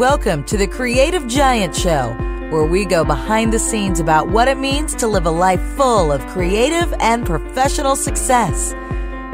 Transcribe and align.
Welcome 0.00 0.44
to 0.44 0.56
the 0.56 0.66
Creative 0.66 1.26
Giant 1.26 1.76
Show, 1.76 2.16
where 2.48 2.64
we 2.64 2.86
go 2.86 3.04
behind 3.04 3.52
the 3.52 3.58
scenes 3.58 4.00
about 4.00 4.30
what 4.30 4.48
it 4.48 4.56
means 4.56 4.94
to 4.94 5.06
live 5.06 5.26
a 5.26 5.30
life 5.30 5.60
full 5.76 6.10
of 6.10 6.26
creative 6.28 6.94
and 7.00 7.26
professional 7.26 7.94
success. 7.96 8.72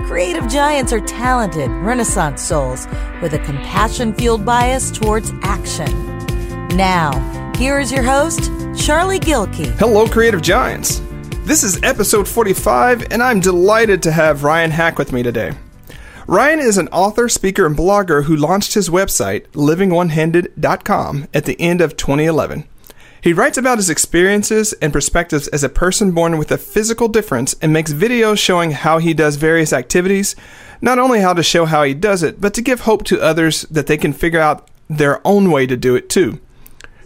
Creative 0.08 0.48
giants 0.48 0.92
are 0.92 0.98
talented, 1.02 1.70
renaissance 1.70 2.42
souls 2.42 2.88
with 3.22 3.32
a 3.34 3.38
compassion 3.44 4.12
fueled 4.12 4.44
bias 4.44 4.90
towards 4.90 5.32
action. 5.42 5.86
Now, 6.76 7.12
here 7.56 7.78
is 7.78 7.92
your 7.92 8.02
host, 8.02 8.50
Charlie 8.76 9.20
Gilkey. 9.20 9.68
Hello, 9.78 10.08
Creative 10.08 10.42
Giants. 10.42 11.00
This 11.44 11.62
is 11.62 11.80
episode 11.84 12.26
45, 12.26 13.12
and 13.12 13.22
I'm 13.22 13.38
delighted 13.38 14.02
to 14.02 14.10
have 14.10 14.42
Ryan 14.42 14.72
Haack 14.72 14.98
with 14.98 15.12
me 15.12 15.22
today. 15.22 15.52
Ryan 16.28 16.58
is 16.58 16.76
an 16.76 16.88
author, 16.88 17.28
speaker, 17.28 17.66
and 17.66 17.76
blogger 17.76 18.24
who 18.24 18.34
launched 18.34 18.74
his 18.74 18.88
website, 18.88 19.46
livingonehanded.com, 19.50 21.28
at 21.32 21.44
the 21.44 21.60
end 21.60 21.80
of 21.80 21.96
2011. 21.96 22.64
He 23.20 23.32
writes 23.32 23.56
about 23.56 23.78
his 23.78 23.88
experiences 23.88 24.72
and 24.82 24.92
perspectives 24.92 25.46
as 25.48 25.62
a 25.62 25.68
person 25.68 26.10
born 26.10 26.36
with 26.36 26.50
a 26.50 26.58
physical 26.58 27.06
difference 27.06 27.54
and 27.62 27.72
makes 27.72 27.92
videos 27.92 28.38
showing 28.38 28.72
how 28.72 28.98
he 28.98 29.14
does 29.14 29.36
various 29.36 29.72
activities, 29.72 30.34
not 30.80 30.98
only 30.98 31.20
how 31.20 31.32
to 31.32 31.44
show 31.44 31.64
how 31.64 31.84
he 31.84 31.94
does 31.94 32.24
it, 32.24 32.40
but 32.40 32.54
to 32.54 32.62
give 32.62 32.80
hope 32.80 33.04
to 33.04 33.22
others 33.22 33.62
that 33.62 33.86
they 33.86 33.96
can 33.96 34.12
figure 34.12 34.40
out 34.40 34.68
their 34.88 35.24
own 35.24 35.52
way 35.52 35.64
to 35.64 35.76
do 35.76 35.94
it 35.94 36.08
too. 36.08 36.40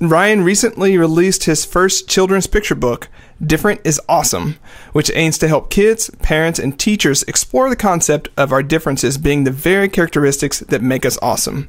Ryan 0.01 0.43
recently 0.43 0.97
released 0.97 1.45
his 1.45 1.67
first 1.67 2.09
children's 2.09 2.47
picture 2.47 2.75
book, 2.75 3.11
Different 3.45 3.83
is 3.85 4.01
Awesome, 4.09 4.57
which 4.93 5.11
aims 5.15 5.37
to 5.39 5.49
help 5.49 5.69
kids, 5.69 6.09
parents, 6.23 6.59
and 6.59 6.81
teachers 6.81 7.23
explore 7.25 7.69
the 7.69 7.77
concept 7.77 8.31
of 8.35 8.51
our 8.51 8.63
differences 8.63 9.19
being 9.19 9.45
the 9.45 9.51
very 9.51 9.91
characteristics 9.91 10.61
that 10.61 10.81
make 10.81 11.05
us 11.05 11.19
awesome. 11.21 11.69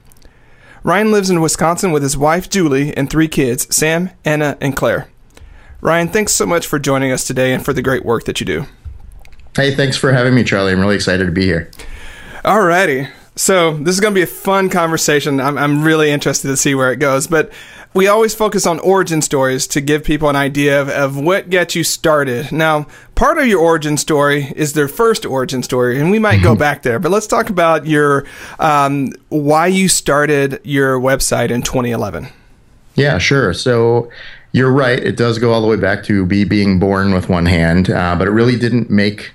Ryan 0.81 1.12
lives 1.12 1.30
in 1.30 1.41
Wisconsin 1.41 1.91
with 1.91 2.04
his 2.04 2.17
wife, 2.17 2.49
Julie, 2.49 2.95
and 2.95 3.09
three 3.09 3.27
kids, 3.27 3.73
Sam, 3.76 4.12
Anna, 4.23 4.57
and 4.62 4.77
Claire. 4.77 5.09
Ryan, 5.82 6.07
thanks 6.07 6.34
so 6.34 6.45
much 6.45 6.66
for 6.66 6.79
joining 6.79 7.12
us 7.12 7.27
today 7.27 7.54
and 7.54 7.66
for 7.66 7.73
the 7.73 7.82
great 7.82 8.05
work 8.05 8.23
that 8.23 8.40
you 8.40 8.45
do. 8.45 8.66
Hey, 9.57 9.76
thanks 9.76 9.98
for 9.98 10.13
having 10.13 10.34
me, 10.34 10.45
Charlie. 10.45 10.71
I'm 10.71 10.79
really 10.79 10.95
excited 10.95 11.26
to 11.26 11.34
be 11.34 11.43
here. 11.43 11.70
Alrighty. 12.45 13.12
So, 13.35 13.77
this 13.77 13.95
is 13.95 13.99
going 13.99 14.13
to 14.13 14.18
be 14.18 14.23
a 14.23 14.27
fun 14.27 14.70
conversation. 14.70 15.40
I'm, 15.40 15.57
I'm 15.57 15.84
really 15.84 16.12
interested 16.12 16.49
to 16.49 16.57
see 16.57 16.76
where 16.76 16.91
it 16.91 16.98
goes. 16.98 17.27
But 17.27 17.51
we 17.93 18.07
always 18.07 18.34
focus 18.34 18.65
on 18.65 18.79
origin 18.79 19.21
stories 19.21 19.67
to 19.67 19.81
give 19.81 20.03
people 20.03 20.29
an 20.29 20.35
idea 20.35 20.81
of, 20.81 20.89
of 20.89 21.17
what 21.17 21.49
gets 21.49 21.75
you 21.75 21.84
started. 21.84 22.51
Now, 22.51 22.87
part 23.15 23.37
of 23.37 23.48
your 23.48 23.59
origin 23.59 23.98
story 23.98 24.51
is 24.55 24.73
their 24.73 24.87
first 24.87 25.25
origin 25.25 25.61
story, 25.61 25.99
and 25.99 26.09
we 26.09 26.20
might 26.20 26.41
go 26.41 26.55
back 26.55 26.83
there. 26.83 26.99
But 26.99 27.11
let's 27.11 27.27
talk 27.27 27.49
about 27.49 27.85
your 27.85 28.25
um, 28.59 29.11
why 29.29 29.67
you 29.67 29.87
started 29.89 30.61
your 30.63 30.99
website 30.99 31.49
in 31.49 31.61
2011. 31.61 32.27
Yeah, 32.95 33.17
sure. 33.17 33.53
So 33.53 34.09
you're 34.53 34.71
right. 34.71 34.99
It 34.99 35.17
does 35.17 35.37
go 35.39 35.51
all 35.51 35.61
the 35.61 35.67
way 35.67 35.77
back 35.77 36.03
to 36.05 36.26
be 36.26 36.43
being 36.43 36.79
born 36.79 37.13
with 37.13 37.29
one 37.29 37.45
hand, 37.45 37.89
uh, 37.89 38.15
but 38.17 38.27
it 38.27 38.31
really 38.31 38.57
didn't 38.57 38.89
make 38.89 39.31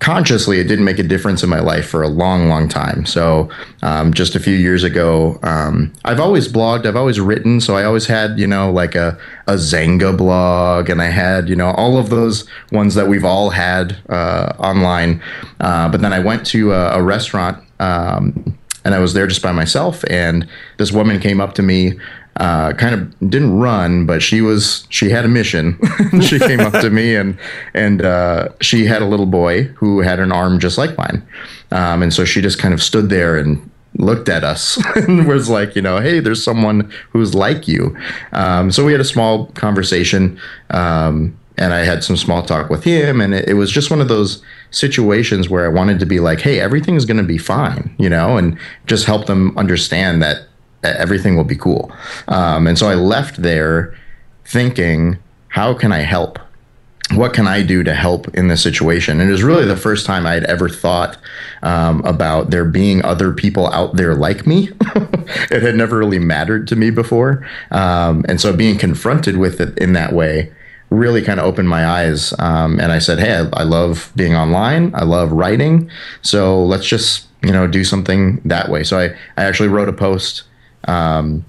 consciously, 0.00 0.58
it 0.58 0.64
didn't 0.64 0.84
make 0.84 0.98
a 0.98 1.04
difference 1.04 1.42
in 1.42 1.48
my 1.48 1.60
life 1.60 1.88
for 1.88 2.02
a 2.02 2.08
long, 2.08 2.48
long 2.48 2.68
time. 2.68 3.06
So, 3.06 3.48
um, 3.82 4.12
just 4.12 4.34
a 4.34 4.40
few 4.40 4.54
years 4.54 4.82
ago, 4.82 5.38
um, 5.42 5.92
I've 6.04 6.18
always 6.18 6.48
blogged, 6.48 6.86
I've 6.86 6.96
always 6.96 7.20
written. 7.20 7.60
So, 7.60 7.76
I 7.76 7.84
always 7.84 8.06
had, 8.06 8.38
you 8.38 8.46
know, 8.46 8.72
like 8.72 8.94
a, 8.94 9.18
a 9.46 9.54
Xanga 9.54 10.16
blog, 10.16 10.90
and 10.90 11.00
I 11.00 11.06
had, 11.06 11.48
you 11.48 11.56
know, 11.56 11.70
all 11.72 11.98
of 11.98 12.10
those 12.10 12.48
ones 12.72 12.94
that 12.94 13.08
we've 13.08 13.24
all 13.24 13.50
had 13.50 13.98
uh, 14.08 14.54
online. 14.58 15.22
Uh, 15.60 15.88
but 15.88 16.00
then 16.00 16.12
I 16.12 16.18
went 16.18 16.44
to 16.46 16.72
a, 16.72 16.98
a 16.98 17.02
restaurant. 17.02 17.62
Um, 17.78 18.56
and 18.82 18.94
I 18.94 18.98
was 18.98 19.12
there 19.12 19.26
just 19.26 19.42
by 19.42 19.52
myself, 19.52 20.04
and 20.08 20.48
this 20.78 20.90
woman 20.90 21.20
came 21.20 21.38
up 21.38 21.54
to 21.56 21.62
me 21.62 21.98
uh, 22.36 22.72
kind 22.74 22.94
of 22.94 23.30
didn't 23.30 23.58
run, 23.58 24.06
but 24.06 24.22
she 24.22 24.40
was 24.40 24.86
she 24.88 25.10
had 25.10 25.24
a 25.24 25.28
mission. 25.28 25.78
she 26.22 26.38
came 26.38 26.60
up 26.60 26.72
to 26.74 26.90
me 26.90 27.14
and 27.14 27.38
and 27.74 28.02
uh, 28.02 28.48
she 28.60 28.86
had 28.86 29.02
a 29.02 29.06
little 29.06 29.26
boy 29.26 29.64
who 29.64 30.00
had 30.00 30.20
an 30.20 30.32
arm 30.32 30.58
just 30.58 30.78
like 30.78 30.96
mine, 30.96 31.26
um, 31.70 32.02
and 32.02 32.12
so 32.12 32.24
she 32.24 32.40
just 32.40 32.58
kind 32.58 32.74
of 32.74 32.82
stood 32.82 33.08
there 33.08 33.36
and 33.36 33.70
looked 33.96 34.28
at 34.28 34.44
us 34.44 34.80
and 34.96 35.26
was 35.26 35.48
like, 35.48 35.74
you 35.74 35.82
know, 35.82 35.98
hey, 35.98 36.20
there's 36.20 36.42
someone 36.42 36.90
who's 37.10 37.34
like 37.34 37.66
you. 37.66 37.96
Um, 38.32 38.70
so 38.70 38.84
we 38.84 38.92
had 38.92 39.00
a 39.00 39.04
small 39.04 39.46
conversation. 39.48 40.38
Um, 40.70 41.36
and 41.58 41.74
I 41.74 41.84
had 41.84 42.02
some 42.02 42.16
small 42.16 42.42
talk 42.42 42.70
with 42.70 42.84
him, 42.84 43.20
and 43.20 43.34
it, 43.34 43.50
it, 43.50 43.54
was 43.54 43.70
just 43.70 43.90
one 43.90 44.00
of 44.00 44.08
those 44.08 44.42
situations 44.70 45.50
where 45.50 45.66
I 45.66 45.68
wanted 45.68 45.98
to 45.98 46.06
be 46.06 46.18
like, 46.18 46.40
"Hey, 46.40 46.58
everything's 46.58 47.04
going 47.04 47.18
to 47.18 47.22
be 47.22 47.36
fine," 47.36 47.94
you 47.98 48.08
know, 48.08 48.38
and 48.38 48.58
just 48.86 49.04
help 49.04 49.26
them 49.26 49.56
understand 49.58 50.22
that 50.22 50.46
everything 50.82 51.36
will 51.36 51.44
be 51.44 51.56
cool. 51.56 51.92
Um, 52.28 52.66
and 52.66 52.78
so 52.78 52.88
I 52.88 52.94
left 52.94 53.42
there 53.42 53.96
thinking, 54.44 55.18
how 55.48 55.74
can 55.74 55.92
I 55.92 55.98
help? 55.98 56.38
What 57.14 57.32
can 57.34 57.48
I 57.48 57.62
do 57.62 57.82
to 57.82 57.92
help 57.92 58.28
in 58.34 58.48
this 58.48 58.62
situation? 58.62 59.20
And 59.20 59.28
it 59.28 59.32
was 59.32 59.42
really 59.42 59.64
the 59.64 59.76
first 59.76 60.06
time 60.06 60.26
I 60.26 60.34
had 60.34 60.44
ever 60.44 60.68
thought 60.68 61.18
um, 61.62 62.04
about 62.04 62.50
there 62.50 62.64
being 62.64 63.04
other 63.04 63.32
people 63.32 63.66
out 63.72 63.96
there 63.96 64.14
like 64.14 64.46
me. 64.46 64.70
it 65.50 65.62
had 65.62 65.74
never 65.74 65.98
really 65.98 66.20
mattered 66.20 66.68
to 66.68 66.76
me 66.76 66.90
before. 66.90 67.46
Um, 67.72 68.24
and 68.28 68.40
so 68.40 68.52
being 68.52 68.78
confronted 68.78 69.38
with 69.38 69.60
it 69.60 69.76
in 69.76 69.92
that 69.94 70.12
way 70.12 70.52
really 70.90 71.22
kind 71.22 71.40
of 71.40 71.46
opened 71.46 71.68
my 71.68 71.86
eyes. 71.86 72.32
Um, 72.38 72.78
and 72.78 72.92
I 72.92 72.98
said, 72.98 73.18
hey, 73.18 73.34
I, 73.34 73.60
I 73.60 73.62
love 73.64 74.12
being 74.14 74.36
online. 74.36 74.94
I 74.94 75.04
love 75.04 75.32
writing. 75.32 75.90
So 76.22 76.64
let's 76.64 76.86
just, 76.86 77.26
you 77.42 77.52
know, 77.52 77.66
do 77.66 77.84
something 77.84 78.40
that 78.44 78.68
way. 78.68 78.84
So 78.84 78.98
I, 78.98 79.06
I 79.36 79.44
actually 79.44 79.68
wrote 79.68 79.88
a 79.88 79.92
post 79.92 80.44
um, 80.84 81.44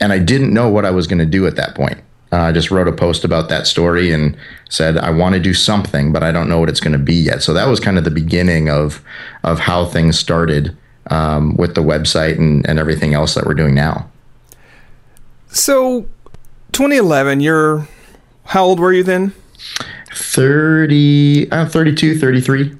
and 0.00 0.12
I 0.12 0.18
didn't 0.18 0.52
know 0.52 0.68
what 0.68 0.84
I 0.84 0.90
was 0.90 1.06
going 1.06 1.18
to 1.18 1.26
do 1.26 1.46
at 1.46 1.56
that 1.56 1.74
point. 1.74 1.98
Uh, 2.30 2.36
I 2.36 2.52
just 2.52 2.70
wrote 2.70 2.88
a 2.88 2.92
post 2.92 3.24
about 3.24 3.48
that 3.48 3.66
story 3.66 4.12
and 4.12 4.36
said 4.68 4.98
I 4.98 5.10
want 5.10 5.34
to 5.34 5.40
do 5.40 5.54
something, 5.54 6.12
but 6.12 6.22
I 6.22 6.30
don't 6.30 6.48
know 6.48 6.60
what 6.60 6.68
it's 6.68 6.80
going 6.80 6.92
to 6.92 6.98
be 6.98 7.14
yet. 7.14 7.42
So 7.42 7.54
that 7.54 7.66
was 7.68 7.80
kind 7.80 7.96
of 7.96 8.04
the 8.04 8.10
beginning 8.10 8.68
of 8.68 9.02
of 9.44 9.60
how 9.60 9.86
things 9.86 10.18
started 10.18 10.76
um, 11.10 11.56
with 11.56 11.74
the 11.74 11.80
website 11.80 12.36
and, 12.36 12.68
and 12.68 12.78
everything 12.78 13.14
else 13.14 13.34
that 13.34 13.46
we're 13.46 13.54
doing 13.54 13.74
now. 13.74 14.10
So, 15.50 16.02
2011, 16.72 17.40
you're 17.40 17.88
how 18.44 18.64
old 18.64 18.80
were 18.80 18.92
you 18.92 19.02
then? 19.02 19.34
30, 20.12 21.50
uh, 21.50 21.66
32, 21.66 22.18
33. 22.18 22.74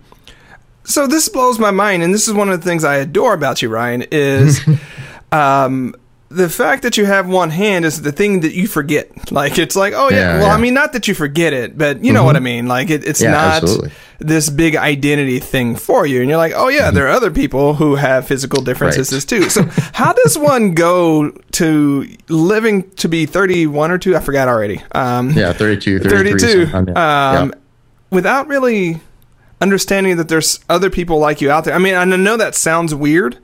So 0.84 1.06
this 1.06 1.28
blows 1.28 1.58
my 1.58 1.70
mind, 1.70 2.02
and 2.02 2.14
this 2.14 2.26
is 2.26 2.32
one 2.32 2.48
of 2.48 2.58
the 2.58 2.66
things 2.66 2.84
I 2.84 2.96
adore 2.96 3.34
about 3.34 3.60
you, 3.60 3.68
Ryan. 3.68 4.06
Is 4.10 4.60
um, 5.32 5.94
the 6.30 6.48
fact 6.48 6.82
that 6.82 6.98
you 6.98 7.06
have 7.06 7.26
one 7.26 7.48
hand 7.50 7.84
is 7.84 8.02
the 8.02 8.12
thing 8.12 8.40
that 8.40 8.52
you 8.52 8.66
forget. 8.66 9.32
Like 9.32 9.58
it's 9.58 9.74
like, 9.74 9.94
oh 9.96 10.10
yeah, 10.10 10.16
yeah 10.16 10.38
well, 10.38 10.46
yeah. 10.48 10.54
I 10.54 10.58
mean, 10.58 10.74
not 10.74 10.92
that 10.92 11.08
you 11.08 11.14
forget 11.14 11.52
it, 11.52 11.78
but 11.78 12.04
you 12.04 12.12
know 12.12 12.20
mm-hmm. 12.20 12.26
what 12.26 12.36
I 12.36 12.40
mean. 12.40 12.68
Like 12.68 12.90
it, 12.90 13.04
it's 13.04 13.22
yeah, 13.22 13.30
not 13.30 13.62
absolutely. 13.62 13.92
this 14.18 14.50
big 14.50 14.76
identity 14.76 15.38
thing 15.38 15.76
for 15.76 16.06
you, 16.06 16.20
and 16.20 16.28
you're 16.28 16.38
like, 16.38 16.52
oh 16.54 16.68
yeah, 16.68 16.86
mm-hmm. 16.86 16.96
there 16.96 17.06
are 17.06 17.12
other 17.12 17.30
people 17.30 17.74
who 17.74 17.96
have 17.96 18.26
physical 18.26 18.62
differences 18.62 19.12
right. 19.12 19.28
too. 19.28 19.48
So 19.48 19.62
how 19.94 20.12
does 20.12 20.36
one 20.36 20.74
go 20.74 21.30
to 21.30 22.16
living 22.28 22.90
to 22.96 23.08
be 23.08 23.24
31 23.24 23.90
or 23.90 23.98
two? 23.98 24.14
I 24.14 24.20
forgot 24.20 24.48
already. 24.48 24.82
Um, 24.92 25.30
yeah, 25.30 25.52
32, 25.52 26.00
32. 26.00 26.94
Um, 26.94 27.54
without 28.10 28.48
really 28.48 29.00
understanding 29.60 30.18
that 30.18 30.28
there's 30.28 30.60
other 30.68 30.90
people 30.90 31.18
like 31.18 31.40
you 31.40 31.50
out 31.50 31.64
there. 31.64 31.74
I 31.74 31.78
mean, 31.78 31.94
I 31.94 32.04
know 32.04 32.36
that 32.36 32.54
sounds 32.54 32.94
weird 32.94 33.38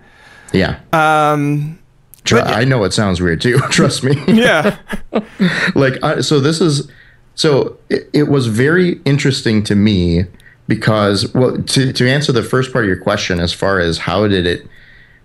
yeah. 0.55 0.81
Um, 0.93 1.79
Tr- 2.25 2.39
I 2.39 2.65
know 2.65 2.85
it 2.85 2.93
sounds 2.93 3.21
weird 3.21 3.41
too. 3.41 3.59
Trust 3.71 4.03
me. 4.03 4.15
yeah. 4.29 4.79
like 5.75 6.03
I, 6.03 6.21
so, 6.21 6.41
this 6.41 6.61
is 6.61 6.91
so 7.35 7.77
it, 7.91 8.09
it, 8.13 8.23
was 8.25 8.47
very 8.47 9.01
interesting 9.05 9.63
to 9.65 9.75
me 9.75 10.25
because 10.69 11.33
well, 11.35 11.61
to 11.61 11.93
to 11.93 12.09
answer 12.09 12.33
the 12.33 12.43
first 12.43 12.73
part 12.73 12.85
of 12.85 12.89
your 12.89 13.01
question, 13.01 13.41
as 13.41 13.53
far 13.53 13.81
as 13.81 13.99
how 13.99 14.27
did 14.27 14.47
it, 14.47 14.67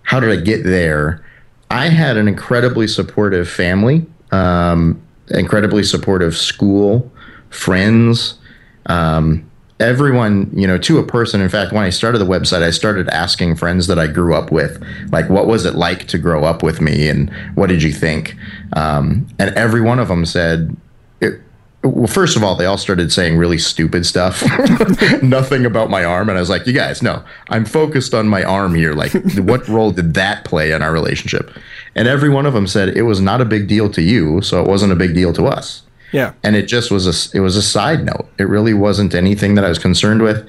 how 0.03 0.19
did 0.19 0.29
I 0.31 0.41
get 0.41 0.63
there? 0.63 1.23
I 1.71 1.89
had 1.89 2.17
an 2.17 2.27
incredibly 2.27 2.87
supportive 2.87 3.47
family, 3.47 4.05
um, 4.31 4.99
incredibly 5.29 5.83
supportive 5.83 6.35
school, 6.35 7.11
friends. 7.49 8.35
Um, 8.87 9.48
everyone, 9.79 10.51
you 10.53 10.67
know, 10.67 10.77
to 10.77 10.97
a 10.97 11.03
person. 11.03 11.41
In 11.41 11.49
fact, 11.49 11.71
when 11.71 11.83
I 11.83 11.89
started 11.89 12.19
the 12.19 12.25
website, 12.25 12.61
I 12.61 12.71
started 12.71 13.07
asking 13.09 13.55
friends 13.55 13.87
that 13.87 13.97
I 13.97 14.07
grew 14.07 14.35
up 14.35 14.51
with, 14.51 14.83
like, 15.11 15.29
what 15.29 15.47
was 15.47 15.65
it 15.65 15.75
like 15.75 16.07
to 16.07 16.17
grow 16.17 16.43
up 16.43 16.63
with 16.63 16.81
me, 16.81 17.07
and 17.07 17.31
what 17.55 17.67
did 17.67 17.81
you 17.81 17.91
think? 17.91 18.35
Um, 18.73 19.27
and 19.39 19.55
every 19.55 19.81
one 19.81 19.99
of 19.99 20.07
them 20.07 20.25
said, 20.25 20.75
it, 21.21 21.41
well, 21.83 22.07
first 22.07 22.35
of 22.35 22.43
all, 22.43 22.55
they 22.55 22.65
all 22.65 22.77
started 22.77 23.11
saying 23.11 23.37
really 23.37 23.57
stupid 23.57 24.05
stuff, 24.05 24.43
nothing 25.23 25.65
about 25.65 25.89
my 25.89 26.03
arm, 26.03 26.27
and 26.27 26.37
I 26.37 26.41
was 26.41 26.49
like, 26.49 26.67
you 26.67 26.73
guys, 26.73 27.01
no, 27.01 27.23
I'm 27.49 27.63
focused 27.63 28.13
on 28.13 28.27
my 28.27 28.43
arm 28.43 28.75
here. 28.75 28.93
Like, 28.93 29.13
what 29.37 29.67
role 29.69 29.91
did 29.91 30.13
that 30.15 30.43
play 30.43 30.73
in 30.73 30.81
our 30.81 30.91
relationship? 30.91 31.51
And 31.95 32.07
every 32.07 32.29
one 32.29 32.45
of 32.45 32.53
them 32.53 32.67
said 32.67 32.89
it 32.89 33.03
was 33.03 33.21
not 33.21 33.39
a 33.39 33.45
big 33.45 33.67
deal 33.67 33.89
to 33.91 34.01
you, 34.01 34.41
so 34.41 34.61
it 34.61 34.67
wasn't 34.67 34.91
a 34.91 34.95
big 34.95 35.15
deal 35.15 35.31
to 35.33 35.45
us. 35.45 35.83
Yeah. 36.11 36.33
And 36.43 36.55
it 36.55 36.63
just 36.67 36.91
was 36.91 37.05
a 37.07 37.37
it 37.37 37.41
was 37.41 37.55
a 37.55 37.61
side 37.61 38.05
note. 38.05 38.27
It 38.37 38.47
really 38.47 38.73
wasn't 38.73 39.13
anything 39.13 39.55
that 39.55 39.65
I 39.65 39.69
was 39.69 39.79
concerned 39.79 40.21
with. 40.21 40.47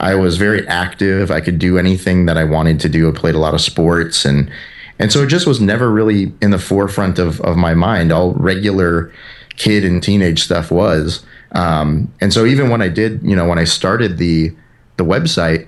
I 0.00 0.14
was 0.14 0.36
very 0.36 0.66
active. 0.66 1.30
I 1.30 1.40
could 1.40 1.58
do 1.58 1.78
anything 1.78 2.26
that 2.26 2.36
I 2.36 2.44
wanted 2.44 2.80
to 2.80 2.88
do. 2.88 3.08
I 3.08 3.12
played 3.12 3.34
a 3.34 3.38
lot 3.38 3.54
of 3.54 3.60
sports 3.60 4.24
and 4.24 4.50
And 4.98 5.12
so 5.12 5.22
it 5.22 5.28
just 5.28 5.46
was 5.46 5.60
never 5.60 5.90
really 5.90 6.32
in 6.40 6.50
the 6.50 6.58
forefront 6.58 7.18
of, 7.18 7.40
of 7.40 7.56
my 7.56 7.74
mind. 7.74 8.12
All 8.12 8.32
regular 8.34 9.12
kid 9.56 9.84
and 9.84 10.02
teenage 10.02 10.42
stuff 10.42 10.70
was. 10.70 11.24
Um, 11.52 12.12
and 12.20 12.32
so 12.32 12.46
even 12.46 12.70
when 12.70 12.80
I 12.82 12.88
did, 12.88 13.22
you 13.22 13.36
know, 13.36 13.46
when 13.46 13.58
I 13.58 13.64
started 13.64 14.18
the 14.18 14.54
the 14.96 15.04
website, 15.04 15.66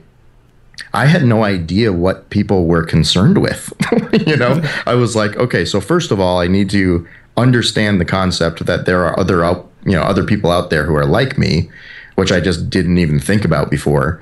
I 0.92 1.06
had 1.06 1.24
no 1.24 1.44
idea 1.44 1.92
what 1.92 2.30
people 2.30 2.66
were 2.66 2.84
concerned 2.84 3.38
with. 3.38 3.72
you 4.26 4.36
know, 4.36 4.62
I 4.86 4.94
was 4.94 5.16
like, 5.16 5.36
okay, 5.36 5.64
so 5.64 5.80
first 5.80 6.10
of 6.10 6.20
all, 6.20 6.40
I 6.40 6.46
need 6.46 6.70
to 6.70 7.06
understand 7.36 8.00
the 8.00 8.04
concept 8.04 8.64
that 8.66 8.86
there 8.86 9.04
are 9.04 9.18
other 9.18 9.44
out, 9.44 9.70
you 9.84 9.92
know, 9.92 10.02
other 10.02 10.24
people 10.24 10.50
out 10.50 10.70
there 10.70 10.84
who 10.84 10.94
are 10.94 11.06
like 11.06 11.36
me, 11.36 11.70
which 12.14 12.32
I 12.32 12.40
just 12.40 12.70
didn't 12.70 12.98
even 12.98 13.18
think 13.18 13.44
about 13.44 13.70
before. 13.70 14.20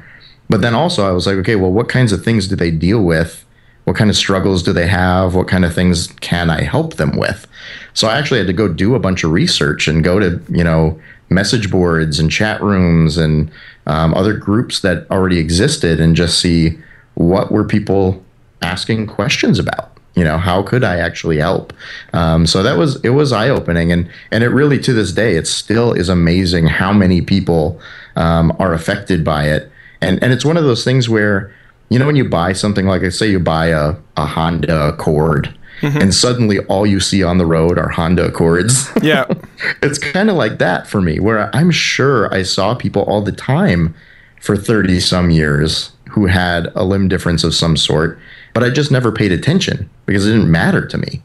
But 0.48 0.60
then 0.60 0.74
also 0.74 1.06
I 1.06 1.12
was 1.12 1.26
like, 1.26 1.36
okay, 1.36 1.56
well, 1.56 1.72
what 1.72 1.88
kinds 1.88 2.12
of 2.12 2.24
things 2.24 2.48
do 2.48 2.56
they 2.56 2.70
deal 2.70 3.02
with? 3.02 3.44
What 3.84 3.96
kind 3.96 4.10
of 4.10 4.16
struggles 4.16 4.62
do 4.62 4.72
they 4.72 4.86
have? 4.86 5.34
What 5.34 5.48
kind 5.48 5.64
of 5.64 5.74
things 5.74 6.08
can 6.20 6.50
I 6.50 6.62
help 6.62 6.94
them 6.94 7.16
with? 7.16 7.46
So 7.94 8.08
I 8.08 8.16
actually 8.16 8.38
had 8.38 8.46
to 8.46 8.52
go 8.52 8.68
do 8.68 8.94
a 8.94 9.00
bunch 9.00 9.24
of 9.24 9.32
research 9.32 9.88
and 9.88 10.04
go 10.04 10.18
to, 10.18 10.40
you 10.48 10.64
know, 10.64 11.00
message 11.28 11.70
boards 11.70 12.18
and 12.18 12.30
chat 12.30 12.62
rooms 12.62 13.16
and 13.18 13.50
um, 13.86 14.14
other 14.14 14.34
groups 14.34 14.80
that 14.80 15.10
already 15.10 15.38
existed 15.38 16.00
and 16.00 16.14
just 16.14 16.38
see 16.38 16.78
what 17.14 17.50
were 17.50 17.64
people 17.64 18.22
asking 18.62 19.06
questions 19.06 19.58
about 19.58 19.91
you 20.14 20.24
know 20.24 20.38
how 20.38 20.62
could 20.62 20.84
i 20.84 20.98
actually 20.98 21.38
help? 21.38 21.72
Um, 22.12 22.46
so 22.46 22.62
that 22.62 22.76
was 22.76 23.02
it 23.04 23.10
was 23.10 23.32
eye 23.32 23.48
opening 23.48 23.92
and 23.92 24.10
and 24.30 24.44
it 24.44 24.48
really 24.48 24.78
to 24.80 24.92
this 24.92 25.12
day 25.12 25.36
it 25.36 25.46
still 25.46 25.92
is 25.92 26.08
amazing 26.08 26.66
how 26.66 26.92
many 26.92 27.20
people 27.20 27.80
um, 28.16 28.54
are 28.58 28.72
affected 28.72 29.24
by 29.24 29.48
it. 29.48 29.70
And 30.00 30.22
and 30.22 30.32
it's 30.32 30.44
one 30.44 30.56
of 30.56 30.64
those 30.64 30.84
things 30.84 31.08
where 31.08 31.54
you 31.88 31.98
know 31.98 32.06
when 32.06 32.16
you 32.16 32.28
buy 32.28 32.52
something 32.52 32.86
like 32.86 33.02
I 33.02 33.08
say 33.08 33.30
you 33.30 33.40
buy 33.40 33.66
a, 33.66 33.94
a 34.16 34.26
honda 34.26 34.88
accord 34.88 35.54
mm-hmm. 35.82 35.98
and 35.98 36.14
suddenly 36.14 36.60
all 36.66 36.86
you 36.86 37.00
see 37.00 37.22
on 37.22 37.38
the 37.38 37.46
road 37.46 37.78
are 37.78 37.88
honda 37.88 38.26
accords. 38.26 38.90
Yeah. 39.02 39.26
It's 39.82 39.98
kind 39.98 40.30
of 40.30 40.36
like 40.36 40.58
that 40.58 40.86
for 40.86 41.00
me 41.00 41.18
where 41.18 41.54
i'm 41.54 41.70
sure 41.70 42.32
i 42.32 42.42
saw 42.42 42.74
people 42.74 43.02
all 43.02 43.20
the 43.20 43.32
time 43.32 43.94
for 44.40 44.56
30 44.56 45.00
some 45.00 45.30
years 45.30 45.92
who 46.10 46.26
had 46.26 46.70
a 46.74 46.84
limb 46.84 47.08
difference 47.08 47.42
of 47.42 47.54
some 47.54 47.76
sort 47.76 48.18
but 48.54 48.62
I 48.62 48.70
just 48.70 48.90
never 48.90 49.12
paid 49.12 49.32
attention 49.32 49.88
because 50.06 50.26
it 50.26 50.32
didn't 50.32 50.50
matter 50.50 50.86
to 50.86 50.98
me. 50.98 51.22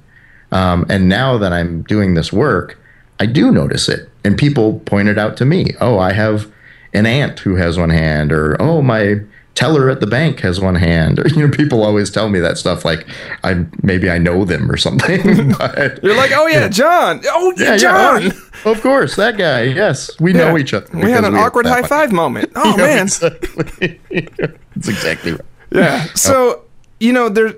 Um, 0.51 0.85
and 0.89 1.09
now 1.09 1.37
that 1.37 1.51
I'm 1.51 1.83
doing 1.83 2.13
this 2.13 2.31
work, 2.31 2.79
I 3.19 3.25
do 3.25 3.51
notice 3.51 3.89
it. 3.89 4.09
And 4.23 4.37
people 4.37 4.79
point 4.81 5.09
it 5.09 5.17
out 5.17 5.37
to 5.37 5.45
me. 5.45 5.71
Oh, 5.81 5.99
I 5.99 6.13
have 6.13 6.51
an 6.93 7.05
aunt 7.05 7.39
who 7.39 7.55
has 7.55 7.77
one 7.77 7.89
hand, 7.89 8.31
or 8.31 8.59
oh, 8.61 8.81
my 8.81 9.21
teller 9.57 9.89
at 9.89 9.99
the 9.99 10.07
bank 10.07 10.41
has 10.41 10.61
one 10.61 10.75
hand. 10.75 11.19
Or, 11.19 11.27
you 11.35 11.47
know, 11.47 11.51
people 11.51 11.83
always 11.83 12.09
tell 12.09 12.29
me 12.29 12.39
that 12.39 12.57
stuff 12.57 12.85
like 12.85 13.07
I 13.43 13.65
maybe 13.81 14.09
I 14.09 14.17
know 14.17 14.45
them 14.45 14.71
or 14.71 14.77
something. 14.77 15.53
but, 15.57 16.01
You're 16.03 16.15
like, 16.15 16.31
oh 16.33 16.47
yeah, 16.47 16.69
John. 16.69 17.21
Oh 17.25 17.53
yeah, 17.57 17.71
yeah 17.71 17.77
John. 17.77 18.23
Yeah, 18.23 18.31
of 18.65 18.81
course, 18.81 19.15
that 19.15 19.37
guy. 19.37 19.63
Yes, 19.63 20.11
we 20.19 20.33
yeah. 20.33 20.39
know 20.39 20.57
each 20.57 20.73
other. 20.73 20.87
We 20.93 21.11
had 21.11 21.25
an 21.25 21.33
we 21.33 21.39
awkward 21.39 21.65
high 21.65 21.83
five 21.83 22.11
moment. 22.11 22.51
Oh 22.59 22.75
man, 22.75 23.03
exactly. 23.03 23.99
That's 24.09 24.87
exactly 24.87 25.33
right. 25.33 25.41
Yeah. 25.71 26.05
So 26.15 26.65
you 26.99 27.13
know, 27.13 27.29
there. 27.29 27.55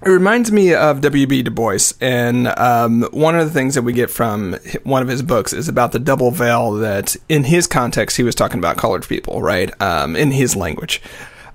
It 0.00 0.10
reminds 0.10 0.52
me 0.52 0.72
of 0.74 1.00
W.B. 1.00 1.42
Du 1.42 1.50
Bois, 1.50 1.92
and 2.00 2.46
um, 2.46 3.02
one 3.10 3.36
of 3.36 3.44
the 3.44 3.52
things 3.52 3.74
that 3.74 3.82
we 3.82 3.92
get 3.92 4.10
from 4.10 4.56
one 4.84 5.02
of 5.02 5.08
his 5.08 5.22
books 5.22 5.52
is 5.52 5.68
about 5.68 5.90
the 5.90 5.98
double 5.98 6.30
veil. 6.30 6.72
That 6.72 7.16
in 7.28 7.44
his 7.44 7.66
context, 7.66 8.16
he 8.16 8.22
was 8.22 8.36
talking 8.36 8.58
about 8.58 8.76
colored 8.76 9.06
people, 9.06 9.42
right? 9.42 9.70
Um, 9.82 10.14
in 10.14 10.30
his 10.30 10.54
language. 10.54 11.02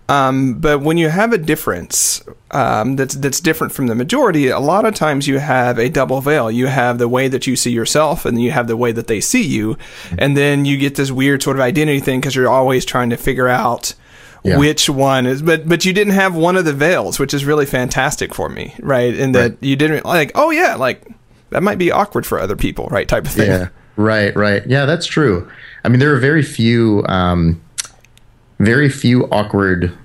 Um, 0.10 0.56
but 0.56 0.82
when 0.82 0.98
you 0.98 1.08
have 1.08 1.32
a 1.32 1.38
difference 1.38 2.22
um, 2.52 2.98
that's 2.98 3.16
that's 3.16 3.40
different 3.40 3.72
from 3.72 3.88
the 3.88 3.96
majority, 3.96 4.50
a 4.50 4.60
lot 4.60 4.86
of 4.86 4.94
times 4.94 5.28
you 5.28 5.40
have 5.40 5.80
a 5.80 5.90
double 5.90 6.20
veil. 6.20 6.52
You 6.52 6.68
have 6.68 6.98
the 6.98 7.08
way 7.08 7.30
that 7.30 7.48
you 7.48 7.56
see 7.56 7.72
yourself, 7.72 8.26
and 8.26 8.42
you 8.42 8.52
have 8.52 8.68
the 8.68 8.78
way 8.78 8.92
that 8.92 9.08
they 9.08 9.22
see 9.22 9.44
you, 9.44 9.78
and 10.18 10.36
then 10.36 10.66
you 10.66 10.78
get 10.78 10.96
this 10.96 11.12
weird 11.12 11.42
sort 11.42 11.56
of 11.56 11.62
identity 11.62 12.02
thing 12.02 12.20
because 12.20 12.36
you're 12.36 12.50
always 12.50 12.84
trying 12.84 13.10
to 13.12 13.18
figure 13.18 13.48
out 13.48 13.96
yeah. 14.44 14.58
which 14.58 14.90
one 14.90 15.26
is 15.26 15.42
but 15.42 15.68
but 15.68 15.86
you 15.86 15.94
didn't 15.94 16.14
have 16.14 16.36
one 16.36 16.56
of 16.56 16.66
the 16.66 16.74
veils 16.74 17.20
which 17.20 17.34
is 17.34 17.46
really 17.46 17.66
fantastic 17.66 18.34
for 18.34 18.50
me 18.50 18.76
right 18.80 19.16
and 19.16 19.34
that 19.36 19.52
right. 19.52 19.58
you 19.62 19.76
didn't 19.76 20.06
like 20.06 20.32
oh 20.36 20.52
yeah 20.52 20.76
like 20.76 21.02
that 21.50 21.64
might 21.64 21.78
be 21.78 21.92
awkward 21.92 22.26
for 22.26 22.40
other 22.40 22.56
people 22.56 22.88
right 22.88 23.08
type 23.08 23.26
of 23.26 23.32
thing 23.32 23.48
yeah 23.48 23.70
right 23.96 24.36
right 24.36 24.66
yeah 24.68 24.86
that's 24.86 25.06
true 25.06 25.50
i 25.84 25.90
mean 25.90 26.00
there 26.00 26.14
are 26.14 26.20
very 26.20 26.44
few 26.44 27.04
um 27.08 27.62
very 28.60 28.90
few 28.90 29.26
awkward 29.30 29.96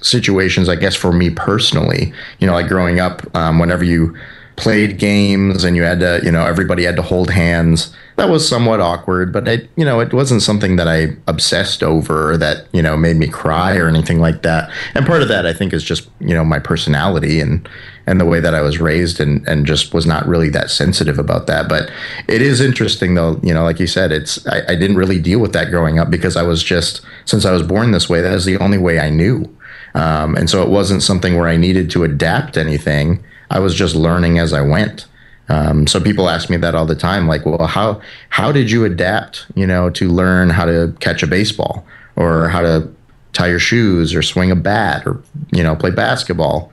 situations 0.00 0.68
i 0.68 0.74
guess 0.74 0.96
for 0.96 1.12
me 1.12 1.30
personally 1.30 2.12
you 2.38 2.46
know 2.46 2.54
like 2.54 2.66
growing 2.66 2.98
up 2.98 3.22
um, 3.36 3.58
whenever 3.58 3.84
you 3.84 4.16
played 4.56 4.98
games 4.98 5.64
and 5.64 5.76
you 5.76 5.82
had 5.82 6.00
to, 6.00 6.20
you 6.22 6.30
know, 6.30 6.44
everybody 6.44 6.84
had 6.84 6.96
to 6.96 7.02
hold 7.02 7.30
hands. 7.30 7.94
That 8.22 8.30
was 8.30 8.48
somewhat 8.48 8.78
awkward, 8.78 9.32
but 9.32 9.48
it, 9.48 9.68
you 9.74 9.84
know, 9.84 9.98
it 9.98 10.12
wasn't 10.12 10.42
something 10.42 10.76
that 10.76 10.86
I 10.86 11.16
obsessed 11.26 11.82
over 11.82 12.36
that, 12.36 12.68
you 12.72 12.80
know, 12.80 12.96
made 12.96 13.16
me 13.16 13.26
cry 13.26 13.76
or 13.76 13.88
anything 13.88 14.20
like 14.20 14.42
that. 14.42 14.70
And 14.94 15.04
part 15.04 15.22
of 15.22 15.28
that 15.28 15.44
I 15.44 15.52
think 15.52 15.72
is 15.72 15.82
just, 15.82 16.08
you 16.20 16.32
know, 16.32 16.44
my 16.44 16.60
personality 16.60 17.40
and 17.40 17.68
and 18.06 18.20
the 18.20 18.24
way 18.24 18.38
that 18.38 18.54
I 18.54 18.60
was 18.60 18.78
raised 18.78 19.18
and 19.18 19.44
and 19.48 19.66
just 19.66 19.92
was 19.92 20.06
not 20.06 20.24
really 20.28 20.48
that 20.50 20.70
sensitive 20.70 21.18
about 21.18 21.48
that. 21.48 21.68
But 21.68 21.90
it 22.28 22.40
is 22.40 22.60
interesting 22.60 23.16
though, 23.16 23.40
you 23.42 23.52
know, 23.52 23.64
like 23.64 23.80
you 23.80 23.88
said, 23.88 24.12
it's 24.12 24.46
I, 24.46 24.58
I 24.68 24.76
didn't 24.76 24.98
really 24.98 25.18
deal 25.18 25.40
with 25.40 25.52
that 25.54 25.70
growing 25.70 25.98
up 25.98 26.08
because 26.08 26.36
I 26.36 26.44
was 26.44 26.62
just 26.62 27.00
since 27.24 27.44
I 27.44 27.50
was 27.50 27.64
born 27.64 27.90
this 27.90 28.08
way, 28.08 28.20
that 28.20 28.34
is 28.34 28.44
the 28.44 28.58
only 28.58 28.78
way 28.78 29.00
I 29.00 29.10
knew. 29.10 29.52
Um, 29.96 30.36
and 30.36 30.48
so 30.48 30.62
it 30.62 30.68
wasn't 30.68 31.02
something 31.02 31.36
where 31.36 31.48
I 31.48 31.56
needed 31.56 31.90
to 31.90 32.04
adapt 32.04 32.56
anything 32.56 33.24
I 33.50 33.58
was 33.58 33.74
just 33.74 33.96
learning 33.96 34.38
as 34.38 34.52
I 34.52 34.60
went. 34.60 35.06
Um, 35.48 35.86
so 35.86 36.00
people 36.00 36.28
ask 36.28 36.48
me 36.48 36.56
that 36.58 36.74
all 36.74 36.86
the 36.86 36.94
time, 36.94 37.26
like, 37.26 37.44
well, 37.44 37.66
how 37.66 38.00
how 38.30 38.52
did 38.52 38.70
you 38.70 38.84
adapt, 38.84 39.46
you 39.54 39.66
know, 39.66 39.90
to 39.90 40.08
learn 40.08 40.50
how 40.50 40.64
to 40.64 40.94
catch 41.00 41.22
a 41.22 41.26
baseball 41.26 41.84
or 42.16 42.48
how 42.48 42.62
to 42.62 42.88
tie 43.32 43.48
your 43.48 43.58
shoes 43.58 44.14
or 44.14 44.22
swing 44.22 44.50
a 44.50 44.56
bat 44.56 45.06
or 45.06 45.20
you 45.50 45.62
know 45.62 45.74
play 45.74 45.90
basketball? 45.90 46.72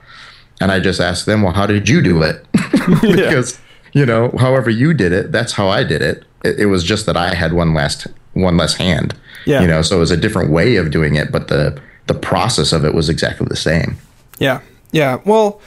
And 0.60 0.70
I 0.70 0.78
just 0.78 1.00
ask 1.00 1.24
them, 1.24 1.42
well, 1.42 1.52
how 1.52 1.66
did 1.66 1.88
you 1.88 2.02
do 2.02 2.22
it? 2.22 2.46
because 3.02 3.58
yeah. 3.92 4.00
you 4.00 4.06
know, 4.06 4.30
however 4.38 4.70
you 4.70 4.94
did 4.94 5.12
it, 5.12 5.32
that's 5.32 5.52
how 5.52 5.68
I 5.68 5.84
did 5.84 6.02
it. 6.02 6.24
it. 6.44 6.60
It 6.60 6.66
was 6.66 6.84
just 6.84 7.06
that 7.06 7.16
I 7.16 7.34
had 7.34 7.52
one 7.52 7.74
last 7.74 8.06
one 8.34 8.56
less 8.56 8.74
hand. 8.74 9.14
Yeah. 9.46 9.62
You 9.62 9.66
know, 9.66 9.82
so 9.82 9.96
it 9.96 10.00
was 10.00 10.10
a 10.10 10.16
different 10.16 10.50
way 10.50 10.76
of 10.76 10.90
doing 10.90 11.16
it, 11.16 11.32
but 11.32 11.48
the 11.48 11.80
the 12.06 12.14
process 12.14 12.72
of 12.72 12.84
it 12.84 12.94
was 12.94 13.08
exactly 13.08 13.46
the 13.48 13.56
same. 13.56 13.96
Yeah. 14.38 14.60
Yeah. 14.92 15.20
Well 15.24 15.60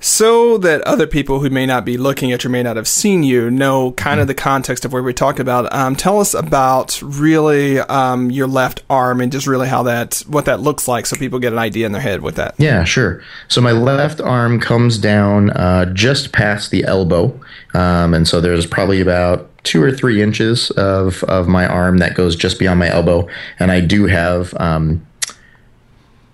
so 0.00 0.58
that 0.58 0.80
other 0.82 1.06
people 1.06 1.40
who 1.40 1.50
may 1.50 1.66
not 1.66 1.84
be 1.84 1.96
looking 1.96 2.30
at 2.30 2.44
you 2.44 2.50
may 2.50 2.62
not 2.62 2.76
have 2.76 2.86
seen 2.86 3.22
you 3.22 3.50
know 3.50 3.92
kind 3.92 4.20
of 4.20 4.24
mm-hmm. 4.24 4.28
the 4.28 4.34
context 4.34 4.84
of 4.84 4.92
where 4.92 5.02
we 5.02 5.12
talked 5.12 5.40
about. 5.40 5.72
Um, 5.74 5.96
tell 5.96 6.20
us 6.20 6.34
about 6.34 7.00
really 7.02 7.80
um, 7.80 8.30
your 8.30 8.46
left 8.46 8.82
arm 8.88 9.20
and 9.20 9.32
just 9.32 9.46
really 9.46 9.68
how 9.68 9.82
that 9.84 10.22
what 10.28 10.44
that 10.44 10.60
looks 10.60 10.86
like, 10.86 11.06
so 11.06 11.16
people 11.16 11.38
get 11.38 11.52
an 11.52 11.58
idea 11.58 11.86
in 11.86 11.92
their 11.92 12.02
head 12.02 12.22
with 12.22 12.36
that. 12.36 12.54
Yeah, 12.58 12.84
sure. 12.84 13.22
So 13.48 13.60
my 13.60 13.72
left 13.72 14.20
arm 14.20 14.60
comes 14.60 14.98
down 14.98 15.50
uh, 15.50 15.86
just 15.86 16.32
past 16.32 16.70
the 16.70 16.84
elbow, 16.84 17.38
um, 17.74 18.14
and 18.14 18.26
so 18.26 18.40
there's 18.40 18.66
probably 18.66 19.00
about 19.00 19.50
two 19.64 19.82
or 19.82 19.92
three 19.92 20.22
inches 20.22 20.70
of 20.72 21.24
of 21.24 21.48
my 21.48 21.66
arm 21.66 21.98
that 21.98 22.14
goes 22.14 22.36
just 22.36 22.58
beyond 22.58 22.78
my 22.78 22.88
elbow, 22.88 23.28
and 23.58 23.72
I 23.72 23.80
do 23.80 24.06
have 24.06 24.54
um, 24.60 25.04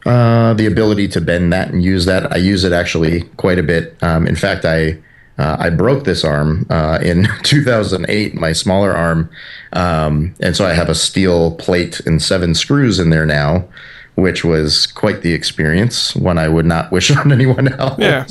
uh, 0.04 0.54
the 0.54 0.66
ability 0.66 1.08
to 1.08 1.20
bend 1.20 1.52
that 1.52 1.70
and 1.70 1.82
use 1.82 2.04
that. 2.04 2.32
I 2.32 2.36
use 2.36 2.64
it 2.64 2.72
actually 2.72 3.22
quite 3.36 3.58
a 3.58 3.62
bit. 3.62 3.96
Um, 4.02 4.26
in 4.26 4.36
fact, 4.36 4.64
I 4.64 4.98
uh, 5.36 5.56
I 5.58 5.70
broke 5.70 6.04
this 6.04 6.24
arm 6.24 6.66
uh, 6.70 6.98
in 7.02 7.26
2008, 7.42 8.34
my 8.34 8.52
smaller 8.52 8.92
arm, 8.92 9.30
um, 9.72 10.34
and 10.40 10.54
so 10.56 10.64
I 10.64 10.74
have 10.74 10.88
a 10.88 10.94
steel 10.94 11.56
plate 11.56 12.00
and 12.06 12.22
seven 12.22 12.54
screws 12.54 13.00
in 13.00 13.10
there 13.10 13.26
now, 13.26 13.64
which 14.14 14.44
was 14.44 14.86
quite 14.86 15.22
the 15.22 15.32
experience. 15.32 16.14
One 16.14 16.38
I 16.38 16.48
would 16.48 16.66
not 16.66 16.92
wish 16.92 17.10
on 17.16 17.32
anyone 17.32 17.68
else. 17.68 17.98
Yeah. 17.98 18.26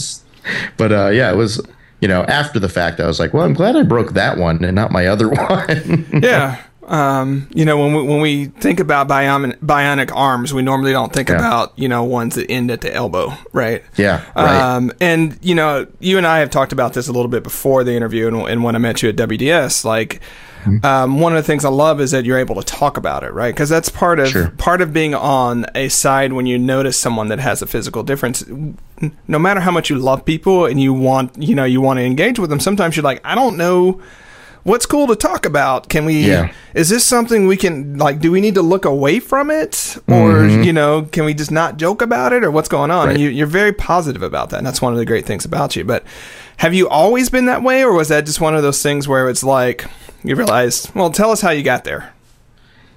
But 0.78 0.92
uh, 0.92 1.10
yeah, 1.10 1.32
it 1.32 1.36
was. 1.36 1.62
You 2.02 2.10
know, 2.10 2.26
after 2.26 2.60
the 2.60 2.68
fact, 2.68 3.00
I 3.00 3.08
was 3.08 3.18
like, 3.18 3.34
"Well, 3.34 3.46
I'm 3.46 3.54
glad 3.54 3.78
I 3.78 3.84
broke 3.84 4.12
that 4.12 4.38
one 4.38 4.62
and 4.66 4.76
not 4.76 4.92
my 4.92 5.08
other 5.08 5.30
one." 5.30 6.06
yeah, 6.22 6.62
um, 6.88 7.48
you 7.54 7.66
know, 7.66 7.78
when 7.78 7.94
we, 7.94 8.04
when 8.04 8.22
we 8.22 8.46
think 8.46 8.80
about 8.80 9.08
bionic, 9.08 9.58
bionic 9.60 10.12
arms, 10.14 10.54
we 10.54 10.62
normally 10.62 10.92
don't 10.92 11.14
think 11.14 11.30
yeah. 11.30 11.36
about, 11.36 11.78
you 11.78 11.88
know, 11.88 12.04
ones 12.04 12.36
that 12.36 12.50
end 12.50 12.72
at 12.72 12.82
the 12.82 12.94
elbow, 12.94 13.34
right? 13.52 13.84
Yeah. 13.96 14.24
Right. 14.36 14.76
Um, 14.76 14.92
and, 15.00 15.38
you 15.42 15.56
know, 15.56 15.88
you 16.00 16.18
and 16.18 16.28
I 16.28 16.40
have 16.40 16.50
talked 16.50 16.74
about 16.74 16.94
this 16.94 17.08
a 17.08 17.12
little 17.12 17.30
bit 17.30 17.44
before 17.44 17.84
the 17.84 17.94
interview 17.94 18.28
and, 18.28 18.38
and 18.50 18.64
when 18.64 18.76
I 18.76 18.80
met 18.80 19.02
you 19.02 19.10
at 19.10 19.16
WDS, 19.16 19.86
like, 19.86 20.22
mm-hmm. 20.64 20.86
um, 20.86 21.20
one 21.20 21.36
of 21.36 21.38
the 21.38 21.48
things 21.48 21.66
I 21.66 21.70
love 21.70 22.02
is 22.02 22.12
that 22.12 22.26
you're 22.26 22.40
able 22.40 22.56
to 22.56 22.64
talk 22.64 22.98
about 22.98 23.24
it, 23.24 23.32
right? 23.34 23.54
Because 23.54 23.70
that's 23.70 23.90
part 23.90 24.20
of 24.20 24.30
sure. 24.30 24.50
part 24.52 24.82
of 24.82 24.94
being 24.94 25.16
on 25.16 25.66
a 25.76 25.90
side 25.90 26.34
when 26.34 26.46
you 26.46 26.58
notice 26.58 26.98
someone 26.98 27.30
that 27.30 27.40
has 27.40 27.62
a 27.62 27.68
physical 27.68 28.04
difference. 28.04 28.44
No 29.28 29.40
matter 29.40 29.60
how 29.60 29.72
much 29.72 29.90
you 29.90 29.98
love 29.98 30.24
people 30.24 30.66
and 30.66 30.80
you 30.80 30.94
want, 30.94 31.38
you 31.38 31.56
know, 31.56 31.66
you 31.66 31.82
want 31.82 31.98
to 31.98 32.04
engage 32.04 32.40
with 32.40 32.50
them, 32.50 32.60
sometimes 32.60 32.96
you're 32.96 33.04
like, 33.04 33.22
I 33.24 33.36
don't 33.36 33.58
know 33.58 34.02
what's 34.64 34.86
cool 34.86 35.08
to 35.08 35.16
talk 35.16 35.46
about? 35.46 35.90
Can 35.90 36.06
we? 36.06 36.26
Yeah. 36.28 36.54
Is 36.74 36.90
this 36.90 37.06
something 37.06 37.48
we 37.48 37.58
can 37.58 37.98
like? 37.98 38.20
Do 38.20 38.32
we 38.32 38.42
need 38.42 38.56
to 38.56 38.62
look 38.62 38.86
away 38.86 39.20
from 39.20 39.52
it, 39.52 39.98
or 40.08 40.48
you 40.48 40.74
know, 40.74 41.04
can 41.12 41.26
we 41.26 41.34
just 41.34 41.52
not 41.52 41.78
joke 41.78 42.02
about 42.02 42.34
it, 42.34 42.44
or 42.44 42.52
what's 42.52 42.70
going 42.70 42.92
on? 42.92 43.10
And 43.10 43.18
Mm-hmm. 43.18 43.24
You, 43.24 43.30
you're 43.30 43.48
very 43.48 43.74
positive 43.74 44.24
about 44.24 44.50
that, 44.50 44.58
and 44.58 44.66
that's 44.68 44.82
one 44.82 44.94
of 44.94 45.00
the 45.00 45.06
great 45.06 45.26
things 45.26 45.46
about 45.46 45.76
you. 45.76 45.84
But 45.84 46.04
have 46.58 46.74
you 46.74 46.90
always 46.90 47.30
been 47.30 47.46
that 47.46 47.62
way, 47.62 47.84
or 47.84 47.94
was 47.94 48.08
that 48.08 48.26
just 48.26 48.42
one 48.42 48.56
of 48.56 48.64
those 48.64 48.82
things 48.82 49.08
where 49.08 49.30
it's 49.30 49.44
like 49.44 49.86
you 50.24 50.36
realized? 50.36 50.94
Well, 50.96 51.12
tell 51.12 51.32
us 51.32 51.42
how 51.42 51.52
you 51.52 51.64
got 51.64 51.84
there. 51.84 52.14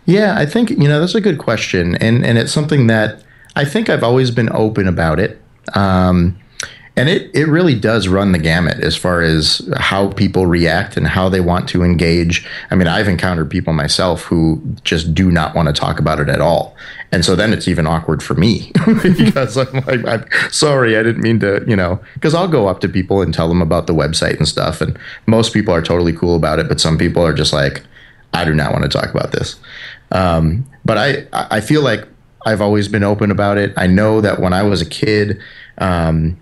Yeah, 0.07 0.39
I 0.39 0.47
think 0.47 0.71
you 0.71 0.89
know 0.89 1.01
that's 1.01 1.15
a 1.15 1.21
good 1.21 1.39
question, 1.39 1.97
and 1.97 2.25
and 2.25 2.39
it's 2.39 2.53
something 2.53 2.87
that 2.87 3.23
I 3.57 3.65
think 3.65 3.89
I've 3.89 4.05
always 4.05 4.31
been 4.31 4.51
open 4.53 4.87
about 4.89 5.19
it. 5.19 5.43
Um, 5.75 6.39
and 6.97 7.11
it, 7.11 7.31
it 7.35 7.47
really 7.47 7.75
does 7.75 8.09
run 8.09 8.33
the 8.33 8.39
gamut 8.39 8.81
as 8.81 8.97
far 8.97 9.21
as 9.21 9.69
how 9.77 10.09
people 10.13 10.47
react 10.47 10.97
and 10.97 11.07
how 11.07 11.29
they 11.29 11.41
want 11.41 11.69
to 11.69 11.83
engage. 11.83 12.47
I 12.71 12.75
mean, 12.75 12.89
I've 12.89 13.07
encountered 13.07 13.51
people 13.51 13.75
myself 13.75 14.23
who 14.23 14.63
just 14.83 15.15
do 15.15 15.31
not 15.31 15.55
want 15.55 15.67
to 15.67 15.75
talk 15.75 15.99
about 15.99 16.21
it 16.21 16.31
at 16.31 16.41
all. 16.41 16.75
And 17.13 17.23
so 17.23 17.37
then 17.37 17.53
it's 17.53 17.69
even 17.69 17.87
awkward 17.87 18.23
for 18.23 18.33
me 18.33 18.73
because 19.03 19.59
I'm 19.59 19.85
like, 19.85 20.07
I'm 20.07 20.25
sorry, 20.51 20.97
I 20.97 21.03
didn't 21.03 21.23
mean 21.23 21.39
to, 21.41 21.63
you 21.69 21.77
know, 21.77 22.01
because 22.15 22.35
I'll 22.35 22.49
go 22.49 22.67
up 22.67 22.81
to 22.81 22.89
people 22.89 23.21
and 23.21 23.33
tell 23.33 23.49
them 23.49 23.61
about 23.61 23.87
the 23.87 23.95
website 23.95 24.39
and 24.39 24.49
stuff. 24.49 24.81
And 24.81 24.99
most 25.27 25.53
people 25.53 25.75
are 25.75 25.83
totally 25.83 26.15
cool 26.15 26.35
about 26.35 26.59
it, 26.61 26.67
but 26.67 26.81
some 26.81 26.97
people 26.97 27.23
are 27.23 27.35
just 27.35 27.53
like, 27.53 27.83
I 28.33 28.47
do 28.47 28.55
not 28.55 28.73
want 28.73 28.85
to 28.85 28.89
talk 28.89 29.11
about 29.11 29.33
this. 29.33 29.57
Um, 30.13 30.67
but 30.87 30.97
I, 30.97 31.27
I 31.33 31.61
feel 31.61 31.83
like 31.83 32.09
I've 32.47 32.63
always 32.63 32.89
been 32.89 33.03
open 33.03 33.31
about 33.31 33.59
it. 33.59 33.75
I 33.77 33.87
know 33.87 34.23
that 34.23 34.41
when 34.41 34.55
I 34.55 34.63
was 34.63 34.81
a 34.81 34.89
kid, 34.89 35.41
um, 35.79 36.39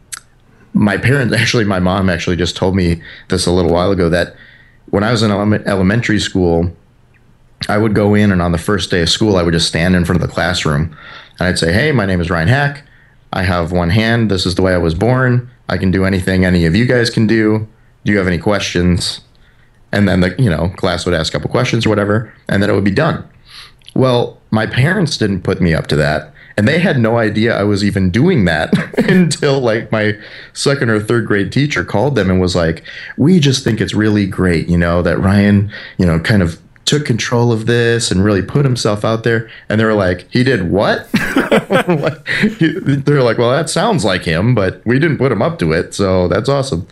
my 0.75 0.97
parents 0.97 1.35
actually 1.39 1.65
my 1.65 1.79
mom 1.79 2.11
actually 2.11 2.37
just 2.37 2.57
told 2.57 2.77
me 2.77 3.01
this 3.29 3.47
a 3.47 3.53
little 3.53 3.73
while 3.73 3.91
ago 3.91 4.09
that 4.09 4.35
when 4.91 5.03
i 5.03 5.11
was 5.11 5.23
in 5.23 5.31
ele- 5.31 5.67
elementary 5.67 6.19
school 6.19 6.71
i 7.69 7.79
would 7.79 7.95
go 7.95 8.15
in 8.15 8.31
and 8.31 8.43
on 8.43 8.53
the 8.53 8.59
first 8.59 8.91
day 8.91 9.01
of 9.03 9.09
school 9.09 9.37
i 9.37 9.43
would 9.43 9.55
just 9.55 9.69
stand 9.69 9.95
in 9.97 10.05
front 10.05 10.21
of 10.21 10.29
the 10.29 10.33
classroom 10.35 10.97
and 11.39 11.49
i'd 11.49 11.59
say 11.59 11.73
hey 11.73 11.93
my 11.93 12.05
name 12.05 12.21
is 12.21 12.29
ryan 12.31 12.49
haack. 12.49 12.83
I 13.33 13.43
have 13.43 13.73
one 13.73 13.91
hand. 13.91 14.31
This 14.31 14.47
is 14.47 14.55
the 14.55 14.63
way 14.63 14.75
i 14.75 14.79
was 14.79 14.95
born. 14.95 15.51
I 15.69 15.77
can 15.77 15.91
do 15.91 16.05
anything 16.05 16.45
any 16.45 16.67
of 16.67 16.77
you 16.77 16.87
guys 16.87 17.11
can 17.11 17.27
do. 17.27 17.67
Do 18.05 18.13
you 18.13 18.19
have 18.19 18.29
any 18.29 18.39
questions? 18.39 19.23
And 19.91 20.09
then 20.09 20.21
the 20.21 20.35
you 20.39 20.51
know 20.51 20.69
class 20.77 21.05
would 21.05 21.15
ask 21.15 21.33
a 21.33 21.39
couple 21.39 21.51
questions 21.51 21.87
or 21.87 21.89
whatever 21.89 22.33
and 22.49 22.63
then 22.63 22.71
it 22.71 22.75
would 22.75 22.85
be 22.85 22.91
done. 22.91 23.29
Well, 23.95 24.41
my 24.51 24.67
parents 24.67 25.17
didn't 25.17 25.43
put 25.43 25.61
me 25.61 25.73
up 25.73 25.87
to 25.89 25.97
that. 25.97 26.34
And 26.57 26.69
they 26.69 26.79
had 26.79 26.99
no 26.99 27.19
idea 27.19 27.57
I 27.59 27.65
was 27.65 27.83
even 27.83 28.11
doing 28.11 28.45
that 28.45 28.73
until 29.09 29.61
like 29.61 29.91
my 29.91 30.17
second 30.53 30.91
or 30.91 31.01
third 31.01 31.27
grade 31.27 31.53
teacher 31.53 31.85
called 31.85 32.15
them 32.15 32.31
and 32.31 32.41
was 32.41 32.55
like, 32.55 32.85
We 33.17 33.41
just 33.41 33.65
think 33.65 33.81
it's 33.81 33.95
really 33.95 34.27
great, 34.27 34.69
you 34.69 34.79
know, 34.79 35.03
that 35.03 35.19
Ryan, 35.19 35.73
you 35.99 36.07
know, 36.07 36.21
kind 36.21 36.43
of 36.43 36.61
took 36.85 37.07
control 37.07 37.51
of 37.51 37.67
this 37.67 38.11
and 38.11 38.23
really 38.23 38.43
put 38.43 38.65
himself 38.65 39.05
out 39.05 39.25
there. 39.25 39.51
And 39.69 39.81
they 39.81 39.85
were 39.85 39.95
like, 39.95 40.31
He 40.31 40.45
did 40.45 40.71
what? 40.71 41.11
They're 42.61 43.23
like, 43.23 43.39
Well, 43.39 43.51
that 43.51 43.69
sounds 43.69 44.05
like 44.05 44.23
him, 44.23 44.55
but 44.55 44.81
we 44.85 44.99
didn't 44.99 45.19
put 45.19 45.33
him 45.33 45.43
up 45.43 45.59
to 45.59 45.73
it. 45.73 45.95
So 45.95 46.29
that's 46.29 46.49
awesome. 46.49 46.87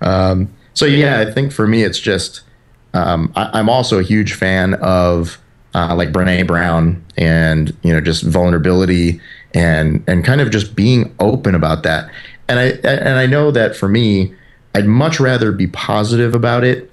Um, 0.00 0.48
so, 0.74 0.84
yeah, 0.86 1.18
I 1.18 1.32
think 1.32 1.50
for 1.50 1.66
me, 1.66 1.82
it's 1.82 1.98
just, 1.98 2.42
um, 2.94 3.32
I, 3.34 3.50
I'm 3.58 3.68
also 3.68 3.98
a 3.98 4.02
huge 4.04 4.34
fan 4.34 4.74
of 4.74 5.38
uh, 5.74 5.94
like 5.94 6.10
Brene 6.12 6.46
Brown 6.46 7.04
and 7.16 7.76
you 7.82 7.92
know 7.92 8.00
just 8.00 8.22
vulnerability 8.24 9.20
and 9.54 10.02
and 10.06 10.24
kind 10.24 10.40
of 10.40 10.50
just 10.50 10.74
being 10.74 11.14
open 11.20 11.54
about 11.54 11.82
that. 11.84 12.10
And 12.48 12.58
I 12.58 12.64
and 12.88 13.18
I 13.18 13.26
know 13.26 13.50
that 13.50 13.76
for 13.76 13.88
me, 13.88 14.34
I'd 14.74 14.86
much 14.86 15.20
rather 15.20 15.52
be 15.52 15.66
positive 15.66 16.34
about 16.34 16.64
it 16.64 16.90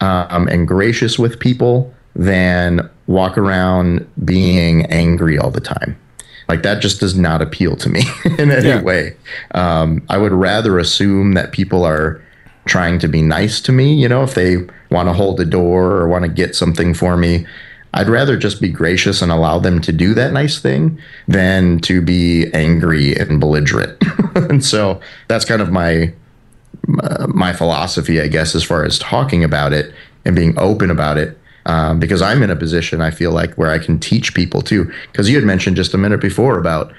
um, 0.00 0.48
and 0.48 0.66
gracious 0.66 1.18
with 1.18 1.38
people 1.38 1.92
than 2.14 2.88
walk 3.06 3.38
around 3.38 4.08
being 4.24 4.84
angry 4.86 5.38
all 5.38 5.50
the 5.50 5.60
time. 5.60 5.96
Like 6.48 6.62
that 6.62 6.80
just 6.80 7.00
does 7.00 7.16
not 7.16 7.42
appeal 7.42 7.76
to 7.76 7.88
me 7.88 8.02
in 8.38 8.50
any 8.50 8.68
Yeah. 8.68 8.82
way. 8.82 9.16
Um, 9.52 10.02
I 10.08 10.16
would 10.18 10.32
rather 10.32 10.78
assume 10.78 11.32
that 11.34 11.52
people 11.52 11.84
are 11.84 12.20
trying 12.66 12.98
to 13.00 13.08
be 13.08 13.20
nice 13.22 13.60
to 13.62 13.72
me. 13.72 13.94
You 13.94 14.08
know, 14.08 14.22
if 14.22 14.34
they 14.34 14.56
want 14.90 15.08
to 15.08 15.12
hold 15.12 15.36
the 15.38 15.44
door 15.44 15.92
or 15.92 16.08
want 16.08 16.24
to 16.24 16.28
get 16.30 16.54
something 16.56 16.94
for 16.94 17.16
me, 17.16 17.46
I'd 17.96 18.10
rather 18.10 18.36
just 18.36 18.60
be 18.60 18.68
gracious 18.68 19.22
and 19.22 19.32
allow 19.32 19.58
them 19.58 19.80
to 19.80 19.90
do 19.90 20.12
that 20.14 20.34
nice 20.34 20.58
thing 20.60 21.00
than 21.26 21.78
to 21.80 22.02
be 22.02 22.52
angry 22.52 23.16
and 23.16 23.40
belligerent. 23.40 23.96
and 24.34 24.62
so 24.62 25.00
that's 25.28 25.46
kind 25.46 25.62
of 25.62 25.72
my 25.72 26.12
uh, 27.02 27.26
my 27.28 27.54
philosophy, 27.54 28.20
I 28.20 28.28
guess, 28.28 28.54
as 28.54 28.62
far 28.62 28.84
as 28.84 28.98
talking 28.98 29.42
about 29.42 29.72
it 29.72 29.94
and 30.26 30.36
being 30.36 30.56
open 30.58 30.90
about 30.90 31.16
it. 31.16 31.38
Um, 31.64 31.98
because 31.98 32.22
I'm 32.22 32.42
in 32.42 32.50
a 32.50 32.54
position, 32.54 33.00
I 33.00 33.10
feel 33.10 33.32
like, 33.32 33.54
where 33.54 33.70
I 33.70 33.78
can 33.78 33.98
teach 33.98 34.34
people 34.34 34.60
too. 34.60 34.92
Because 35.10 35.28
you 35.28 35.34
had 35.34 35.44
mentioned 35.44 35.74
just 35.74 35.94
a 35.94 35.98
minute 35.98 36.20
before 36.20 36.58
about 36.58 36.92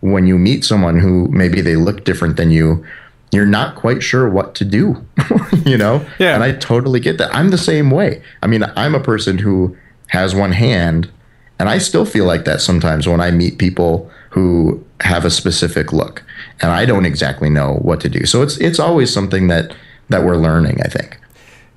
when 0.00 0.26
you 0.26 0.36
meet 0.36 0.64
someone 0.64 0.98
who 0.98 1.28
maybe 1.28 1.60
they 1.60 1.76
look 1.76 2.04
different 2.04 2.36
than 2.36 2.50
you, 2.50 2.84
you're 3.32 3.46
not 3.46 3.76
quite 3.76 4.02
sure 4.02 4.28
what 4.28 4.54
to 4.56 4.64
do, 4.64 5.06
you 5.64 5.78
know? 5.78 6.04
Yeah. 6.18 6.34
And 6.34 6.42
I 6.42 6.52
totally 6.52 7.00
get 7.00 7.18
that. 7.18 7.34
I'm 7.34 7.50
the 7.50 7.58
same 7.58 7.90
way. 7.90 8.20
I 8.42 8.46
mean, 8.46 8.64
I'm 8.76 8.94
a 8.94 9.00
person 9.00 9.38
who 9.38 9.76
has 10.10 10.34
one 10.34 10.52
hand, 10.52 11.10
and 11.58 11.68
I 11.68 11.78
still 11.78 12.04
feel 12.04 12.24
like 12.26 12.44
that 12.44 12.60
sometimes 12.60 13.08
when 13.08 13.20
I 13.20 13.30
meet 13.30 13.58
people 13.58 14.10
who 14.30 14.84
have 15.00 15.24
a 15.24 15.30
specific 15.30 15.92
look, 15.92 16.22
and 16.60 16.70
I 16.70 16.84
don't 16.86 17.04
exactly 17.06 17.50
know 17.50 17.78
what 17.82 18.00
to 18.02 18.08
do. 18.08 18.26
So 18.26 18.42
it's 18.42 18.56
it's 18.58 18.78
always 18.78 19.12
something 19.12 19.48
that 19.48 19.74
that 20.08 20.24
we're 20.24 20.36
learning. 20.36 20.80
I 20.84 20.88
think. 20.88 21.18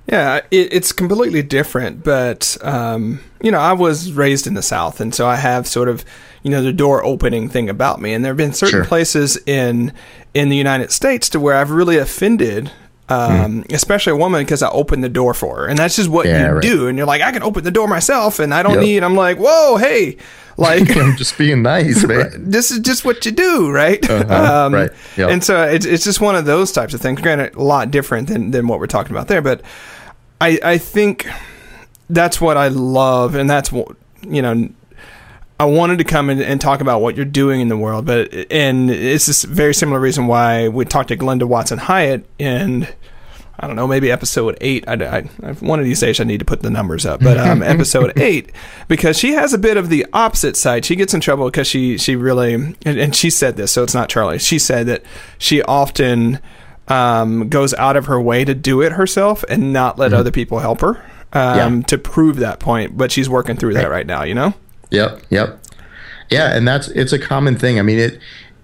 Yeah, 0.07 0.41
it, 0.51 0.73
it's 0.73 0.91
completely 0.91 1.41
different, 1.41 2.03
but 2.03 2.57
um, 2.61 3.21
you 3.41 3.51
know, 3.51 3.59
I 3.59 3.71
was 3.71 4.11
raised 4.11 4.45
in 4.47 4.53
the 4.53 4.61
South, 4.61 4.99
and 4.99 5.15
so 5.15 5.25
I 5.27 5.37
have 5.37 5.65
sort 5.65 5.87
of 5.87 6.03
you 6.43 6.51
know 6.51 6.61
the 6.61 6.73
door 6.73 7.03
opening 7.05 7.47
thing 7.49 7.69
about 7.69 8.01
me. 8.01 8.13
And 8.13 8.23
there 8.25 8.31
have 8.31 8.37
been 8.37 8.51
certain 8.53 8.79
Sure. 8.79 8.85
places 8.85 9.37
in 9.45 9.93
in 10.33 10.49
the 10.49 10.57
United 10.57 10.91
States 10.91 11.29
to 11.29 11.39
where 11.39 11.55
I've 11.55 11.71
really 11.71 11.97
offended. 11.97 12.69
Um, 13.09 13.65
especially 13.69 14.13
a 14.13 14.15
woman 14.15 14.41
because 14.43 14.63
I 14.63 14.69
opened 14.69 15.03
the 15.03 15.09
door 15.09 15.33
for 15.33 15.57
her, 15.57 15.67
and 15.67 15.77
that's 15.77 15.95
just 15.97 16.09
what. 16.09 16.25
Yeah, 16.25 16.47
you 16.47 16.53
right. 16.53 16.61
do. 16.63 16.87
And 16.87 16.97
you're 16.97 17.05
like, 17.05 17.21
I 17.21 17.31
can 17.31 17.43
open 17.43 17.63
the 17.63 17.69
door 17.71 17.87
myself, 17.87 18.39
and 18.39 18.53
I 18.53 18.63
don't 18.63 18.75
Yep. 18.75 18.81
need. 18.83 19.03
I'm 19.03 19.15
like, 19.15 19.37
whoa, 19.37 19.75
hey, 19.77 20.17
like 20.57 20.95
I'm 20.97 21.15
just 21.17 21.37
being 21.37 21.61
nice, 21.63 22.03
man. 22.07 22.49
this 22.49 22.71
is 22.71 22.79
just 22.79 23.03
what 23.03 23.25
you 23.25 23.31
do, 23.33 23.69
right? 23.71 24.03
Uh-huh, 24.09 24.69
right, 24.71 24.89
yep. 25.17 25.29
And 25.29 25.43
so 25.43 25.63
it's 25.63 25.85
it's 25.85 26.05
just 26.05 26.21
one 26.21 26.35
of 26.35 26.45
those 26.45 26.71
types 26.71 26.93
of 26.93 27.01
things. 27.01 27.19
Granted, 27.21 27.55
a 27.55 27.61
lot 27.61 27.91
different 27.91 28.29
than 28.29 28.51
than 28.51 28.67
what 28.67 28.79
we're 28.79 28.87
talking 28.87 29.11
about 29.11 29.27
there, 29.27 29.41
but 29.41 29.61
I 30.39 30.57
I 30.63 30.77
think 30.77 31.27
that's 32.09 32.39
what 32.39 32.55
I 32.57 32.69
love, 32.69 33.35
and 33.35 33.49
that's 33.49 33.71
what 33.71 33.95
you 34.25 34.41
know. 34.41 34.69
I 35.63 35.65
wanted 35.65 35.97
to 35.99 36.03
come 36.03 36.29
in 36.29 36.41
and 36.41 36.59
talk 36.59 36.81
about 36.81 36.99
what 37.01 37.15
you're 37.15 37.23
doing 37.25 37.61
in 37.61 37.69
the 37.69 37.77
world, 37.77 38.05
but 38.05 38.33
and 38.51 38.91
it's 38.91 39.27
this 39.27 39.43
very 39.45 39.73
similar 39.73 39.97
reason 39.99 40.27
why 40.27 40.67
we 40.67 40.83
talked 40.83 41.07
to 41.07 41.15
Glenda 41.17 41.43
Watson 41.45 41.77
Hyatt 41.77 42.25
and 42.37 42.93
I 43.59 43.67
don't 43.67 43.75
know 43.77 43.87
maybe 43.87 44.11
episode 44.11 44.57
eight. 44.59 44.83
I, 44.89 44.93
I, 44.95 45.17
I- 45.41 45.51
one 45.53 45.79
of 45.79 45.85
these 45.85 46.01
days 46.01 46.19
I 46.19 46.25
need 46.25 46.39
to 46.39 46.45
put 46.45 46.63
the 46.63 46.69
numbers 46.69 47.05
up, 47.05 47.21
but 47.21 47.37
um, 47.37 47.63
episode 47.75 48.11
eight 48.17 48.51
because 48.89 49.17
she 49.17 49.33
has 49.35 49.53
a 49.53 49.57
bit 49.57 49.77
of 49.77 49.87
the 49.89 50.05
opposite 50.11 50.57
side. 50.57 50.83
She 50.83 50.97
gets 50.97 51.13
in 51.13 51.21
trouble 51.21 51.45
because 51.45 51.67
she 51.67 51.97
she 51.97 52.17
really 52.17 52.53
and, 52.55 52.75
and 52.85 53.15
she 53.15 53.29
said 53.29 53.55
this, 53.55 53.71
so 53.71 53.83
it's 53.83 53.93
not 53.93 54.09
Charlie. 54.09 54.39
She 54.39 54.59
said 54.59 54.87
that 54.87 55.03
she 55.37 55.61
often 55.63 56.39
um, 56.89 57.47
goes 57.47 57.73
out 57.75 57.95
of 57.95 58.07
her 58.07 58.19
way 58.19 58.43
to 58.43 58.53
do 58.53 58.81
it 58.81 58.91
herself 58.93 59.45
and 59.47 59.71
not 59.71 59.97
let 59.97 60.11
other 60.13 60.31
people 60.31 60.59
help 60.59 60.81
her 60.81 60.97
um, 61.31 61.77
Yeah. 61.77 61.81
to 61.87 61.97
prove 61.97 62.37
that 62.37 62.59
point. 62.59 62.97
But 62.97 63.11
she's 63.13 63.29
working 63.29 63.55
through 63.55 63.75
that 63.75 63.89
right 63.89 64.05
now. 64.05 64.23
You 64.23 64.33
know. 64.35 64.53
Yep, 64.93 65.23
yep. 65.29 65.59
Yeah, 66.29 66.55
and 66.55 66.67
that's 66.67 66.87
it's 66.89 67.11
a 67.11 67.19
common 67.19 67.57
thing. 67.57 67.79
I 67.79 67.81
mean, 67.81 67.99
it 67.99 68.19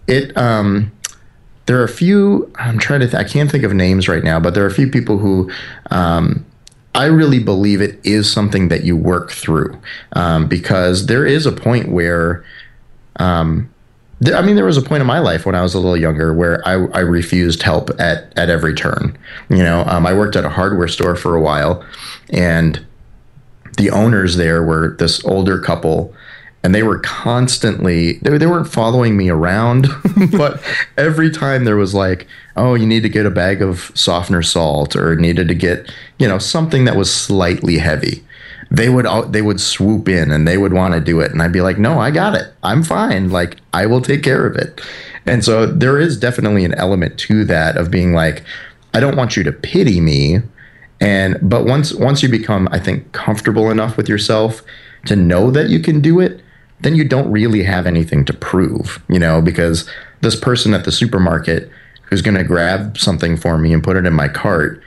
it 0.07 0.37
um 0.37 0.91
there 1.65 1.79
are 1.79 1.83
a 1.83 1.89
few 1.89 2.51
I'm 2.55 2.79
trying 2.79 3.01
to 3.01 3.07
th- 3.07 3.19
I 3.19 3.27
can't 3.27 3.51
think 3.51 3.63
of 3.63 3.73
names 3.73 4.07
right 4.07 4.23
now, 4.23 4.39
but 4.39 4.53
there 4.53 4.63
are 4.63 4.67
a 4.67 4.73
few 4.73 4.89
people 4.89 5.17
who 5.17 5.51
um 5.91 6.45
I 6.95 7.05
really 7.05 7.39
believe 7.39 7.81
it 7.81 7.99
is 8.03 8.31
something 8.31 8.69
that 8.69 8.83
you 8.83 8.95
work 8.95 9.31
through 9.31 9.79
um, 10.13 10.47
because 10.47 11.05
there 11.05 11.25
is 11.25 11.45
a 11.45 11.51
point 11.51 11.89
where 11.89 12.43
um, 13.17 13.69
I 14.33 14.41
mean, 14.41 14.55
there 14.55 14.65
was 14.65 14.75
a 14.77 14.81
point 14.81 15.01
in 15.01 15.07
my 15.07 15.19
life 15.19 15.45
when 15.45 15.55
I 15.55 15.61
was 15.61 15.73
a 15.73 15.79
little 15.79 15.95
younger 15.95 16.33
where 16.33 16.67
I, 16.67 16.73
I 16.87 16.99
refused 16.99 17.63
help 17.63 17.89
at, 17.99 18.33
at 18.37 18.49
every 18.49 18.73
turn. 18.73 19.17
You 19.49 19.57
know, 19.63 19.83
um, 19.87 20.05
I 20.05 20.13
worked 20.13 20.35
at 20.35 20.43
a 20.43 20.49
hardware 20.49 20.89
store 20.89 21.15
for 21.15 21.35
a 21.35 21.41
while, 21.41 21.85
and 22.31 22.85
the 23.79 23.89
owners 23.89 24.35
there 24.35 24.61
were 24.61 24.95
this 24.99 25.23
older 25.23 25.57
couple 25.57 26.13
and 26.63 26.75
they 26.75 26.83
were 26.83 26.99
constantly 26.99 28.17
they, 28.17 28.37
they 28.37 28.45
weren't 28.45 28.67
following 28.67 29.15
me 29.15 29.29
around 29.29 29.87
but 30.37 30.61
every 30.97 31.31
time 31.31 31.63
there 31.63 31.77
was 31.77 31.95
like 31.95 32.27
oh 32.57 32.75
you 32.75 32.85
need 32.85 33.03
to 33.03 33.09
get 33.09 33.25
a 33.25 33.31
bag 33.31 33.61
of 33.61 33.91
softener 33.95 34.41
salt 34.41 34.97
or 34.97 35.15
needed 35.15 35.47
to 35.47 35.55
get 35.55 35.89
you 36.19 36.27
know 36.27 36.37
something 36.37 36.83
that 36.83 36.97
was 36.97 37.11
slightly 37.11 37.77
heavy 37.77 38.21
they 38.69 38.89
would 38.89 39.05
they 39.31 39.41
would 39.41 39.61
swoop 39.61 40.09
in 40.09 40.29
and 40.29 40.47
they 40.47 40.57
would 40.57 40.73
want 40.73 40.93
to 40.93 40.99
do 40.99 41.21
it 41.21 41.31
and 41.31 41.41
i'd 41.41 41.53
be 41.53 41.61
like 41.61 41.79
no 41.79 41.99
i 41.99 42.11
got 42.11 42.35
it. 42.35 42.53
I'm 42.61 42.83
fine. 42.83 43.29
Like 43.29 43.57
i 43.73 43.85
will 43.85 44.01
take 44.01 44.23
care 44.23 44.45
of 44.45 44.55
it. 44.55 44.81
And 45.25 45.43
so 45.43 45.65
there 45.65 45.99
is 45.99 46.17
definitely 46.17 46.65
an 46.65 46.73
element 46.73 47.17
to 47.19 47.45
that 47.45 47.77
of 47.77 47.89
being 47.89 48.13
like 48.13 48.43
i 48.93 48.99
don't 48.99 49.15
want 49.15 49.37
you 49.37 49.43
to 49.43 49.51
pity 49.51 50.01
me 50.01 50.41
And 51.01 51.37
but 51.41 51.65
once 51.65 51.93
once 51.93 52.21
you 52.21 52.29
become, 52.29 52.67
I 52.71 52.79
think, 52.79 53.11
comfortable 53.11 53.71
enough 53.71 53.95
with 53.95 54.09
yourself 54.09 54.61
to 55.05 55.15
know 55.15 55.49
that 55.51 55.69
you 55.69 55.79
can 55.79 56.01
do 56.01 56.19
it, 56.19 56.41
then 56.81 56.95
you 56.95 57.03
don't 57.03 57.31
really 57.31 57.63
have 57.63 57.85
anything 57.85 58.25
to 58.25 58.33
prove, 58.33 59.01
you 59.07 59.19
know, 59.19 59.41
because 59.41 59.89
this 60.21 60.35
person 60.35 60.73
at 60.73 60.85
the 60.85 60.91
supermarket 60.91 61.69
who's 62.03 62.21
going 62.21 62.37
to 62.37 62.43
grab 62.43 62.97
something 62.97 63.37
for 63.37 63.57
me 63.57 63.71
and 63.71 63.83
put 63.83 63.95
it 63.95 64.05
in 64.05 64.13
my 64.13 64.27
cart, 64.27 64.81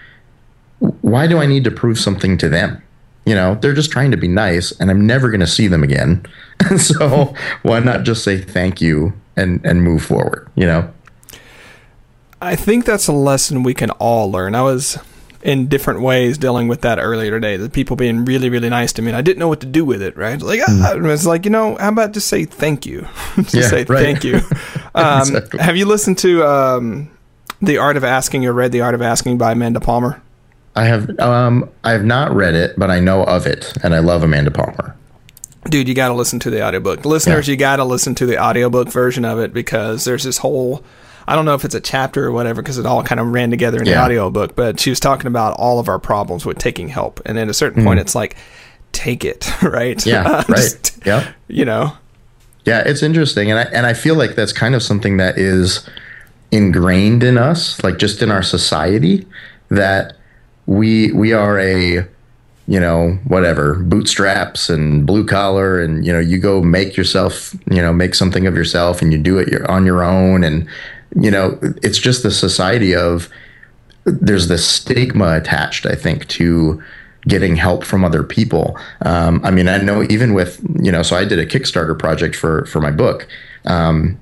why 0.78 1.26
do 1.26 1.38
I 1.38 1.47
need 1.47 1.64
to 1.64 1.71
prove 1.71 1.99
something 1.99 2.37
to 2.38 2.49
them? 2.49 2.83
You 3.25 3.35
know, 3.35 3.54
they're 3.54 3.75
just 3.75 3.92
trying 3.92 4.11
to 4.11 4.16
be 4.16 4.26
nice 4.26 4.73
and 4.81 4.90
I'm 4.90 5.07
never 5.07 5.31
going 5.31 5.40
to 5.40 5.47
see 5.47 5.69
them 5.69 5.85
again. 5.85 6.26
so 6.76 7.35
why 7.62 7.78
not 7.78 8.02
just 8.02 8.25
say 8.25 8.38
thank 8.38 8.81
you 8.81 9.12
and 9.37 9.64
and 9.64 9.83
move 9.83 10.02
forward, 10.02 10.50
you 10.57 10.66
know? 10.66 10.92
I 12.40 12.57
think 12.57 12.85
that's 12.85 13.07
a 13.07 13.12
lesson 13.12 13.62
we 13.62 13.75
can 13.75 13.90
all 13.90 14.31
learn. 14.31 14.57
I 14.57 14.62
was 14.62 14.99
in 15.42 15.66
different 15.66 16.00
ways 16.00 16.38
dealing 16.38 16.68
with 16.68 16.82
that 16.82 16.99
earlier 16.99 17.32
today. 17.32 17.56
The 17.56 17.68
people 17.68 17.96
being 17.96 18.25
really, 18.25 18.49
really 18.49 18.68
nice 18.68 18.92
to 18.94 19.02
me. 19.02 19.08
And 19.08 19.16
I 19.16 19.22
didn't 19.22 19.38
know 19.38 19.49
what 19.49 19.61
to 19.61 19.66
do 19.66 19.84
with 19.84 20.00
it, 20.00 20.16
right? 20.16 20.40
Like, 20.40 20.61
mm. 20.61 20.82
I, 20.82 20.94
was 20.94 21.26
like, 21.26 21.44
you 21.44 21.50
know, 21.50 21.76
how 21.76 21.88
about 21.88 22.12
just 22.12 22.28
say 22.28 22.44
thank 22.44 22.87
you? 22.87 23.08
just 23.37 23.54
yeah, 23.54 23.68
say 23.68 23.84
right. 23.84 24.02
thank 24.02 24.25
you. 24.25 24.40
Um, 24.94 25.20
exactly. 25.20 25.58
Have 25.61 25.78
you 25.78 25.87
listened 25.87 26.18
to 26.18 26.44
um, 26.44 27.11
The 27.62 27.78
Art 27.78 27.96
of 27.96 28.04
Asking 28.04 28.44
or 28.44 28.52
read 28.52 28.72
The 28.72 28.82
Art 28.82 28.94
of 28.94 29.00
Asking 29.00 29.38
by 29.38 29.52
Amanda 29.52 29.80
Palmer? 29.80 30.20
I 30.76 30.84
have 30.84 31.18
um, 31.18 31.70
I 31.82 31.92
have 31.92 32.04
not 32.04 32.34
read 32.34 32.54
it, 32.54 32.78
but 32.78 32.90
I 32.90 33.00
know 33.00 33.22
of 33.25 33.46
it, 33.46 33.72
and 33.82 33.94
I 33.94 34.00
love 34.00 34.22
Amanda 34.22 34.50
Palmer. 34.50 34.94
Dude, 35.64 35.88
you 35.88 35.94
got 35.94 36.08
to 36.08 36.14
listen 36.14 36.40
to 36.40 36.50
the 36.50 36.62
audiobook. 36.62 37.06
Listeners, 37.06 37.49
yeah. 37.49 37.52
you 37.52 37.56
got 37.56 37.76
to 37.76 37.84
listen 37.84 38.14
to 38.16 38.26
the 38.26 38.38
audiobook 38.38 38.88
version 38.88 39.25
of 39.25 39.38
it 39.38 39.54
because 39.54 40.04
there's 40.04 40.25
this 40.25 40.37
whole 40.37 40.84
I 41.26 41.35
don't 41.35 41.45
know 41.45 41.55
if 41.55 41.64
it's 41.64 41.75
a 41.75 41.81
chapter 41.81 42.26
or 42.26 42.33
whatever 42.33 42.62
because 42.62 42.79
it 42.79 42.87
all 42.87 43.02
kind 43.02 43.21
of 43.21 43.29
ran 43.29 43.50
together 43.50 43.79
in 43.81 43.87
yeah. 43.87 43.95
the 43.95 44.05
audiobook, 44.05 44.57
but 44.57 44.81
she 44.81 44.91
was 44.91 45.00
talking 45.00 45.26
about 45.26 45.55
all 45.59 45.79
of 45.79 45.88
our 45.88 45.99
problems 45.99 46.45
with 46.45 46.59
taking 46.59 46.88
help. 46.88 47.21
And 47.25 47.38
at 47.38 47.49
a 47.49 47.55
certain 47.55 47.83
mm. 47.83 47.87
point, 47.87 48.00
it's 48.00 48.14
like, 48.14 48.37
take 48.93 49.25
it, 49.25 49.50
right? 49.62 50.05
Yeah, 50.05 50.45
right. 50.49 50.99
yeah. 51.05 51.33
You 51.49 51.64
know? 51.64 51.97
Yeah, 52.64 52.83
it's 52.87 53.02
interesting. 53.02 53.50
And 53.50 53.59
I, 53.59 53.62
and 53.73 53.87
I 53.87 53.95
feel 53.95 54.14
like 54.14 54.37
that's 54.37 54.52
kind 54.52 54.75
of 54.75 54.83
something 54.83 55.17
that 55.17 55.37
is 55.37 55.88
ingrained 56.52 57.23
in 57.23 57.38
us, 57.38 57.83
like 57.83 57.99
just 57.99 58.23
in 58.23 58.31
our 58.31 58.43
society, 58.43 59.26
that 59.69 60.17
we, 60.67 61.11
we 61.12 61.33
are 61.33 61.59
a, 61.59 62.07
you 62.69 62.79
know, 62.79 63.19
whatever, 63.26 63.75
bootstraps 63.75 64.71
and 64.71 65.05
blue 65.07 65.26
collar, 65.26 65.81
and 65.81 66.07
you 66.07 66.12
know, 66.12 66.21
you 66.21 66.38
go 66.38 66.62
make 66.62 66.97
yourself, 66.97 67.55
you 67.69 67.83
know, 67.83 67.93
make 67.93 68.14
something 68.14 68.47
of 68.47 68.55
yourself, 68.55 69.02
and 69.02 69.12
you 69.12 69.19
do 69.19 69.38
it 69.38 69.69
on 69.69 69.85
your 69.85 70.05
own, 70.05 70.45
and 70.45 70.69
you 71.14 71.31
know, 71.31 71.59
it's 71.83 71.99
just 71.99 72.23
the 72.23 72.31
society 72.31 72.95
of 72.95 73.28
there's 74.04 74.49
this 74.49 74.66
stigma 74.66 75.37
attached, 75.37 75.87
I 75.87 75.95
think, 75.95 76.26
to 76.28 76.83
getting 77.28 77.57
help 77.57 77.85
from 77.85 78.04
other 78.04 78.23
people. 78.23 78.76
Um, 79.02 79.40
I 79.45 79.50
mean, 79.50 79.69
I 79.69 79.78
know 79.78 80.02
even 80.04 80.35
with 80.35 80.61
you 80.83 80.90
know, 80.90 81.02
so 81.02 81.16
I 81.16 81.25
did 81.25 81.38
a 81.38 81.47
Kickstarter 81.47 81.99
project 81.99 82.35
for 82.35 82.66
for 82.66 82.81
my 82.81 82.90
book, 82.90 83.26
um, 83.64 84.19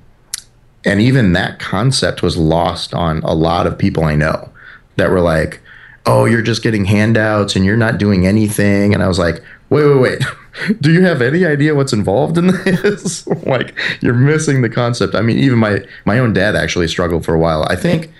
and 0.85 1.01
even 1.01 1.33
that 1.33 1.59
concept 1.59 2.21
was 2.21 2.37
lost 2.37 2.93
on 2.93 3.19
a 3.23 3.33
lot 3.33 3.67
of 3.67 3.77
people 3.77 4.03
I 4.03 4.15
know 4.15 4.49
that 4.97 5.09
were 5.09 5.21
like, 5.21 5.61
"Oh, 6.05 6.25
you're 6.25 6.41
just 6.41 6.63
getting 6.63 6.85
handouts 6.85 7.55
and 7.55 7.65
you're 7.65 7.77
not 7.77 7.97
doing 7.97 8.27
anything," 8.27 8.93
and 8.93 9.01
I 9.01 9.07
was 9.07 9.19
like, 9.19 9.43
"Wait, 9.71 9.85
wait, 9.87 9.99
wait." 9.99 10.21
do 10.81 10.91
you 10.91 11.03
have 11.03 11.21
any 11.21 11.45
idea 11.45 11.75
what's 11.75 11.93
involved 11.93 12.37
in 12.37 12.47
this? 12.65 13.25
like 13.45 13.73
you're 14.01 14.13
missing 14.13 14.61
the 14.61 14.69
concept. 14.69 15.15
I 15.15 15.21
mean, 15.21 15.37
even 15.39 15.59
my 15.59 15.83
my 16.05 16.19
own 16.19 16.33
dad 16.33 16.55
actually 16.55 16.87
struggled 16.87 17.25
for 17.25 17.33
a 17.33 17.39
while. 17.39 17.65
I 17.69 17.75
think 17.75 18.11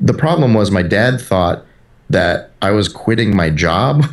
the 0.00 0.14
problem 0.14 0.54
was 0.54 0.70
my 0.70 0.82
dad 0.82 1.20
thought 1.20 1.64
that 2.10 2.52
I 2.62 2.70
was 2.70 2.88
quitting 2.88 3.36
my 3.36 3.50
job 3.50 4.06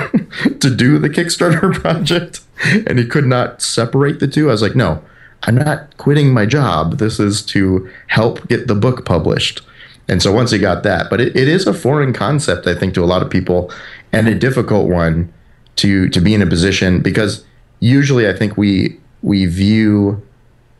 to 0.59 0.75
do 0.75 0.99
the 0.99 1.09
Kickstarter 1.09 1.73
project 1.73 2.41
and 2.87 2.99
he 2.99 3.05
could 3.05 3.25
not 3.25 3.61
separate 3.61 4.19
the 4.19 4.27
two. 4.27 4.49
I 4.49 4.51
was 4.51 4.61
like, 4.61 4.75
"No, 4.75 5.01
I'm 5.43 5.55
not 5.55 5.95
quitting 5.97 6.33
my 6.33 6.45
job. 6.45 6.97
This 6.97 7.19
is 7.19 7.41
to 7.47 7.89
help 8.07 8.47
get 8.47 8.67
the 8.67 8.75
book 8.75 9.05
published." 9.05 9.61
And 10.07 10.21
so 10.21 10.31
once 10.31 10.51
he 10.51 10.59
got 10.59 10.83
that, 10.83 11.09
but 11.09 11.19
it, 11.19 11.35
it 11.35 11.47
is 11.47 11.65
a 11.65 11.73
foreign 11.73 12.13
concept, 12.13 12.67
I 12.67 12.75
think, 12.75 12.93
to 12.93 13.03
a 13.03 13.07
lot 13.07 13.23
of 13.23 13.29
people 13.29 13.71
and 14.11 14.27
a 14.27 14.35
difficult 14.35 14.87
one 14.87 15.33
to 15.77 16.09
to 16.09 16.19
be 16.21 16.33
in 16.33 16.41
a 16.41 16.45
position 16.45 17.01
because 17.01 17.43
usually 17.79 18.27
I 18.27 18.33
think 18.33 18.57
we 18.57 18.99
we 19.21 19.45
view 19.45 20.21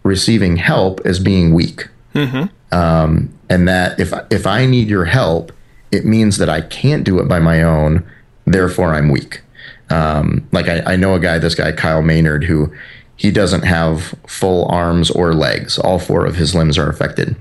receiving 0.03 0.58
help 0.58 1.01
as 1.05 1.19
being 1.19 1.53
weak, 1.53 1.88
mm-hmm. 2.13 2.45
um, 2.75 3.34
and 3.49 3.67
that 3.67 3.99
if 3.99 4.13
if 4.29 4.47
I 4.47 4.65
need 4.65 4.88
your 4.88 5.05
help, 5.05 5.51
it 5.91 6.05
means 6.05 6.38
that 6.38 6.49
I 6.49 6.62
can't 6.62 7.03
do 7.03 7.19
it 7.19 7.27
by 7.27 7.39
my 7.39 7.63
own. 7.63 8.05
Therefore, 8.45 8.93
I'm 8.93 9.10
weak. 9.10 9.41
Um, 9.89 10.47
like 10.51 10.67
I, 10.67 10.93
I 10.93 10.95
know 10.95 11.15
a 11.15 11.19
guy, 11.19 11.39
this 11.39 11.55
guy 11.55 11.71
Kyle 11.71 12.01
Maynard, 12.01 12.43
who 12.43 12.73
he 13.15 13.31
doesn't 13.31 13.63
have 13.63 14.15
full 14.27 14.65
arms 14.65 15.10
or 15.12 15.34
legs. 15.34 15.77
All 15.77 15.99
four 15.99 16.25
of 16.25 16.36
his 16.36 16.53
limbs 16.53 16.77
are 16.77 16.89
affected. 16.89 17.36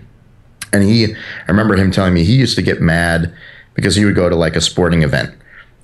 And 0.72 0.82
he, 0.82 1.14
I 1.14 1.16
remember 1.48 1.76
him 1.76 1.90
telling 1.90 2.14
me 2.14 2.24
he 2.24 2.34
used 2.34 2.56
to 2.56 2.62
get 2.62 2.80
mad 2.80 3.32
because 3.74 3.96
he 3.96 4.04
would 4.04 4.14
go 4.14 4.28
to 4.28 4.36
like 4.36 4.56
a 4.56 4.60
sporting 4.60 5.02
event 5.02 5.34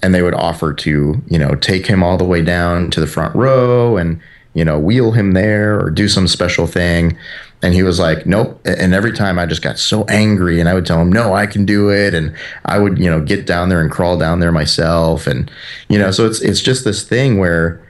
and 0.02 0.14
they 0.14 0.22
would 0.22 0.34
offer 0.34 0.72
to 0.72 1.20
you 1.28 1.38
know 1.38 1.54
take 1.56 1.86
him 1.86 2.02
all 2.02 2.16
the 2.16 2.24
way 2.24 2.42
down 2.42 2.90
to 2.90 3.00
the 3.00 3.06
front 3.06 3.34
row 3.34 3.96
and 3.96 4.20
you 4.54 4.64
know 4.64 4.78
wheel 4.78 5.12
him 5.12 5.32
there 5.32 5.80
or 5.80 5.90
do 5.90 6.08
some 6.08 6.26
special 6.26 6.66
thing. 6.66 7.16
And 7.62 7.74
he 7.74 7.82
was 7.82 8.00
like 8.00 8.24
nope. 8.24 8.60
And 8.64 8.94
every 8.94 9.12
time 9.12 9.38
i 9.38 9.46
just 9.46 9.62
got 9.62 9.78
so 9.78 10.04
angry 10.04 10.60
and 10.60 10.68
i 10.68 10.74
would 10.74 10.86
tell 10.86 11.00
him 11.00 11.12
no 11.12 11.34
i 11.34 11.46
can 11.46 11.64
do 11.64 11.90
it. 11.90 12.14
And 12.14 12.34
i 12.64 12.78
would 12.78 12.98
you 12.98 13.10
know 13.10 13.20
get 13.20 13.46
down 13.46 13.68
there 13.68 13.80
and 13.80 13.90
crawl 13.90 14.18
down 14.18 14.40
there 14.40 14.52
myself. 14.52 15.26
And 15.26 15.50
you 15.88 15.98
know 15.98 16.10
so 16.10 16.26
it's 16.26 16.40
it's 16.40 16.60
just 16.60 16.84
this 16.84 17.06
thing 17.06 17.38
where 17.38 17.86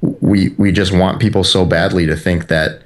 we 0.00 0.50
we 0.58 0.72
just 0.72 0.92
want 0.92 1.20
people 1.20 1.44
so 1.44 1.64
badly 1.64 2.06
to 2.06 2.16
think 2.16 2.48
that 2.48 2.82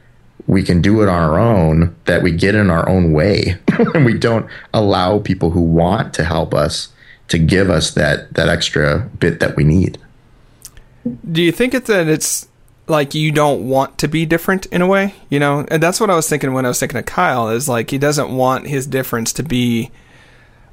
we 0.47 0.63
can 0.63 0.81
do 0.81 1.03
it 1.03 1.09
on 1.09 1.23
our 1.23 1.39
own 1.39 1.95
that 2.05 2.23
we 2.23 2.31
get 2.31 2.55
in 2.55 2.71
our 2.71 2.89
own 2.89 3.13
way. 3.13 3.57
And 3.95 4.07
we 4.07 4.15
don't 4.15 4.49
allow 4.73 5.19
people 5.19 5.51
who 5.51 5.61
want 5.61 6.15
to 6.15 6.25
help 6.25 6.55
us 6.55 6.89
to 7.29 7.39
give 7.39 7.71
us 7.71 7.95
that 7.95 8.33
that 8.35 8.49
extra 8.49 9.09
bit 9.19 9.41
that 9.41 9.57
we 9.57 9.65
need. 9.65 9.99
Do 11.31 11.43
you 11.43 11.53
think 11.53 11.75
it's 11.75 11.87
that 11.87 12.09
it's 12.09 12.49
like 12.89 13.15
you 13.15 13.33
don't 13.33 13.69
want 13.69 13.99
to 13.99 14.09
be 14.09 14.27
different 14.27 14.67
in 14.67 14.83
a 14.83 14.87
way, 14.87 15.15
you 15.29 15.39
know? 15.39 15.67
And 15.69 15.83
that's 15.83 16.01
what 16.01 16.11
I 16.11 16.15
was 16.15 16.29
thinking 16.29 16.53
when 16.53 16.65
I 16.65 16.69
was 16.69 16.79
thinking 16.79 16.99
of 16.99 17.07
Kyle 17.07 17.49
is 17.49 17.69
like 17.69 17.91
he 17.91 17.99
doesn't 17.99 18.35
want 18.35 18.67
his 18.67 18.87
difference 18.87 19.33
to 19.35 19.43
be 19.43 19.91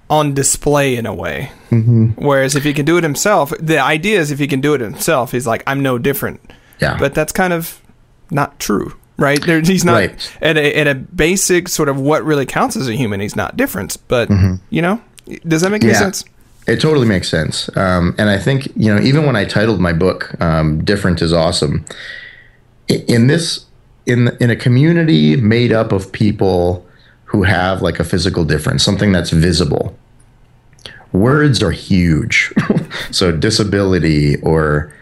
on 0.10 0.34
display 0.34 0.96
in 0.96 1.06
a 1.06 1.14
way. 1.14 1.52
Mm-hmm. 1.72 2.24
Whereas 2.24 2.56
if 2.56 2.64
he 2.64 2.74
can 2.74 2.86
do 2.86 2.98
it 2.98 3.04
himself, 3.04 3.52
the 3.60 3.80
idea 3.80 4.20
is 4.20 4.32
if 4.32 4.40
he 4.40 4.48
can 4.48 4.62
do 4.62 4.74
it 4.74 4.82
himself, 4.82 5.32
he's 5.32 5.48
like 5.48 5.64
I'm 5.66 5.82
no 5.82 5.98
different. 5.98 6.42
Yeah. 6.80 6.98
But 7.00 7.14
that's 7.14 7.32
kind 7.32 7.54
of 7.54 7.82
not 8.30 8.60
true, 8.60 8.96
right? 9.18 9.44
There, 9.44 9.62
he's 9.62 9.86
not 9.86 9.94
right. 9.94 10.38
at 10.42 10.58
a 10.58 10.76
at 10.76 10.88
a 10.88 10.96
basic 10.96 11.68
sort 11.68 11.90
of 11.90 12.00
what 12.00 12.24
really 12.24 12.46
counts 12.46 12.76
as 12.76 12.88
a 12.90 12.94
human. 12.94 13.20
He's 13.20 13.36
not 13.36 13.58
different, 13.58 13.98
but 14.08 14.30
mm-hmm. 14.30 14.56
you 14.70 14.82
know, 14.82 15.02
does 15.48 15.62
that 15.62 15.70
make 15.70 15.84
yeah. 15.84 15.90
any 15.90 15.98
sense? 15.98 16.26
It 16.68 16.80
totally 16.80 17.08
makes 17.08 17.30
sense. 17.30 17.76
Um, 17.76 18.16
and 18.18 18.30
I 18.30 18.38
think, 18.38 18.68
you 18.76 18.94
know, 18.94 19.02
even 19.02 19.26
when 19.26 19.36
I 19.36 19.46
titled 19.46 19.80
my 19.80 19.94
book, 19.94 20.40
um, 20.42 20.84
Different 20.84 21.22
is 21.22 21.34
Awesome, 21.34 21.86
in 22.88 23.28
this, 23.28 23.66
in, 24.06 24.36
in 24.40 24.50
a 24.50 24.56
community 24.56 25.36
made 25.36 25.72
up 25.72 25.92
of 25.92 26.12
people 26.12 26.86
who 27.26 27.44
have 27.44 27.82
like 27.82 28.00
a 28.00 28.04
physical 28.04 28.46
difference, 28.46 28.84
something 28.84 29.12
that's 29.12 29.32
visible, 29.32 29.98
words 31.12 31.62
are 31.62 31.72
huge. 31.72 32.54
so 33.12 33.32
disability 33.32 34.38
or 34.42 34.94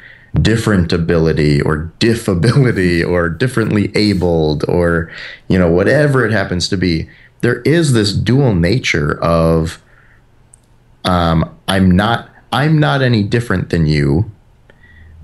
different 0.41 0.93
ability 0.93 1.61
or 1.61 1.91
diffability 1.99 3.03
or 3.03 3.29
differently 3.29 3.91
abled 3.95 4.63
or, 4.67 5.11
you 5.47 5.59
know, 5.59 5.69
whatever 5.69 6.25
it 6.25 6.31
happens 6.31 6.69
to 6.69 6.77
be, 6.77 7.09
there 7.41 7.61
is 7.61 7.93
this 7.93 8.13
dual 8.13 8.55
nature 8.55 9.19
of, 9.21 9.81
um, 11.05 11.57
I'm 11.67 11.91
not 11.91 12.29
I'm 12.51 12.79
not 12.79 13.01
any 13.01 13.23
different 13.23 13.69
than 13.69 13.85
you, 13.85 14.29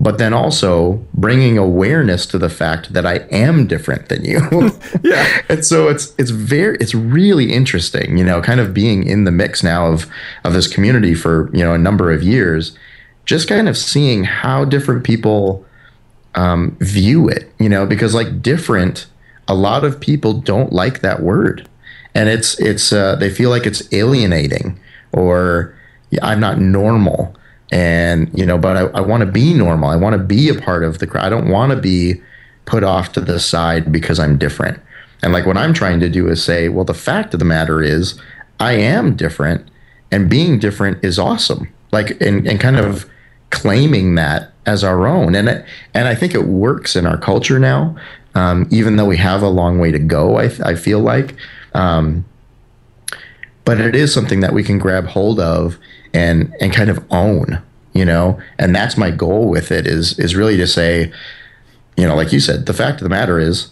but 0.00 0.18
then 0.18 0.32
also 0.32 1.04
bringing 1.14 1.58
awareness 1.58 2.24
to 2.26 2.38
the 2.38 2.48
fact 2.48 2.92
that 2.92 3.04
I 3.04 3.26
am 3.30 3.66
different 3.66 4.08
than 4.08 4.24
you. 4.24 4.40
yeah. 5.02 5.42
And 5.48 5.64
so 5.64 5.88
it's 5.88 6.14
it's 6.18 6.30
very 6.30 6.76
it's 6.80 6.94
really 6.94 7.52
interesting, 7.52 8.16
you 8.16 8.24
know, 8.24 8.40
kind 8.40 8.60
of 8.60 8.72
being 8.72 9.06
in 9.06 9.24
the 9.24 9.32
mix 9.32 9.62
now 9.62 9.86
of 9.88 10.06
of 10.44 10.52
this 10.52 10.66
community 10.66 11.14
for, 11.14 11.50
you 11.52 11.64
know, 11.64 11.74
a 11.74 11.78
number 11.78 12.12
of 12.12 12.22
years, 12.22 12.76
just 13.26 13.48
kind 13.48 13.68
of 13.68 13.76
seeing 13.76 14.24
how 14.24 14.64
different 14.64 15.04
people 15.04 15.64
um, 16.34 16.76
view 16.80 17.28
it, 17.28 17.52
you 17.58 17.68
know, 17.68 17.84
because 17.84 18.14
like 18.14 18.40
different, 18.40 19.06
a 19.48 19.54
lot 19.54 19.84
of 19.84 19.98
people 19.98 20.34
don't 20.34 20.72
like 20.72 21.00
that 21.00 21.22
word. 21.22 21.68
And 22.14 22.28
it's 22.28 22.58
it's 22.60 22.92
uh, 22.92 23.16
they 23.16 23.30
feel 23.30 23.50
like 23.50 23.66
it's 23.66 23.92
alienating 23.92 24.78
or 25.12 25.74
I'm 26.22 26.40
not 26.40 26.58
normal. 26.58 27.34
And, 27.70 28.30
you 28.32 28.46
know, 28.46 28.56
but 28.56 28.76
I, 28.76 28.80
I 28.98 29.00
want 29.00 29.20
to 29.20 29.26
be 29.26 29.52
normal. 29.52 29.90
I 29.90 29.96
want 29.96 30.14
to 30.14 30.22
be 30.22 30.48
a 30.48 30.54
part 30.54 30.82
of 30.82 30.98
the 30.98 31.06
crowd. 31.06 31.26
I 31.26 31.28
don't 31.28 31.48
want 31.48 31.70
to 31.72 31.76
be 31.76 32.22
put 32.64 32.82
off 32.82 33.12
to 33.12 33.20
the 33.20 33.38
side 33.38 33.92
because 33.92 34.18
I'm 34.18 34.38
different. 34.38 34.80
And 35.22 35.32
like 35.32 35.46
what 35.46 35.56
I'm 35.56 35.74
trying 35.74 36.00
to 36.00 36.08
do 36.08 36.28
is 36.28 36.42
say, 36.42 36.68
well, 36.68 36.84
the 36.84 36.94
fact 36.94 37.34
of 37.34 37.40
the 37.40 37.44
matter 37.44 37.82
is, 37.82 38.20
I 38.60 38.72
am 38.72 39.16
different, 39.16 39.68
and 40.10 40.30
being 40.30 40.58
different 40.58 41.04
is 41.04 41.18
awesome. 41.18 41.68
like 41.92 42.20
and, 42.20 42.46
and 42.46 42.60
kind 42.60 42.76
of 42.76 43.08
claiming 43.50 44.14
that 44.16 44.52
as 44.66 44.84
our 44.84 45.06
own. 45.06 45.34
And 45.34 45.48
it, 45.48 45.64
and 45.94 46.08
I 46.08 46.14
think 46.14 46.34
it 46.34 46.44
works 46.44 46.96
in 46.96 47.06
our 47.06 47.16
culture 47.16 47.58
now, 47.58 47.96
um, 48.34 48.68
even 48.70 48.96
though 48.96 49.06
we 49.06 49.16
have 49.16 49.42
a 49.42 49.48
long 49.48 49.78
way 49.78 49.90
to 49.90 49.98
go. 49.98 50.38
I, 50.38 50.50
I 50.62 50.74
feel 50.74 51.00
like, 51.00 51.34
um, 51.74 52.24
but 53.68 53.82
it 53.82 53.94
is 53.94 54.14
something 54.14 54.40
that 54.40 54.54
we 54.54 54.64
can 54.64 54.78
grab 54.78 55.08
hold 55.08 55.38
of 55.38 55.78
and 56.14 56.54
and 56.58 56.72
kind 56.72 56.88
of 56.88 57.04
own, 57.10 57.60
you 57.92 58.02
know. 58.02 58.40
And 58.58 58.74
that's 58.74 58.96
my 58.96 59.10
goal 59.10 59.50
with 59.50 59.70
it 59.70 59.86
is 59.86 60.18
is 60.18 60.34
really 60.34 60.56
to 60.56 60.66
say, 60.66 61.12
you 61.94 62.08
know, 62.08 62.16
like 62.16 62.32
you 62.32 62.40
said, 62.40 62.64
the 62.64 62.72
fact 62.72 62.94
of 62.94 63.02
the 63.02 63.10
matter 63.10 63.38
is, 63.38 63.70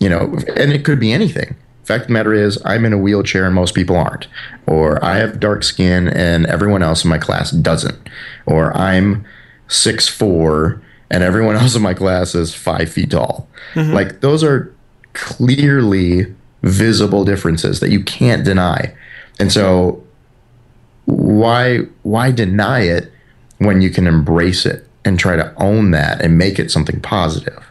you 0.00 0.08
know, 0.08 0.36
and 0.56 0.72
it 0.72 0.84
could 0.84 0.98
be 0.98 1.12
anything. 1.12 1.54
Fact 1.84 2.02
of 2.02 2.06
the 2.08 2.12
matter 2.12 2.34
is, 2.34 2.60
I'm 2.64 2.84
in 2.84 2.92
a 2.92 2.98
wheelchair 2.98 3.46
and 3.46 3.54
most 3.54 3.72
people 3.72 3.94
aren't. 3.94 4.26
Or 4.66 5.02
I 5.04 5.18
have 5.18 5.38
dark 5.38 5.62
skin 5.62 6.08
and 6.08 6.44
everyone 6.46 6.82
else 6.82 7.04
in 7.04 7.10
my 7.10 7.18
class 7.18 7.52
doesn't. 7.52 8.08
Or 8.46 8.76
I'm 8.76 9.24
six 9.68 10.08
four 10.08 10.82
and 11.08 11.22
everyone 11.22 11.54
else 11.62 11.76
in 11.76 11.82
my 11.82 11.94
class 11.94 12.34
is 12.34 12.52
five 12.52 12.90
feet 12.90 13.12
tall. 13.12 13.48
Mm-hmm. 13.74 13.92
Like 13.92 14.22
those 14.22 14.42
are 14.42 14.74
clearly 15.12 16.34
visible 16.62 17.24
differences 17.24 17.78
that 17.78 17.90
you 17.90 18.02
can't 18.02 18.44
deny. 18.44 18.92
And 19.40 19.52
so 19.52 20.04
why 21.06 21.78
why 22.02 22.30
deny 22.30 22.82
it 22.82 23.12
when 23.58 23.82
you 23.82 23.90
can 23.90 24.06
embrace 24.06 24.66
it 24.66 24.86
and 25.04 25.18
try 25.18 25.36
to 25.36 25.54
own 25.56 25.90
that 25.92 26.20
and 26.20 26.38
make 26.38 26.58
it 26.58 26.70
something 26.70 27.00
positive? 27.00 27.64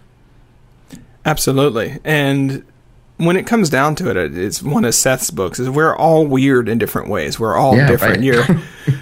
Absolutely. 1.25 1.99
And 2.03 2.63
when 3.17 3.35
it 3.35 3.45
comes 3.45 3.69
down 3.69 3.95
to 3.95 4.09
it, 4.09 4.37
it's 4.37 4.63
one 4.63 4.85
of 4.85 4.95
Seth's 4.95 5.29
books. 5.29 5.59
Is 5.59 5.69
we're 5.69 5.95
all 5.95 6.25
weird 6.25 6.69
in 6.69 6.77
different 6.77 7.09
ways. 7.09 7.37
We're 7.37 7.55
all 7.55 7.75
yeah, 7.75 7.87
different. 7.87 8.17
Right. 8.17 8.23
You're, 8.23 8.45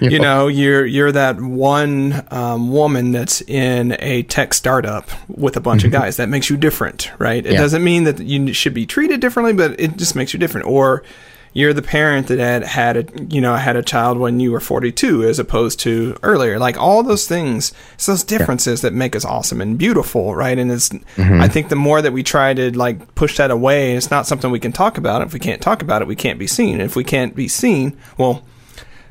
you 0.10 0.18
know, 0.18 0.48
you're 0.48 0.84
you're 0.84 1.12
that 1.12 1.40
one 1.40 2.26
um, 2.32 2.72
woman 2.72 3.12
that's 3.12 3.42
in 3.42 3.96
a 4.00 4.24
tech 4.24 4.54
startup 4.54 5.08
with 5.28 5.56
a 5.56 5.60
bunch 5.60 5.84
of 5.84 5.92
mm-hmm. 5.92 6.02
guys. 6.02 6.16
That 6.16 6.28
makes 6.28 6.50
you 6.50 6.56
different, 6.56 7.10
right? 7.18 7.46
It 7.46 7.52
yeah. 7.52 7.58
doesn't 7.58 7.84
mean 7.84 8.04
that 8.04 8.18
you 8.18 8.52
should 8.52 8.74
be 8.74 8.86
treated 8.86 9.20
differently, 9.20 9.52
but 9.52 9.78
it 9.78 9.96
just 9.96 10.16
makes 10.16 10.32
you 10.32 10.40
different. 10.40 10.66
Or 10.66 11.04
you're 11.52 11.72
the 11.72 11.82
parent 11.82 12.28
that 12.28 12.38
had 12.38 12.62
had 12.62 12.96
a 12.96 13.24
you 13.28 13.40
know 13.40 13.54
had 13.56 13.76
a 13.76 13.82
child 13.82 14.18
when 14.18 14.40
you 14.40 14.52
were 14.52 14.60
42 14.60 15.24
as 15.24 15.38
opposed 15.38 15.80
to 15.80 16.16
earlier. 16.22 16.58
Like 16.58 16.76
all 16.76 17.02
those 17.02 17.26
things 17.26 17.72
it's 17.94 18.06
those 18.06 18.22
differences 18.22 18.82
yeah. 18.82 18.90
that 18.90 18.96
make 18.96 19.16
us 19.16 19.24
awesome 19.24 19.60
and 19.60 19.78
beautiful 19.78 20.34
right? 20.34 20.58
And 20.58 20.70
it's 20.70 20.88
mm-hmm. 20.88 21.40
i 21.40 21.48
think 21.48 21.68
the 21.68 21.76
more 21.76 22.02
that 22.02 22.12
we 22.12 22.22
try 22.22 22.54
to 22.54 22.76
like 22.76 23.14
push 23.14 23.36
that 23.38 23.50
away 23.50 23.96
it's 23.96 24.10
not 24.10 24.26
something 24.26 24.50
we 24.50 24.60
can 24.60 24.72
talk 24.72 24.98
about. 24.98 25.22
If 25.22 25.32
we 25.32 25.38
can't 25.38 25.62
talk 25.62 25.82
about 25.82 26.02
it 26.02 26.08
we 26.08 26.16
can't 26.16 26.38
be 26.38 26.46
seen. 26.46 26.80
If 26.80 26.96
we 26.96 27.04
can't 27.04 27.34
be 27.34 27.48
seen 27.48 27.96
well 28.16 28.44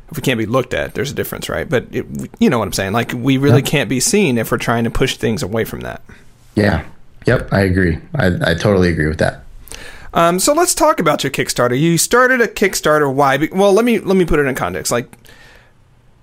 if 0.10 0.16
we 0.16 0.22
can't 0.22 0.38
be 0.38 0.46
looked 0.46 0.74
at 0.74 0.94
there's 0.94 1.12
a 1.12 1.16
difference 1.16 1.50
right? 1.50 1.68
But 1.68 1.88
it, 1.92 2.06
you 2.40 2.50
know 2.50 2.60
what 2.60 2.66
i'm 2.66 2.74
saying? 2.74 2.94
Like 2.94 3.14
we 3.14 3.38
really 3.38 3.62
can't 3.62 3.90
be 3.90 4.00
seen 4.00 4.38
if 4.38 4.52
we're 4.52 4.58
trying 4.58 4.84
to 4.84 4.92
push 4.92 5.18
things 5.18 5.44
away 5.44 5.66
from 5.66 5.82
that. 5.82 6.02
Yeah. 6.56 6.86
Yep 7.26 7.50
i 7.52 7.62
agree. 7.62 7.98
I, 8.16 8.28
I 8.28 8.54
totally 8.54 8.90
agree 8.90 9.08
with 9.08 9.20
that 9.20 9.44
um, 10.18 10.40
so 10.40 10.52
let's 10.52 10.74
talk 10.74 11.00
about 11.00 11.24
your 11.24 11.30
Kickstarter. 11.30 11.80
You 11.80 12.00
started 12.00 12.42
a 12.42 12.48
Kickstarter. 12.48 13.14
Why? 13.14 13.48
Well, 13.52 13.72
let 13.72 13.86
me 13.86 14.00
let 14.00 14.18
me 14.18 14.26
put 14.26 14.40
it 14.40 14.48
in 14.48 14.56
context. 14.56 14.92
Like 14.92 15.08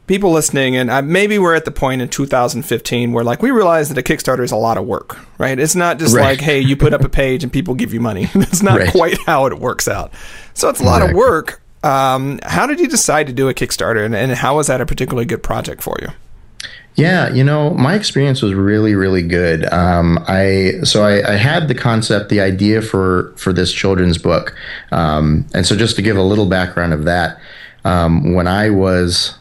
people 0.09 0.33
listening, 0.33 0.74
and 0.74 0.90
uh, 0.90 1.00
maybe 1.00 1.38
we're 1.38 1.54
at 1.54 1.64
the 1.64 1.70
point 1.70 2.02
in 2.02 2.09
2015 2.09 3.12
where 3.12 3.22
like 3.22 3.40
we 3.40 3.52
realize 3.52 3.90
that 3.90 3.96
a 3.96 4.02
Kickstarter 4.02 4.42
is 4.42 4.50
a 4.50 4.57
lot 4.57 4.78
of 4.78 4.85
work, 4.85 5.16
right? 5.38 5.57
It's 5.57 5.76
not 5.76 6.00
just 6.00 6.12
right. 6.12 6.24
like 6.24 6.40
hey, 6.40 6.59
you 6.59 6.76
put 6.76 6.92
up 6.92 7.04
a 7.04 7.09
page 7.09 7.44
and 7.44 7.52
people 7.52 7.76
give 7.76 7.94
you 7.94 8.00
money. 8.00 8.24
That's 8.35 8.62
not 8.62 8.80
right. 8.80 8.90
quite 8.90 9.16
how 9.26 9.46
it 9.46 9.61
works 9.61 9.87
out. 9.87 10.12
So 10.54 10.68
it's 10.68 10.80
a 10.80 10.85
lot 10.85 10.96
exactly. 10.96 11.12
of 11.12 11.16
work. 11.16 11.62
Um, 11.85 12.40
how 12.42 12.66
did 12.66 12.80
you 12.80 12.88
decide 12.88 13.28
to 13.28 13.33
do 13.33 13.48
a 13.48 13.54
Kickstarter, 13.54 14.04
and, 14.04 14.16
and 14.16 14.33
how 14.33 14.57
was 14.57 14.66
that 14.66 14.80
a 14.80 14.87
particularly 14.87 15.26
good 15.26 15.44
project 15.44 15.83
for 15.83 15.96
you? 16.02 16.09
Yeah, 16.96 17.33
you 17.33 17.42
know, 17.42 17.70
my 17.70 17.94
experience 17.94 18.40
was 18.40 18.54
really, 18.54 18.94
really 18.94 19.22
good. 19.22 19.70
Um, 19.72 20.24
I 20.28 20.74
so 20.85 21.02
I, 21.02 21.33
I, 21.33 21.37
had 21.37 21.66
the 21.66 21.74
concept, 21.74 22.28
the 22.28 22.40
idea 22.40 22.83
for 22.83 23.33
for 23.37 23.52
this 23.52 23.72
children's 23.72 24.16
book, 24.16 24.54
um, 24.92 25.44
and 25.52 25.66
so 25.66 25.76
just 25.76 25.96
to 25.96 26.02
give 26.02 26.16
a 26.16 26.22
little 26.22 26.46
background 26.46 26.92
of 26.92 27.04
that, 27.04 27.40
um, 27.85 28.35
when 28.35 28.46
I 28.46 28.70
was 28.70 29.37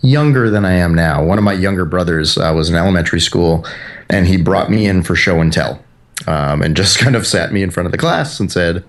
younger 0.00 0.48
than 0.48 0.64
I 0.64 0.72
am 0.72 0.94
now, 0.94 1.22
one 1.22 1.36
of 1.36 1.44
my 1.44 1.52
younger 1.52 1.84
brothers 1.84 2.38
uh, 2.38 2.52
was 2.56 2.70
in 2.70 2.76
elementary 2.76 3.20
school, 3.20 3.66
and 4.08 4.26
he 4.26 4.38
brought 4.38 4.70
me 4.70 4.86
in 4.86 5.02
for 5.02 5.14
show 5.14 5.40
and 5.42 5.52
tell, 5.52 5.84
um, 6.26 6.62
and 6.62 6.74
just 6.74 6.98
kind 7.04 7.14
of 7.14 7.26
sat 7.26 7.52
me 7.52 7.62
in 7.62 7.70
front 7.70 7.84
of 7.84 7.92
the 7.92 7.98
class 7.98 8.40
and 8.40 8.50
said, 8.50 8.82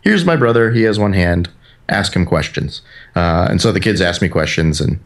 "Here's 0.00 0.24
my 0.24 0.34
brother. 0.34 0.72
He 0.72 0.82
has 0.82 0.98
one 0.98 1.12
hand. 1.12 1.48
Ask 1.88 2.16
him 2.16 2.26
questions." 2.26 2.82
Uh, 3.14 3.46
and 3.48 3.62
so 3.62 3.70
the 3.70 3.78
kids 3.78 4.00
asked 4.00 4.20
me 4.20 4.28
questions 4.28 4.80
and 4.80 4.98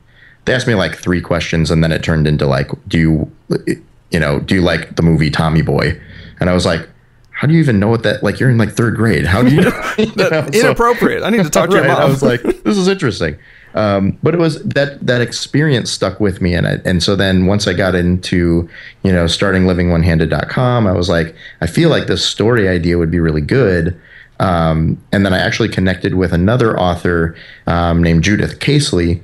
they 0.47 0.55
asked 0.55 0.67
me 0.67 0.75
like 0.75 0.97
three 0.97 1.21
questions 1.21 1.71
and 1.71 1.85
then 1.85 1.93
it 1.93 2.03
turned 2.03 2.27
into 2.27 2.47
like 2.47 2.71
do 2.89 2.99
you 2.99 3.81
you 4.11 4.19
know 4.19 4.41
do 4.41 4.55
you 4.55 4.63
like 4.63 4.97
the 4.97 5.03
movie 5.03 5.31
tommy 5.31 5.63
boy? 5.63 6.01
And 6.41 6.49
i 6.49 6.55
was 6.55 6.65
like 6.65 6.89
how 7.33 7.47
do 7.47 7.53
you 7.53 7.61
even 7.61 7.79
know 7.79 7.89
what 7.89 8.03
that 8.03 8.23
like 8.23 8.41
you're 8.41 8.49
in 8.49 8.57
like 8.57 8.71
third 8.71 8.97
grade. 8.97 9.27
How 9.27 9.43
do 9.43 9.55
you, 9.55 9.63
you 9.99 10.07
know? 10.17 10.49
inappropriate. 10.55 11.21
So, 11.21 11.27
i 11.27 11.31
need 11.31 11.45
to 11.45 11.51
talk 11.51 11.69
to 11.69 11.77
right, 11.77 11.85
your 11.85 11.93
mom 11.93 12.03
i 12.03 12.07
was 12.07 12.23
like 12.23 12.43
this 12.43 12.79
is 12.79 12.89
interesting. 12.89 13.37
Um, 13.75 14.19
but 14.23 14.33
it 14.33 14.39
was 14.39 14.63
that 14.63 15.07
that 15.07 15.21
experience 15.21 15.91
stuck 15.91 16.19
with 16.19 16.41
me 16.41 16.55
and 16.55 16.67
I, 16.67 16.79
and 16.87 17.03
so 17.03 17.15
then 17.15 17.45
once 17.45 17.67
I 17.67 17.75
got 17.75 17.95
into 17.95 18.69
you 19.03 19.13
know 19.13 19.27
starting 19.27 19.65
livingonehanded.com 19.65 20.87
I 20.87 20.93
was 20.93 21.11
like 21.11 21.35
I 21.61 21.67
feel 21.67 21.91
like 21.91 22.07
this 22.07 22.25
story 22.25 22.69
idea 22.69 22.97
would 22.97 23.11
be 23.11 23.21
really 23.21 23.43
good. 23.43 24.01
Um, 24.39 25.03
and 25.13 25.25
then 25.25 25.33
I 25.33 25.39
actually 25.39 25.71
connected 25.71 26.15
with 26.15 26.33
another 26.33 26.79
author 26.79 27.35
um, 27.67 28.03
named 28.03 28.23
Judith 28.23 28.61
Caseley 28.61 29.23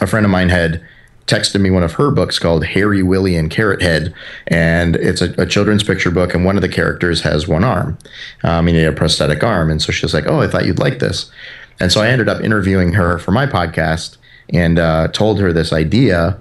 a 0.00 0.06
friend 0.06 0.24
of 0.24 0.30
mine 0.30 0.48
had 0.48 0.82
texted 1.28 1.60
me 1.60 1.70
one 1.70 1.82
of 1.82 1.92
her 1.92 2.10
books 2.10 2.38
called 2.38 2.64
Harry, 2.64 3.02
Willie, 3.02 3.36
and 3.36 3.50
Carrothead, 3.50 4.12
and 4.46 4.96
it's 4.96 5.20
a, 5.20 5.34
a 5.40 5.46
children's 5.46 5.84
picture 5.84 6.10
book, 6.10 6.34
and 6.34 6.44
one 6.44 6.56
of 6.56 6.62
the 6.62 6.68
characters 6.68 7.20
has 7.20 7.46
one 7.46 7.62
arm, 7.62 7.98
um, 8.42 8.66
he 8.66 8.82
a 8.82 8.92
prosthetic 8.92 9.44
arm, 9.44 9.70
and 9.70 9.80
so 9.80 9.92
she 9.92 10.04
was 10.04 10.14
like, 10.14 10.26
"Oh, 10.26 10.40
I 10.40 10.48
thought 10.48 10.66
you'd 10.66 10.78
like 10.78 10.98
this," 10.98 11.30
and 11.78 11.92
so 11.92 12.00
I 12.00 12.08
ended 12.08 12.28
up 12.28 12.40
interviewing 12.40 12.94
her 12.94 13.18
for 13.18 13.30
my 13.30 13.46
podcast 13.46 14.16
and 14.50 14.78
uh, 14.78 15.08
told 15.08 15.38
her 15.38 15.52
this 15.52 15.72
idea, 15.72 16.38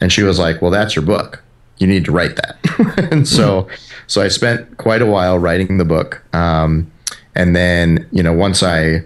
and 0.00 0.12
she 0.12 0.24
was 0.24 0.38
like, 0.38 0.60
"Well, 0.60 0.72
that's 0.72 0.96
your 0.96 1.04
book. 1.04 1.42
You 1.78 1.86
need 1.86 2.04
to 2.06 2.12
write 2.12 2.36
that," 2.36 3.08
and 3.12 3.26
so 3.26 3.68
so 4.08 4.20
I 4.20 4.28
spent 4.28 4.76
quite 4.78 5.00
a 5.00 5.06
while 5.06 5.38
writing 5.38 5.78
the 5.78 5.84
book, 5.84 6.22
um, 6.34 6.90
and 7.36 7.54
then 7.54 8.08
you 8.10 8.22
know 8.22 8.32
once 8.32 8.64
I 8.64 9.04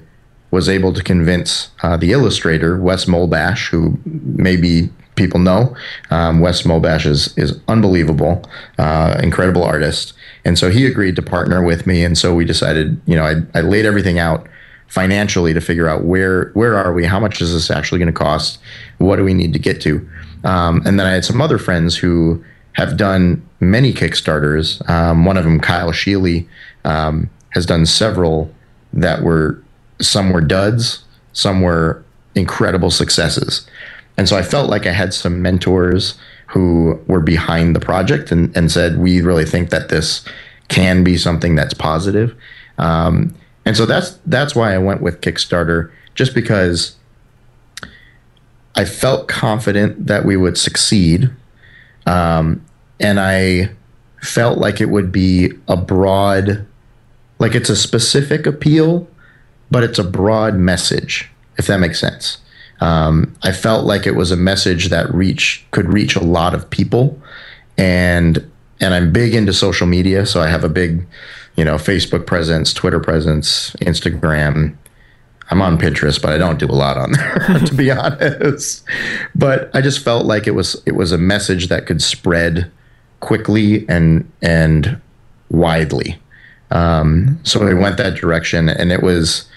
was 0.51 0.69
able 0.69 0.93
to 0.93 1.03
convince 1.03 1.71
uh, 1.83 1.97
the 1.97 2.13
illustrator 2.13 2.79
Wes 2.81 3.05
Molebash, 3.05 3.69
who 3.69 3.99
maybe 4.05 4.91
people 5.15 5.41
know. 5.41 5.77
Um, 6.11 6.41
Wes 6.41 6.63
Molebash 6.63 7.05
is 7.07 7.37
is 7.37 7.61
unbelievable, 7.69 8.43
uh, 8.79 9.19
incredible 9.23 9.63
artist, 9.63 10.15
and 10.45 10.59
so 10.59 10.71
he 10.71 10.87
agreed 10.87 11.17
to 11.17 11.23
partner 11.23 11.63
with 11.63 11.87
me. 11.87 12.05
And 12.05 12.17
so 12.17 12.35
we 12.35 12.45
decided, 12.45 13.01
you 13.07 13.17
know, 13.17 13.25
I, 13.25 13.59
I 13.59 13.61
laid 13.61 13.85
everything 13.85 14.19
out 14.19 14.49
financially 14.87 15.53
to 15.53 15.61
figure 15.61 15.89
out 15.89 16.05
where 16.05 16.51
where 16.55 16.77
are 16.77 16.95
we, 16.95 17.05
how 17.05 17.21
much 17.21 17.43
is 17.43 17.53
this 17.53 17.71
actually 17.71 17.99
going 17.99 18.13
to 18.13 18.19
cost, 18.19 18.59
what 18.99 19.17
do 19.17 19.25
we 19.25 19.35
need 19.35 19.53
to 19.53 19.59
get 19.59 19.81
to, 19.83 20.09
um, 20.45 20.83
and 20.87 20.99
then 20.99 21.07
I 21.07 21.13
had 21.13 21.25
some 21.25 21.43
other 21.43 21.59
friends 21.59 21.97
who 21.97 22.43
have 22.73 22.97
done 22.97 23.47
many 23.61 23.93
Kickstarters. 23.93 24.89
Um, 24.89 25.25
one 25.25 25.37
of 25.37 25.45
them, 25.45 25.59
Kyle 25.59 25.91
Sheely, 25.91 26.47
um, 26.85 27.29
has 27.51 27.67
done 27.67 27.85
several 27.85 28.55
that 28.93 29.23
were 29.23 29.61
some 30.01 30.31
were 30.31 30.41
duds, 30.41 31.05
some 31.33 31.61
were 31.61 32.05
incredible 32.35 32.91
successes. 32.91 33.67
And 34.17 34.29
so 34.29 34.37
I 34.37 34.43
felt 34.43 34.71
like 34.71 34.87
I 34.87 34.93
had 34.93 35.15
some 35.15 35.43
mentors 35.43 36.19
who 36.47 37.01
were 37.07 37.21
behind 37.21 37.77
the 37.77 37.81
project 37.81 38.33
and, 38.33 38.57
and 38.57 38.71
said, 38.71 38.99
we 38.99 39.21
really 39.21 39.45
think 39.45 39.71
that 39.71 39.91
this 39.91 40.25
can 40.69 41.05
be 41.05 41.17
something 41.17 41.55
that's 41.55 41.75
positive. 41.75 42.35
Um, 42.79 43.35
and 43.65 43.77
so 43.77 43.87
that's 43.87 44.19
that's 44.27 44.55
why 44.55 44.75
I 44.75 44.79
went 44.79 45.03
with 45.03 45.21
Kickstarter, 45.21 45.91
just 46.15 46.35
because 46.35 46.97
I 48.75 48.85
felt 48.85 49.29
confident 49.29 50.07
that 50.07 50.25
we 50.25 50.37
would 50.37 50.57
succeed. 50.57 51.31
Um, 52.07 52.65
and 52.99 53.21
I 53.21 53.71
felt 54.23 54.59
like 54.59 54.81
it 54.81 54.89
would 54.89 55.13
be 55.13 55.53
a 55.69 55.77
broad, 55.77 56.67
like 57.39 57.55
it's 57.55 57.69
a 57.69 57.77
specific 57.77 58.47
appeal 58.47 59.07
but 59.71 59.85
it's 59.85 59.99
a 59.99 60.05
broad 60.05 60.55
message, 60.55 61.29
if 61.59 61.67
that 61.67 61.79
makes 61.79 62.01
sense. 62.01 62.39
Um, 62.81 63.35
I 63.43 63.53
felt 63.53 63.85
like 63.85 64.07
it 64.07 64.15
was 64.15 64.31
a 64.31 64.37
message 64.37 64.89
that 64.89 65.13
reach 65.13 65.65
could 65.73 65.93
reach 65.93 66.15
a 66.15 66.23
lot 66.23 66.55
of 66.55 66.71
people, 66.71 67.21
and 67.77 68.49
and 68.81 68.95
I'm 68.95 69.13
big 69.13 69.35
into 69.35 69.53
social 69.53 69.87
media, 69.87 70.25
so 70.27 70.41
I 70.41 70.49
have 70.49 70.63
a 70.63 70.69
big, 70.69 71.05
you 71.57 71.65
know, 71.65 71.75
Facebook 71.75 72.27
presence, 72.27 72.73
Twitter 72.73 73.01
presence, 73.01 73.73
Instagram. 73.81 74.77
I'm 75.51 75.63
on 75.63 75.79
Pinterest, 75.79 76.21
but 76.21 76.33
I 76.33 76.39
don't 76.39 76.59
do 76.59 76.67
a 76.67 76.73
lot 76.73 76.97
on 76.97 77.13
there, 77.13 77.61
to 77.67 77.75
be 77.75 77.91
honest. 77.91 78.85
But 79.35 79.75
I 79.75 79.81
just 79.81 80.05
felt 80.05 80.27
like 80.27 80.47
it 80.47 80.53
was 80.53 80.81
it 80.87 80.93
was 80.93 81.11
a 81.11 81.19
message 81.19 81.69
that 81.69 81.87
could 81.87 82.01
spread 82.01 82.71
quickly 83.21 83.89
and 83.89 84.31
and 84.41 85.01
widely. 85.51 86.19
Um, 86.71 87.41
so 87.43 87.67
I 87.67 87.73
went 87.73 87.97
that 87.97 88.15
direction, 88.15 88.69
and 88.69 88.93
it 88.93 89.03
was 89.03 89.49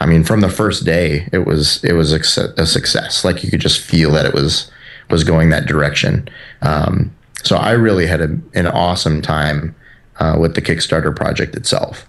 I 0.00 0.06
mean, 0.06 0.24
from 0.24 0.40
the 0.40 0.48
first 0.48 0.84
day, 0.84 1.28
it 1.32 1.46
was 1.46 1.82
it 1.84 1.94
was 1.94 2.12
a 2.12 2.66
success. 2.66 3.24
Like 3.24 3.42
you 3.42 3.50
could 3.50 3.60
just 3.60 3.80
feel 3.80 4.12
that 4.12 4.26
it 4.26 4.34
was 4.34 4.70
was 5.10 5.24
going 5.24 5.50
that 5.50 5.66
direction. 5.66 6.28
Um, 6.62 7.14
so 7.42 7.56
I 7.56 7.72
really 7.72 8.06
had 8.06 8.20
a, 8.20 8.38
an 8.54 8.66
awesome 8.66 9.22
time 9.22 9.74
uh, 10.18 10.36
with 10.38 10.54
the 10.54 10.62
Kickstarter 10.62 11.14
project 11.14 11.54
itself. 11.54 12.06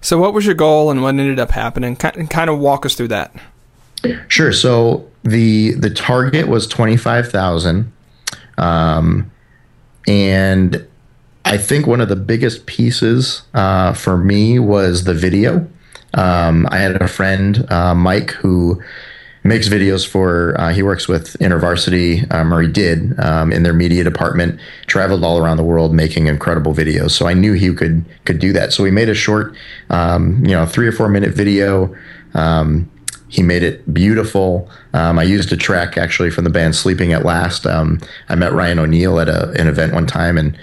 So, 0.00 0.18
what 0.18 0.34
was 0.34 0.46
your 0.46 0.54
goal 0.54 0.90
and 0.90 1.02
what 1.02 1.10
ended 1.10 1.38
up 1.38 1.50
happening? 1.50 1.96
Kind 1.96 2.50
of 2.50 2.58
walk 2.58 2.84
us 2.86 2.94
through 2.94 3.08
that. 3.08 3.34
Sure. 4.28 4.52
So 4.52 5.08
the 5.22 5.72
the 5.72 5.90
target 5.90 6.48
was 6.48 6.66
twenty 6.66 6.96
five 6.96 7.30
thousand, 7.30 7.92
um, 8.58 9.30
and 10.08 10.86
I 11.44 11.56
think 11.56 11.86
one 11.86 12.00
of 12.00 12.08
the 12.08 12.16
biggest 12.16 12.66
pieces 12.66 13.42
uh, 13.54 13.92
for 13.92 14.16
me 14.16 14.58
was 14.58 15.04
the 15.04 15.14
video. 15.14 15.68
Um, 16.14 16.68
I 16.70 16.78
had 16.78 17.00
a 17.00 17.08
friend, 17.08 17.70
uh, 17.70 17.94
Mike, 17.94 18.30
who 18.30 18.82
makes 19.44 19.68
videos 19.68 20.06
for. 20.06 20.54
Uh, 20.60 20.72
he 20.72 20.82
works 20.82 21.08
with 21.08 21.36
InterVarsity, 21.38 22.32
um, 22.32 22.52
or 22.52 22.62
he 22.62 22.68
did 22.68 23.18
um, 23.20 23.52
in 23.52 23.62
their 23.62 23.72
media 23.72 24.04
department. 24.04 24.60
Traveled 24.86 25.24
all 25.24 25.38
around 25.38 25.56
the 25.56 25.64
world 25.64 25.94
making 25.94 26.26
incredible 26.26 26.74
videos. 26.74 27.10
So 27.10 27.26
I 27.26 27.34
knew 27.34 27.52
he 27.54 27.74
could 27.74 28.04
could 28.24 28.38
do 28.38 28.52
that. 28.52 28.72
So 28.72 28.82
we 28.82 28.90
made 28.90 29.08
a 29.08 29.14
short, 29.14 29.54
um, 29.90 30.44
you 30.44 30.52
know, 30.52 30.66
three 30.66 30.86
or 30.86 30.92
four 30.92 31.08
minute 31.08 31.34
video. 31.34 31.94
Um, 32.34 32.90
he 33.28 33.42
made 33.42 33.62
it 33.62 33.94
beautiful. 33.94 34.68
Um, 34.92 35.18
I 35.18 35.22
used 35.22 35.50
a 35.52 35.56
track 35.56 35.96
actually 35.96 36.30
from 36.30 36.44
the 36.44 36.50
band 36.50 36.76
Sleeping 36.76 37.14
at 37.14 37.24
Last. 37.24 37.66
Um, 37.66 37.98
I 38.28 38.34
met 38.34 38.52
Ryan 38.52 38.78
O'Neal 38.78 39.18
at 39.18 39.28
a, 39.28 39.48
an 39.52 39.68
event 39.68 39.94
one 39.94 40.06
time 40.06 40.36
and 40.36 40.56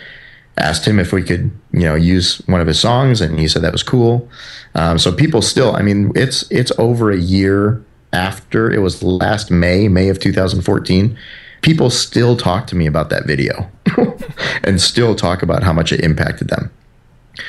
asked 0.60 0.86
him 0.86 1.00
if 1.00 1.12
we 1.12 1.24
could, 1.24 1.52
you 1.72 1.82
know, 1.82 1.96
use 1.96 2.38
one 2.46 2.62
of 2.62 2.68
his 2.68 2.80
songs, 2.80 3.22
and 3.22 3.40
he 3.40 3.48
said 3.48 3.62
that 3.62 3.72
was 3.72 3.84
cool. 3.84 4.30
Um, 4.76 5.00
so 5.00 5.12
people 5.12 5.42
still, 5.42 5.76
I 5.76 5.82
mean, 5.82 6.12
it's 6.16 6.50
it's 6.52 6.72
over 6.78 7.12
a 7.12 7.18
year 7.18 7.84
after 8.14 8.72
it 8.72 8.80
was 8.80 9.02
last 9.02 9.50
May, 9.50 9.88
May 9.88 10.10
of 10.10 10.20
2014. 10.20 11.18
People 11.62 11.90
still 11.90 12.38
talk 12.38 12.68
to 12.68 12.76
me 12.76 12.86
about 12.86 13.10
that 13.10 13.26
video, 13.26 13.70
and 14.64 14.80
still 14.80 15.16
talk 15.16 15.42
about 15.42 15.64
how 15.64 15.74
much 15.74 15.92
it 15.92 16.02
impacted 16.02 16.50
them. 16.50 16.72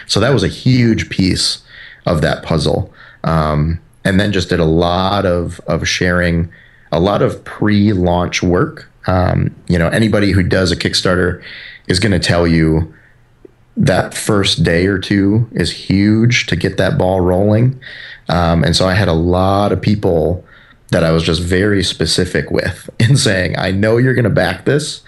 So 0.07 0.21
that 0.21 0.33
was 0.33 0.45
a 0.45 0.49
huge 0.49 1.11
piece 1.11 1.63
of 2.07 2.23
that 2.23 2.43
puzzle. 2.43 2.93
Um, 3.25 3.81
and 4.05 4.19
then 4.19 4.33
just 4.33 4.49
did 4.49 4.61
a 4.61 4.65
lot 4.65 5.27
of 5.27 5.61
of 5.67 5.87
sharing, 5.87 6.51
a 6.93 7.01
lot 7.01 7.23
of 7.23 7.45
pre-launch 7.45 8.43
work. 8.43 8.91
Um, 9.07 9.55
you 9.69 9.79
know, 9.79 9.89
anybody 9.89 10.31
who 10.31 10.43
does 10.43 10.71
a 10.71 10.77
Kickstarter 10.77 11.43
is 11.89 11.99
going 11.99 12.13
to 12.13 12.19
tell 12.19 12.47
you 12.47 12.95
that 13.77 14.15
first 14.15 14.63
day 14.63 14.87
or 14.87 14.99
two 14.99 15.49
is 15.53 15.71
huge 15.71 16.47
to 16.47 16.57
get 16.57 16.77
that 16.77 16.99
ball 16.99 17.21
rolling. 17.21 17.81
Um, 18.29 18.65
and 18.65 18.77
so 18.77 18.87
I 18.87 18.95
had 18.95 19.09
a 19.09 19.15
lot 19.15 19.73
of 19.73 19.81
people 19.81 20.45
that 20.91 21.05
I 21.05 21.13
was 21.13 21.23
just 21.23 21.43
very 21.43 21.83
specific 21.83 22.51
with 22.51 22.91
in 22.99 23.17
saying, 23.17 23.59
I 23.59 23.71
know 23.71 23.97
you're 23.97 24.15
going 24.15 24.25
to 24.25 24.31
back 24.31 24.65
this, 24.65 25.03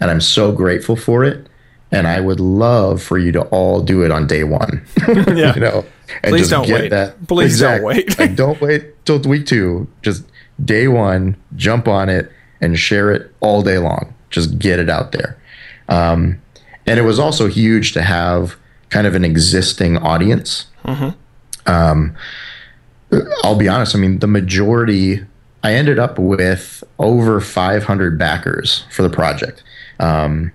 and 0.00 0.10
I'm 0.10 0.20
so 0.20 0.52
grateful 0.52 0.96
for 0.96 1.24
it. 1.24 1.46
And 1.90 2.06
I 2.06 2.20
would 2.20 2.38
love 2.38 3.02
for 3.02 3.16
you 3.16 3.32
to 3.32 3.42
all 3.44 3.80
do 3.80 4.02
it 4.02 4.10
on 4.10 4.26
day 4.26 4.44
one. 4.44 4.84
yeah. 5.08 5.54
you 5.54 5.60
know, 5.60 5.86
and 6.22 6.32
Please 6.32 6.50
don't 6.50 6.68
wait. 6.68 6.90
That. 6.90 7.26
Please 7.26 7.54
exact, 7.54 7.78
don't 7.78 7.86
wait. 7.86 8.18
like, 8.18 8.36
don't 8.36 8.60
wait 8.60 9.06
till 9.06 9.18
week 9.20 9.46
two. 9.46 9.88
Just 10.02 10.24
day 10.62 10.86
one, 10.88 11.34
jump 11.56 11.88
on 11.88 12.10
it 12.10 12.30
and 12.60 12.78
share 12.78 13.10
it 13.10 13.32
all 13.40 13.62
day 13.62 13.78
long. 13.78 14.14
Just 14.28 14.58
get 14.58 14.78
it 14.78 14.90
out 14.90 15.12
there. 15.12 15.40
Um, 15.88 16.42
and 16.88 16.98
it 16.98 17.02
was 17.02 17.18
also 17.18 17.46
huge 17.46 17.92
to 17.92 18.02
have 18.02 18.56
kind 18.90 19.06
of 19.06 19.14
an 19.14 19.24
existing 19.24 19.98
audience. 19.98 20.66
Mm-hmm. 20.84 21.70
Um, 21.70 22.16
I'll 23.42 23.56
be 23.56 23.68
honest. 23.68 23.94
I 23.94 23.98
mean, 23.98 24.18
the 24.18 24.26
majority. 24.26 25.24
I 25.64 25.74
ended 25.74 25.98
up 25.98 26.20
with 26.20 26.84
over 27.00 27.40
500 27.40 28.18
backers 28.18 28.84
for 28.90 29.02
the 29.02 29.10
project. 29.10 29.64
Um, 29.98 30.52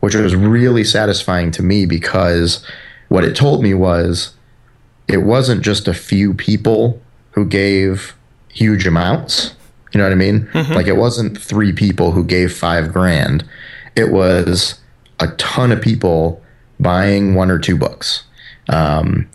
which 0.00 0.14
was 0.14 0.34
really 0.34 0.82
satisfying 0.82 1.50
to 1.52 1.62
me 1.62 1.86
because 1.86 2.66
what 3.08 3.24
it 3.24 3.36
told 3.36 3.62
me 3.62 3.74
was 3.74 4.34
it 5.08 5.18
wasn't 5.18 5.62
just 5.62 5.86
a 5.86 5.94
few 5.94 6.34
people 6.34 7.00
who 7.32 7.44
gave 7.44 8.14
huge 8.48 8.86
amounts. 8.86 9.54
You 9.92 9.98
know 9.98 10.04
what 10.04 10.12
I 10.12 10.16
mean? 10.16 10.48
Mm-hmm. 10.52 10.72
Like 10.72 10.86
it 10.86 10.96
wasn't 10.96 11.38
three 11.38 11.72
people 11.72 12.12
who 12.12 12.24
gave 12.24 12.52
five 12.52 12.92
grand. 12.92 13.44
It 13.94 14.10
was 14.10 14.79
a 15.20 15.28
ton 15.36 15.72
of 15.72 15.80
people 15.80 16.42
buying 16.78 17.34
one 17.34 17.50
or 17.50 17.58
two 17.58 17.76
books, 17.76 18.24
um, 18.68 19.28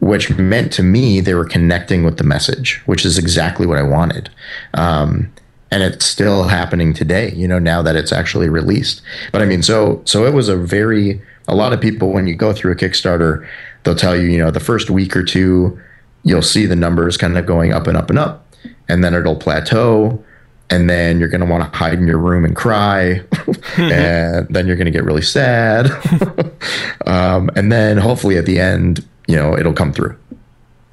which 0.00 0.30
meant 0.38 0.72
to 0.72 0.82
me 0.82 1.20
they 1.20 1.34
were 1.34 1.44
connecting 1.44 2.04
with 2.04 2.16
the 2.16 2.24
message, 2.24 2.80
which 2.86 3.04
is 3.04 3.18
exactly 3.18 3.66
what 3.66 3.78
I 3.78 3.82
wanted. 3.82 4.30
Um, 4.74 5.32
and 5.70 5.82
it's 5.82 6.04
still 6.04 6.44
happening 6.44 6.92
today 6.92 7.32
you 7.32 7.46
know 7.46 7.58
now 7.58 7.80
that 7.82 7.96
it's 7.96 8.12
actually 8.12 8.48
released 8.48 9.02
but 9.32 9.40
i 9.40 9.44
mean 9.44 9.62
so 9.62 10.02
so 10.04 10.26
it 10.26 10.34
was 10.34 10.48
a 10.48 10.56
very 10.56 11.20
a 11.48 11.54
lot 11.54 11.72
of 11.72 11.80
people 11.80 12.12
when 12.12 12.26
you 12.26 12.34
go 12.34 12.52
through 12.52 12.72
a 12.72 12.76
kickstarter 12.76 13.46
they'll 13.84 13.94
tell 13.94 14.16
you 14.16 14.28
you 14.28 14.38
know 14.38 14.50
the 14.50 14.60
first 14.60 14.90
week 14.90 15.16
or 15.16 15.22
two 15.22 15.80
you'll 16.24 16.42
see 16.42 16.66
the 16.66 16.76
numbers 16.76 17.16
kind 17.16 17.38
of 17.38 17.46
going 17.46 17.72
up 17.72 17.86
and 17.86 17.96
up 17.96 18.10
and 18.10 18.18
up 18.18 18.46
and 18.88 19.02
then 19.04 19.14
it'll 19.14 19.36
plateau 19.36 20.22
and 20.70 20.88
then 20.88 21.18
you're 21.18 21.28
going 21.28 21.40
to 21.40 21.46
want 21.46 21.62
to 21.62 21.78
hide 21.78 21.98
in 21.98 22.06
your 22.06 22.18
room 22.18 22.44
and 22.44 22.56
cry 22.56 23.22
and 23.76 24.48
then 24.48 24.66
you're 24.66 24.76
going 24.76 24.86
to 24.86 24.90
get 24.90 25.04
really 25.04 25.22
sad 25.22 25.90
um, 27.06 27.50
and 27.56 27.72
then 27.72 27.96
hopefully 27.96 28.36
at 28.36 28.46
the 28.46 28.58
end 28.58 29.06
you 29.26 29.36
know 29.36 29.56
it'll 29.56 29.72
come 29.72 29.92
through 29.92 30.16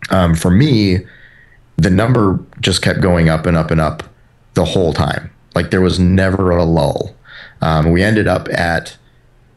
um, 0.10 0.36
for 0.36 0.52
me 0.52 1.00
the 1.78 1.90
number 1.90 2.40
just 2.60 2.82
kept 2.82 3.02
going 3.02 3.30
up 3.30 3.46
and 3.46 3.56
up 3.56 3.72
and 3.72 3.80
up 3.80 4.04
the 4.56 4.66
whole 4.66 4.94
time. 4.94 5.30
Like 5.56 5.72
there 5.72 5.82
was 5.82 6.00
never 6.00 6.52
a 6.52 6.66
lull. 6.66 7.16
Um, 7.62 7.92
we 7.92 8.04
ended 8.04 8.28
up 8.28 8.50
at 8.50 8.98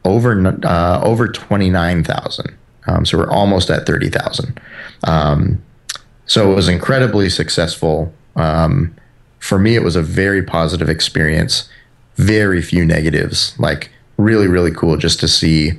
over 0.05 0.57
uh, 0.63 1.01
over 1.03 1.27
twenty 1.27 1.69
nine 1.69 2.03
thousand. 2.03 2.55
Um, 2.87 3.05
so 3.05 3.17
we're 3.17 3.29
almost 3.29 3.69
at 3.69 3.85
thirty 3.85 4.09
thousand. 4.09 4.59
Um, 5.03 5.61
so 6.25 6.51
it 6.51 6.55
was 6.55 6.69
incredibly 6.69 7.29
successful. 7.29 8.13
Um, 8.35 8.95
for 9.41 9.59
me, 9.59 9.75
it 9.75 9.83
was 9.83 9.95
a 9.97 10.01
very 10.01 10.41
positive 10.41 10.87
experience. 10.87 11.67
Very 12.15 12.61
few 12.61 12.85
negatives. 12.85 13.55
Like 13.59 13.91
really, 14.17 14.47
really 14.47 14.71
cool 14.71 14.95
just 14.95 15.19
to 15.19 15.27
see 15.27 15.71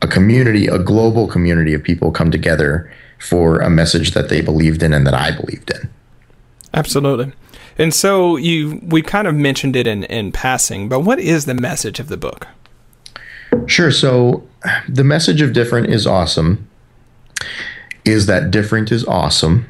a 0.00 0.08
community, 0.08 0.66
a 0.66 0.78
global 0.78 1.28
community 1.28 1.74
of 1.74 1.82
people 1.82 2.10
come 2.10 2.30
together 2.30 2.90
for 3.18 3.60
a 3.60 3.70
message 3.70 4.12
that 4.12 4.30
they 4.30 4.40
believed 4.40 4.82
in 4.82 4.92
and 4.92 5.06
that 5.06 5.14
I 5.14 5.30
believed 5.30 5.70
in. 5.70 5.88
Absolutely. 6.74 7.32
And 7.78 7.92
so 7.92 8.36
you 8.36 8.80
we 8.82 9.02
kind 9.02 9.28
of 9.28 9.34
mentioned 9.34 9.76
it 9.76 9.86
in, 9.86 10.04
in 10.04 10.32
passing, 10.32 10.88
but 10.88 11.00
what 11.00 11.20
is 11.20 11.44
the 11.44 11.54
message 11.54 12.00
of 12.00 12.08
the 12.08 12.16
book? 12.16 12.48
Sure. 13.66 13.90
So 13.90 14.48
the 14.88 15.04
message 15.04 15.42
of 15.42 15.52
different 15.52 15.88
is 15.88 16.06
awesome. 16.06 16.68
Is 18.06 18.26
that 18.26 18.50
different 18.50 18.90
is 18.90 19.04
awesome. 19.04 19.66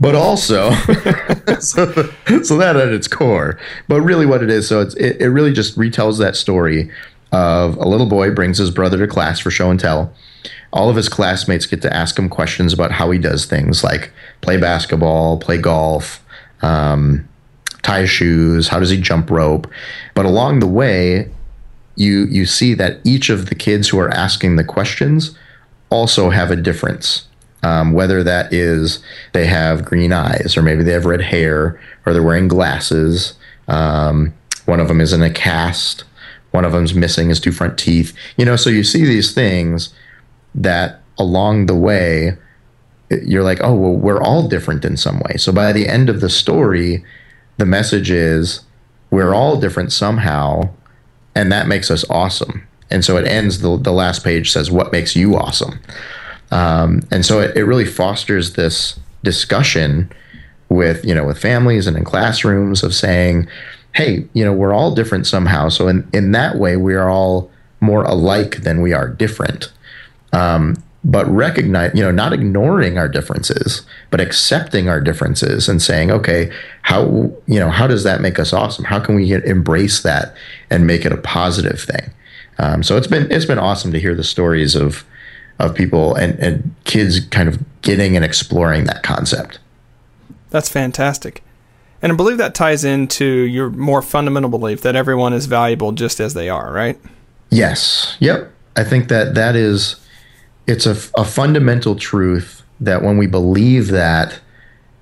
But 0.00 0.14
also, 0.14 0.70
so, 1.60 2.10
so 2.42 2.56
that 2.56 2.76
at 2.76 2.88
its 2.88 3.08
core. 3.08 3.58
But 3.88 4.00
really, 4.02 4.26
what 4.26 4.42
it 4.42 4.50
is, 4.50 4.68
so 4.68 4.82
it, 4.82 5.20
it 5.20 5.28
really 5.30 5.52
just 5.52 5.76
retells 5.76 6.18
that 6.18 6.36
story 6.36 6.90
of 7.32 7.76
a 7.76 7.88
little 7.88 8.06
boy 8.06 8.30
brings 8.30 8.58
his 8.58 8.70
brother 8.70 8.98
to 8.98 9.06
class 9.06 9.38
for 9.40 9.50
show 9.50 9.70
and 9.70 9.78
tell. 9.78 10.12
All 10.72 10.88
of 10.88 10.96
his 10.96 11.08
classmates 11.08 11.66
get 11.66 11.82
to 11.82 11.94
ask 11.94 12.18
him 12.18 12.28
questions 12.28 12.72
about 12.72 12.92
how 12.92 13.10
he 13.10 13.18
does 13.18 13.46
things 13.46 13.82
like 13.82 14.12
play 14.40 14.56
basketball, 14.56 15.38
play 15.38 15.58
golf, 15.58 16.24
um, 16.62 17.28
tie 17.82 18.04
shoes, 18.04 18.68
how 18.68 18.78
does 18.78 18.90
he 18.90 19.00
jump 19.00 19.30
rope. 19.30 19.66
But 20.14 20.26
along 20.26 20.60
the 20.60 20.66
way, 20.66 21.30
you 21.96 22.26
you 22.26 22.46
see 22.46 22.74
that 22.74 23.00
each 23.04 23.30
of 23.30 23.46
the 23.46 23.54
kids 23.54 23.88
who 23.88 23.98
are 23.98 24.10
asking 24.10 24.56
the 24.56 24.64
questions 24.64 25.36
also 25.90 26.30
have 26.30 26.50
a 26.50 26.56
difference. 26.56 27.27
Um, 27.64 27.92
whether 27.92 28.22
that 28.22 28.52
is 28.52 29.02
they 29.32 29.46
have 29.46 29.84
green 29.84 30.12
eyes, 30.12 30.56
or 30.56 30.62
maybe 30.62 30.84
they 30.84 30.92
have 30.92 31.06
red 31.06 31.22
hair, 31.22 31.80
or 32.06 32.12
they're 32.12 32.22
wearing 32.22 32.46
glasses. 32.46 33.34
Um, 33.66 34.32
one 34.66 34.78
of 34.78 34.86
them 34.88 35.00
is 35.00 35.12
in 35.12 35.22
a 35.22 35.30
cast. 35.30 36.04
One 36.52 36.64
of 36.64 36.72
them's 36.72 36.94
missing 36.94 37.28
his 37.30 37.40
two 37.40 37.52
front 37.52 37.76
teeth. 37.76 38.16
You 38.36 38.44
know, 38.44 38.56
so 38.56 38.70
you 38.70 38.84
see 38.84 39.04
these 39.04 39.34
things 39.34 39.92
that 40.54 41.02
along 41.18 41.66
the 41.66 41.74
way 41.74 42.38
you're 43.10 43.42
like, 43.42 43.60
oh, 43.62 43.74
well, 43.74 43.92
we're 43.94 44.22
all 44.22 44.46
different 44.48 44.84
in 44.84 44.96
some 44.96 45.18
way. 45.20 45.36
So 45.36 45.52
by 45.52 45.72
the 45.72 45.88
end 45.88 46.08
of 46.08 46.20
the 46.20 46.30
story, 46.30 47.04
the 47.56 47.66
message 47.66 48.10
is 48.10 48.60
we're 49.10 49.34
all 49.34 49.58
different 49.58 49.92
somehow, 49.92 50.70
and 51.34 51.50
that 51.50 51.66
makes 51.66 51.90
us 51.90 52.04
awesome. 52.10 52.66
And 52.90 53.04
so 53.04 53.16
it 53.16 53.26
ends, 53.26 53.60
the, 53.60 53.76
the 53.76 53.92
last 53.92 54.24
page 54.24 54.50
says, 54.50 54.70
what 54.70 54.92
makes 54.92 55.16
you 55.16 55.36
awesome? 55.36 55.80
Um, 56.50 57.02
and 57.10 57.24
so 57.24 57.40
it, 57.40 57.56
it 57.56 57.64
really 57.64 57.84
fosters 57.84 58.54
this 58.54 58.98
discussion 59.22 60.10
with, 60.68 61.04
you 61.04 61.14
know, 61.14 61.24
with 61.24 61.38
families 61.38 61.86
and 61.86 61.96
in 61.96 62.04
classrooms 62.04 62.82
of 62.82 62.94
saying, 62.94 63.48
hey, 63.94 64.26
you 64.32 64.44
know, 64.44 64.52
we're 64.52 64.72
all 64.72 64.94
different 64.94 65.26
somehow. 65.26 65.68
So 65.68 65.88
in, 65.88 66.08
in 66.12 66.32
that 66.32 66.56
way, 66.56 66.76
we 66.76 66.94
are 66.94 67.08
all 67.08 67.50
more 67.80 68.04
alike 68.04 68.62
than 68.62 68.80
we 68.80 68.92
are 68.92 69.08
different. 69.08 69.72
Um, 70.32 70.82
but 71.04 71.26
recognize, 71.28 71.92
you 71.94 72.02
know, 72.02 72.10
not 72.10 72.32
ignoring 72.32 72.98
our 72.98 73.08
differences, 73.08 73.82
but 74.10 74.20
accepting 74.20 74.88
our 74.88 75.00
differences 75.00 75.68
and 75.68 75.80
saying, 75.80 76.10
okay, 76.10 76.52
how, 76.82 77.32
you 77.46 77.58
know, 77.58 77.70
how 77.70 77.86
does 77.86 78.02
that 78.04 78.20
make 78.20 78.38
us 78.38 78.52
awesome? 78.52 78.84
How 78.84 79.00
can 79.00 79.14
we 79.14 79.32
embrace 79.32 80.02
that 80.02 80.34
and 80.70 80.86
make 80.86 81.04
it 81.04 81.12
a 81.12 81.16
positive 81.16 81.80
thing? 81.80 82.10
Um, 82.58 82.82
so 82.82 82.96
it's 82.96 83.06
been 83.06 83.30
it's 83.30 83.44
been 83.44 83.58
awesome 83.58 83.92
to 83.92 84.00
hear 84.00 84.16
the 84.16 84.24
stories 84.24 84.74
of 84.74 85.04
of 85.58 85.74
people 85.74 86.14
and, 86.14 86.38
and 86.38 86.74
kids 86.84 87.20
kind 87.20 87.48
of 87.48 87.58
getting 87.82 88.16
and 88.16 88.24
exploring 88.24 88.84
that 88.84 89.02
concept. 89.02 89.58
That's 90.50 90.68
fantastic. 90.68 91.42
And 92.00 92.12
I 92.12 92.14
believe 92.14 92.38
that 92.38 92.54
ties 92.54 92.84
into 92.84 93.24
your 93.24 93.70
more 93.70 94.02
fundamental 94.02 94.50
belief 94.50 94.82
that 94.82 94.94
everyone 94.94 95.32
is 95.32 95.46
valuable 95.46 95.92
just 95.92 96.20
as 96.20 96.34
they 96.34 96.48
are, 96.48 96.72
right? 96.72 96.98
Yes. 97.50 98.16
Yep. 98.20 98.52
I 98.76 98.84
think 98.84 99.08
that 99.08 99.34
that 99.34 99.56
is 99.56 99.96
it's 100.66 100.86
a, 100.86 100.96
a 101.20 101.24
fundamental 101.24 101.96
truth 101.96 102.62
that 102.80 103.02
when 103.02 103.18
we 103.18 103.26
believe 103.26 103.88
that 103.88 104.38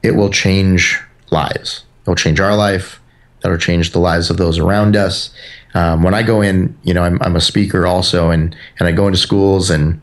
it 0.03 0.15
will 0.15 0.31
change 0.31 1.01
lives. 1.31 1.85
It 2.05 2.09
will 2.09 2.17
change 2.17 2.41
our 2.41 2.57
life. 2.57 3.01
That'll 3.41 3.59
change 3.59 3.91
the 3.91 3.99
lives 3.99 4.31
of 4.31 4.37
those 4.37 4.59
around 4.59 4.97
us. 4.97 5.31
Um, 5.75 6.03
when 6.03 6.15
I 6.15 6.23
go 6.23 6.41
in, 6.41 6.77
you 6.85 6.95
know, 6.95 7.03
I'm, 7.03 7.21
I'm 7.21 7.37
a 7.37 7.41
speaker 7.41 7.87
also, 7.87 8.31
and 8.31 8.57
and 8.79 8.89
I 8.89 8.93
go 8.93 9.07
into 9.07 9.19
schools, 9.19 9.69
and 9.69 10.01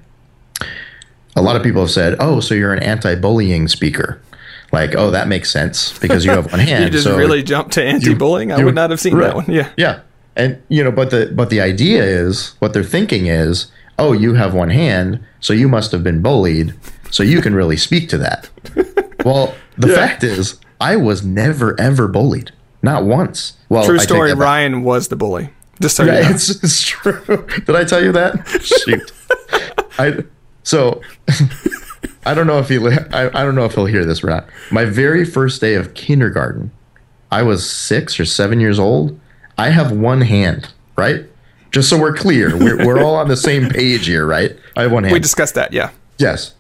a 1.35 1.41
lot 1.41 1.55
of 1.55 1.63
people 1.63 1.81
have 1.81 1.91
said, 1.91 2.15
"Oh, 2.19 2.39
so 2.39 2.53
you're 2.55 2.73
an 2.73 2.83
anti-bullying 2.83 3.67
speaker." 3.67 4.21
Like, 4.71 4.95
oh, 4.95 5.11
that 5.11 5.27
makes 5.27 5.51
sense 5.51 5.97
because 5.99 6.25
you 6.25 6.31
have 6.31 6.51
one 6.51 6.59
hand. 6.59 6.85
you 6.85 6.89
just 6.89 7.03
so 7.03 7.15
really 7.15 7.43
jumped 7.43 7.73
to 7.73 7.83
anti-bullying. 7.83 8.49
You, 8.49 8.55
I 8.55 8.63
would 8.63 8.75
not 8.75 8.89
have 8.89 8.99
seen 8.99 9.15
right. 9.15 9.27
that 9.27 9.35
one. 9.35 9.45
Yeah, 9.47 9.69
yeah, 9.77 10.01
and 10.35 10.61
you 10.69 10.83
know, 10.83 10.91
but 10.91 11.11
the 11.11 11.31
but 11.33 11.49
the 11.49 11.61
idea 11.61 12.03
is 12.03 12.55
what 12.59 12.73
they're 12.73 12.83
thinking 12.83 13.27
is, 13.27 13.71
oh, 13.99 14.13
you 14.13 14.33
have 14.33 14.53
one 14.53 14.69
hand, 14.69 15.23
so 15.39 15.53
you 15.53 15.67
must 15.67 15.91
have 15.91 16.03
been 16.03 16.21
bullied, 16.21 16.73
so 17.11 17.23
you 17.23 17.41
can 17.41 17.53
really 17.53 17.77
speak 17.77 18.09
to 18.09 18.17
that. 18.17 18.49
well, 19.25 19.53
the 19.77 19.89
yeah. 19.89 19.95
fact 19.95 20.23
is, 20.23 20.59
I 20.81 20.95
was 20.95 21.23
never 21.23 21.79
ever 21.79 22.07
bullied, 22.07 22.51
not 22.81 23.05
once. 23.05 23.53
Well, 23.69 23.85
true 23.85 23.99
story. 23.99 24.33
Ryan 24.33 24.83
was 24.83 25.09
the 25.09 25.15
bully. 25.15 25.49
Just 25.81 25.95
so 25.95 26.03
yeah, 26.03 26.17
you 26.17 26.23
know. 26.23 26.29
it's, 26.29 26.49
it's 26.63 26.81
true. 26.81 27.21
Did 27.65 27.75
I 27.75 27.83
tell 27.83 28.03
you 28.03 28.11
that? 28.11 28.47
Shoot. 28.61 29.11
I 29.99 30.23
so 30.63 31.01
I 32.25 32.33
don't 32.33 32.47
know 32.47 32.59
if 32.59 32.69
he 32.69 32.77
I, 32.77 33.27
I 33.27 33.43
don't 33.43 33.55
know 33.55 33.65
if 33.65 33.75
he'll 33.75 33.85
hear 33.85 34.05
this 34.05 34.23
or 34.23 34.27
not. 34.27 34.47
My 34.71 34.85
very 34.85 35.25
first 35.25 35.61
day 35.61 35.75
of 35.75 35.93
kindergarten, 35.93 36.71
I 37.31 37.43
was 37.43 37.69
six 37.69 38.19
or 38.19 38.25
seven 38.25 38.59
years 38.59 38.79
old. 38.79 39.19
I 39.57 39.69
have 39.69 39.91
one 39.91 40.21
hand, 40.21 40.73
right? 40.97 41.25
Just 41.71 41.89
so 41.89 41.99
we're 41.99 42.15
clear, 42.15 42.55
we're, 42.55 42.85
we're 42.85 43.03
all 43.03 43.15
on 43.15 43.27
the 43.27 43.35
same 43.35 43.69
page 43.69 44.05
here, 44.05 44.27
right? 44.27 44.55
I 44.75 44.83
have 44.83 44.91
one 44.91 45.03
hand. 45.03 45.13
We 45.13 45.19
discussed 45.19 45.55
that, 45.55 45.73
yeah. 45.73 45.89
Yes. 46.19 46.53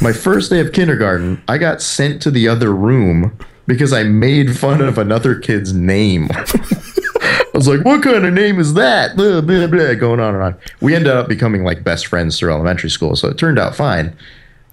My 0.00 0.12
first 0.12 0.50
day 0.50 0.60
of 0.60 0.72
kindergarten, 0.72 1.42
I 1.46 1.58
got 1.58 1.80
sent 1.80 2.20
to 2.22 2.30
the 2.30 2.48
other 2.48 2.72
room 2.74 3.38
because 3.66 3.92
I 3.92 4.02
made 4.02 4.58
fun 4.58 4.80
of 4.80 4.98
another 4.98 5.36
kid's 5.36 5.72
name. 5.72 6.28
I 7.32 7.50
was 7.54 7.68
like, 7.68 7.84
what 7.84 8.02
kind 8.02 8.24
of 8.24 8.32
name 8.32 8.58
is 8.58 8.74
that? 8.74 9.16
Blah, 9.16 9.40
blah, 9.40 9.66
blah, 9.66 9.94
going 9.94 10.20
on 10.20 10.34
and 10.34 10.42
on. 10.42 10.56
We 10.80 10.94
ended 10.94 11.12
up 11.12 11.28
becoming 11.28 11.64
like 11.64 11.84
best 11.84 12.06
friends 12.06 12.38
through 12.38 12.52
elementary 12.52 12.90
school, 12.90 13.16
so 13.16 13.28
it 13.28 13.38
turned 13.38 13.58
out 13.58 13.74
fine. 13.74 14.16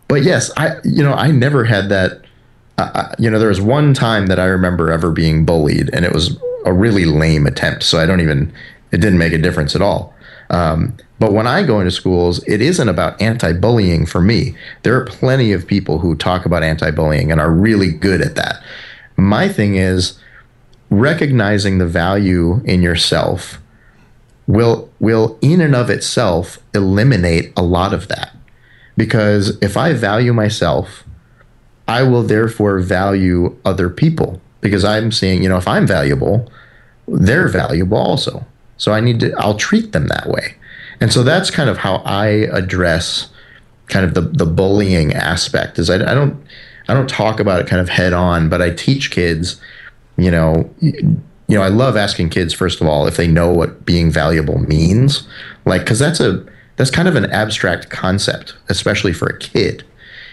But 0.07 0.23
yes, 0.23 0.51
I 0.57 0.77
you 0.83 1.03
know 1.03 1.13
I 1.13 1.31
never 1.31 1.65
had 1.65 1.89
that. 1.89 2.21
Uh, 2.77 3.13
you 3.19 3.29
know, 3.29 3.39
there 3.39 3.49
was 3.49 3.59
one 3.59 3.93
time 3.93 4.27
that 4.27 4.39
I 4.39 4.45
remember 4.45 4.91
ever 4.91 5.11
being 5.11 5.45
bullied, 5.45 5.89
and 5.93 6.05
it 6.05 6.13
was 6.13 6.37
a 6.65 6.73
really 6.73 7.05
lame 7.05 7.45
attempt. 7.45 7.83
So 7.83 7.99
I 7.99 8.05
don't 8.05 8.21
even 8.21 8.53
it 8.91 8.97
didn't 8.97 9.19
make 9.19 9.33
a 9.33 9.37
difference 9.37 9.75
at 9.75 9.81
all. 9.81 10.13
Um, 10.49 10.97
but 11.19 11.33
when 11.33 11.45
I 11.45 11.63
go 11.63 11.79
into 11.79 11.91
schools, 11.91 12.43
it 12.47 12.61
isn't 12.61 12.89
about 12.89 13.21
anti 13.21 13.53
bullying 13.53 14.05
for 14.05 14.21
me. 14.21 14.55
There 14.83 14.95
are 14.95 15.05
plenty 15.05 15.51
of 15.51 15.67
people 15.67 15.99
who 15.99 16.15
talk 16.15 16.45
about 16.45 16.63
anti 16.63 16.91
bullying 16.91 17.31
and 17.31 17.39
are 17.39 17.51
really 17.51 17.91
good 17.91 18.21
at 18.21 18.35
that. 18.35 18.63
My 19.17 19.49
thing 19.49 19.75
is 19.75 20.17
recognizing 20.89 21.77
the 21.77 21.87
value 21.87 22.61
in 22.65 22.81
yourself 22.81 23.59
will 24.47 24.89
will 24.99 25.37
in 25.41 25.61
and 25.61 25.75
of 25.75 25.89
itself 25.89 26.57
eliminate 26.73 27.53
a 27.55 27.61
lot 27.61 27.93
of 27.93 28.07
that. 28.07 28.35
Because 28.97 29.57
if 29.61 29.77
i 29.77 29.93
value 29.93 30.33
myself 30.33 31.03
i 31.87 32.01
will 32.03 32.23
therefore 32.23 32.79
value 32.79 33.55
other 33.63 33.89
people. 33.89 34.41
Because 34.61 34.83
i'm 34.83 35.11
seeing 35.11 35.43
you 35.43 35.49
know 35.49 35.57
if 35.57 35.67
i'm 35.67 35.85
valuable 35.85 36.51
they're 37.07 37.47
valuable 37.47 37.97
also. 37.97 38.45
So 38.77 38.91
i 38.91 38.99
need 38.99 39.19
to 39.19 39.33
i'll 39.37 39.57
treat 39.57 39.91
them 39.91 40.07
that 40.07 40.27
way. 40.27 40.55
And 41.01 41.13
so 41.13 41.23
that's 41.23 41.51
kind 41.51 41.69
of 41.69 41.77
how 41.77 41.97
i 41.97 42.27
address 42.27 43.29
kind 43.89 44.05
of 44.05 44.13
the 44.15 44.21
the 44.21 44.45
bullying 44.45 45.13
aspect 45.13 45.77
is 45.77 45.89
i, 45.89 45.95
I 45.95 46.13
don't 46.13 46.41
i 46.87 46.93
don't 46.93 47.09
talk 47.09 47.39
about 47.39 47.59
it 47.59 47.67
kind 47.67 47.81
of 47.81 47.89
head 47.89 48.13
on 48.13 48.47
but 48.47 48.61
i 48.61 48.69
teach 48.69 49.09
kids 49.11 49.59
you 50.19 50.31
know, 50.31 50.69
you 50.81 51.21
know, 51.57 51.61
I 51.61 51.69
love 51.69 51.97
asking 51.97 52.29
kids 52.29 52.53
first 52.53 52.81
of 52.81 52.87
all 52.87 53.07
if 53.07 53.17
they 53.17 53.27
know 53.27 53.51
what 53.51 53.85
being 53.85 54.11
valuable 54.11 54.59
means, 54.59 55.27
like 55.65 55.81
because 55.81 55.99
that's 55.99 56.19
a 56.19 56.45
that's 56.75 56.91
kind 56.91 57.07
of 57.07 57.15
an 57.15 57.25
abstract 57.31 57.89
concept, 57.89 58.55
especially 58.69 59.13
for 59.13 59.27
a 59.27 59.37
kid. 59.37 59.83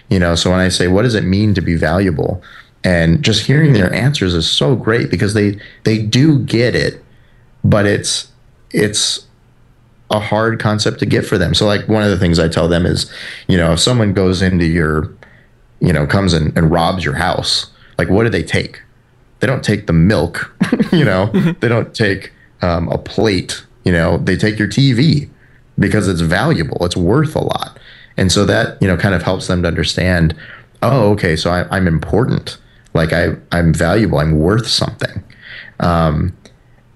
You 0.08 0.18
know, 0.18 0.34
so 0.34 0.50
when 0.50 0.60
I 0.60 0.68
say 0.68 0.88
what 0.88 1.02
does 1.02 1.14
it 1.14 1.24
mean 1.24 1.54
to 1.54 1.60
be 1.60 1.76
valuable, 1.76 2.42
and 2.84 3.22
just 3.22 3.46
hearing 3.46 3.72
their 3.72 3.92
answers 3.92 4.34
is 4.34 4.48
so 4.48 4.76
great 4.76 5.10
because 5.10 5.34
they 5.34 5.58
they 5.84 5.98
do 5.98 6.38
get 6.40 6.74
it, 6.74 7.02
but 7.64 7.86
it's 7.86 8.30
it's 8.70 9.26
a 10.10 10.20
hard 10.20 10.60
concept 10.60 10.98
to 11.00 11.06
get 11.06 11.26
for 11.26 11.38
them. 11.38 11.54
So 11.54 11.66
like 11.66 11.88
one 11.88 12.02
of 12.02 12.10
the 12.10 12.18
things 12.18 12.38
I 12.38 12.48
tell 12.48 12.68
them 12.68 12.86
is, 12.86 13.10
you 13.48 13.56
know, 13.56 13.72
if 13.72 13.80
someone 13.80 14.12
goes 14.12 14.42
into 14.42 14.64
your, 14.64 15.12
you 15.80 15.92
know, 15.92 16.06
comes 16.06 16.32
and, 16.32 16.56
and 16.56 16.70
robs 16.70 17.04
your 17.04 17.14
house, 17.14 17.66
like 17.98 18.08
what 18.08 18.22
do 18.24 18.28
they 18.28 18.42
take? 18.42 18.80
They 19.40 19.46
don't 19.46 19.64
take 19.64 19.86
the 19.86 19.92
milk, 19.92 20.54
you 20.92 21.04
know, 21.04 21.26
mm-hmm. 21.32 21.58
they 21.60 21.68
don't 21.68 21.94
take 21.94 22.32
um, 22.62 22.88
a 22.88 22.98
plate, 22.98 23.64
you 23.84 23.92
know, 23.92 24.18
they 24.18 24.36
take 24.36 24.58
your 24.58 24.68
TV 24.68 25.28
because 25.78 26.08
it's 26.08 26.20
valuable, 26.20 26.84
it's 26.84 26.96
worth 26.96 27.36
a 27.36 27.44
lot. 27.44 27.78
And 28.16 28.32
so 28.32 28.44
that, 28.46 28.80
you 28.80 28.88
know, 28.88 28.96
kind 28.96 29.14
of 29.14 29.22
helps 29.22 29.46
them 29.46 29.62
to 29.62 29.68
understand, 29.68 30.34
oh, 30.82 31.10
okay, 31.12 31.36
so 31.36 31.50
I, 31.50 31.76
am 31.76 31.86
important. 31.86 32.58
Like 32.94 33.12
I, 33.12 33.36
I'm 33.52 33.74
valuable, 33.74 34.18
I'm 34.18 34.38
worth 34.38 34.66
something. 34.66 35.22
Um, 35.80 36.34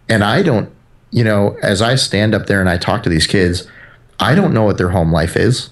and 0.08 0.24
I 0.24 0.42
don't, 0.42 0.72
you 1.10 1.24
know, 1.24 1.58
as 1.62 1.82
I 1.82 1.96
stand 1.96 2.34
up 2.34 2.46
there 2.46 2.60
and 2.60 2.70
I 2.70 2.78
talk 2.78 3.02
to 3.02 3.10
these 3.10 3.26
kids, 3.26 3.68
I 4.18 4.34
don't 4.34 4.54
know 4.54 4.62
what 4.62 4.78
their 4.78 4.90
home 4.90 5.12
life 5.12 5.36
is. 5.36 5.70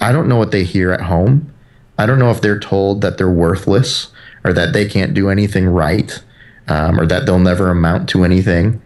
I 0.00 0.12
don't 0.12 0.28
know 0.28 0.36
what 0.36 0.52
they 0.52 0.64
hear 0.64 0.90
at 0.90 1.02
home. 1.02 1.52
I 1.98 2.06
don't 2.06 2.18
know 2.18 2.30
if 2.30 2.40
they're 2.40 2.58
told 2.58 3.02
that 3.02 3.18
they're 3.18 3.30
worthless 3.30 4.08
or 4.44 4.52
that 4.52 4.72
they 4.72 4.86
can't 4.88 5.14
do 5.14 5.28
anything 5.28 5.66
right 5.66 6.22
um, 6.68 6.98
or 7.00 7.06
that 7.06 7.26
they'll 7.26 7.38
never 7.38 7.70
amount 7.70 8.08
to 8.10 8.24
anything. 8.24 8.80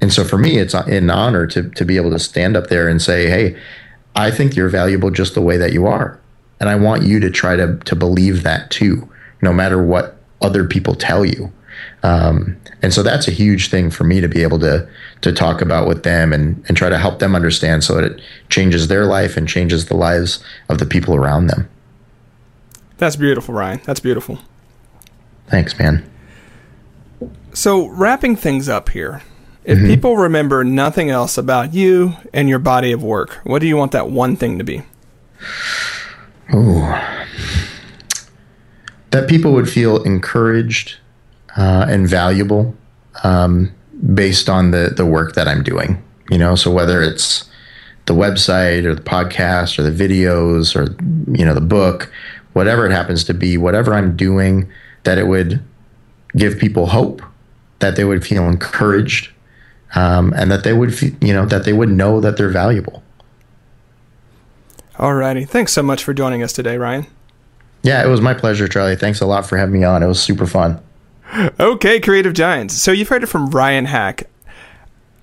And 0.00 0.12
so 0.12 0.24
for 0.24 0.38
me, 0.38 0.58
it's 0.58 0.74
an 0.74 1.10
honor 1.10 1.46
to, 1.48 1.68
to 1.70 1.84
be 1.84 1.96
able 1.96 2.10
to 2.10 2.18
stand 2.18 2.56
up 2.56 2.68
there 2.68 2.88
and 2.88 3.02
say, 3.02 3.26
hey, 3.26 3.60
I 4.16 4.30
think 4.30 4.56
you're 4.56 4.68
valuable 4.68 5.10
just 5.10 5.34
the 5.34 5.42
way 5.42 5.56
that 5.56 5.72
you 5.72 5.86
are. 5.86 6.18
And 6.58 6.68
I 6.68 6.76
want 6.76 7.02
you 7.02 7.20
to 7.20 7.30
try 7.30 7.56
to, 7.56 7.76
to 7.76 7.96
believe 7.96 8.42
that 8.42 8.70
too, 8.70 9.08
no 9.42 9.52
matter 9.52 9.82
what 9.82 10.16
other 10.40 10.64
people 10.66 10.94
tell 10.94 11.24
you. 11.24 11.52
Um, 12.02 12.58
and 12.82 12.92
so 12.94 13.02
that's 13.02 13.28
a 13.28 13.30
huge 13.30 13.68
thing 13.68 13.90
for 13.90 14.04
me 14.04 14.20
to 14.20 14.28
be 14.28 14.42
able 14.42 14.58
to 14.60 14.88
to 15.20 15.32
talk 15.32 15.60
about 15.60 15.86
with 15.86 16.02
them 16.02 16.32
and, 16.32 16.64
and 16.66 16.76
try 16.76 16.88
to 16.88 16.96
help 16.96 17.18
them 17.18 17.34
understand 17.34 17.84
so 17.84 17.94
that 17.94 18.04
it 18.04 18.20
changes 18.48 18.88
their 18.88 19.04
life 19.04 19.36
and 19.36 19.46
changes 19.46 19.86
the 19.86 19.96
lives 19.96 20.42
of 20.70 20.78
the 20.78 20.86
people 20.86 21.14
around 21.14 21.48
them. 21.48 21.68
That's 22.96 23.16
beautiful, 23.16 23.54
Ryan. 23.54 23.80
That's 23.84 24.00
beautiful. 24.00 24.38
Thanks, 25.50 25.78
man. 25.78 26.08
So, 27.52 27.88
wrapping 27.88 28.36
things 28.36 28.68
up 28.68 28.90
here, 28.90 29.22
if 29.64 29.78
mm-hmm. 29.78 29.88
people 29.88 30.16
remember 30.16 30.62
nothing 30.64 31.10
else 31.10 31.36
about 31.36 31.74
you 31.74 32.14
and 32.32 32.48
your 32.48 32.60
body 32.60 32.92
of 32.92 33.02
work, 33.02 33.40
what 33.42 33.58
do 33.58 33.66
you 33.66 33.76
want 33.76 33.92
that 33.92 34.08
one 34.08 34.36
thing 34.36 34.58
to 34.58 34.64
be? 34.64 34.82
Oh, 36.52 37.26
that 39.10 39.28
people 39.28 39.52
would 39.52 39.68
feel 39.68 40.02
encouraged 40.04 40.96
uh, 41.56 41.86
and 41.88 42.08
valuable 42.08 42.74
um, 43.24 43.72
based 44.14 44.48
on 44.48 44.70
the 44.70 44.92
the 44.96 45.04
work 45.04 45.34
that 45.34 45.48
I'm 45.48 45.62
doing. 45.62 46.02
You 46.30 46.38
know, 46.38 46.54
so 46.54 46.70
whether 46.70 47.02
it's 47.02 47.50
the 48.06 48.14
website 48.14 48.84
or 48.84 48.94
the 48.94 49.02
podcast 49.02 49.78
or 49.78 49.82
the 49.82 49.90
videos 49.90 50.76
or 50.76 50.94
you 51.36 51.44
know 51.44 51.54
the 51.54 51.60
book, 51.60 52.12
whatever 52.52 52.86
it 52.86 52.92
happens 52.92 53.24
to 53.24 53.34
be, 53.34 53.58
whatever 53.58 53.94
I'm 53.94 54.16
doing 54.16 54.70
that 55.04 55.18
it 55.18 55.26
would 55.26 55.62
give 56.36 56.58
people 56.58 56.86
hope, 56.86 57.22
that 57.80 57.96
they 57.96 58.04
would 58.04 58.26
feel 58.26 58.48
encouraged, 58.48 59.30
um, 59.94 60.32
and 60.36 60.50
that 60.50 60.64
they 60.64 60.72
would, 60.72 60.94
feel, 60.94 61.12
you 61.20 61.32
know, 61.32 61.46
that 61.46 61.64
they 61.64 61.72
would 61.72 61.88
know 61.88 62.20
that 62.20 62.36
they're 62.36 62.48
valuable. 62.48 63.02
Alrighty, 64.96 65.48
thanks 65.48 65.72
so 65.72 65.82
much 65.82 66.04
for 66.04 66.12
joining 66.12 66.42
us 66.42 66.52
today, 66.52 66.76
Ryan. 66.76 67.06
Yeah, 67.82 68.04
it 68.04 68.08
was 68.08 68.20
my 68.20 68.34
pleasure, 68.34 68.68
Charlie. 68.68 68.96
Thanks 68.96 69.20
a 69.20 69.26
lot 69.26 69.46
for 69.46 69.56
having 69.56 69.72
me 69.72 69.84
on. 69.84 70.02
It 70.02 70.06
was 70.06 70.22
super 70.22 70.46
fun. 70.46 70.80
Okay, 71.60 72.00
Creative 72.00 72.32
Giants. 72.32 72.74
So 72.74 72.90
you've 72.90 73.08
heard 73.08 73.22
it 73.22 73.28
from 73.28 73.50
Ryan 73.50 73.86
Haack. 73.86 74.24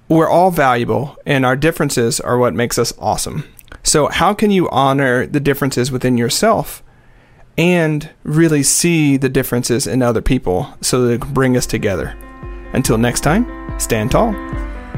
We're 0.08 0.30
all 0.30 0.52
valuable, 0.52 1.18
and 1.26 1.46
our 1.46 1.58
differences 1.58 2.22
are 2.22 2.38
what 2.38 2.54
makes 2.54 2.80
us 2.80 2.94
awesome. 2.98 3.44
So, 3.84 4.08
how 4.08 4.34
can 4.34 4.50
you 4.50 4.70
honor 4.70 5.26
the 5.28 5.42
differences 5.42 5.92
within 5.92 6.18
yourself 6.18 6.82
and 7.58 8.10
really 8.24 8.64
see 8.64 9.18
the 9.18 9.28
differences 9.30 9.88
in 9.88 10.02
other 10.02 10.22
people 10.22 10.74
so 10.82 11.02
that 11.02 11.14
it 11.14 11.22
can 11.22 11.34
bring 11.34 11.58
us 11.58 11.66
together? 11.66 12.16
Until 12.74 12.98
next 12.98 13.22
time, 13.22 13.80
stand 13.80 14.12
tall. 14.12 14.34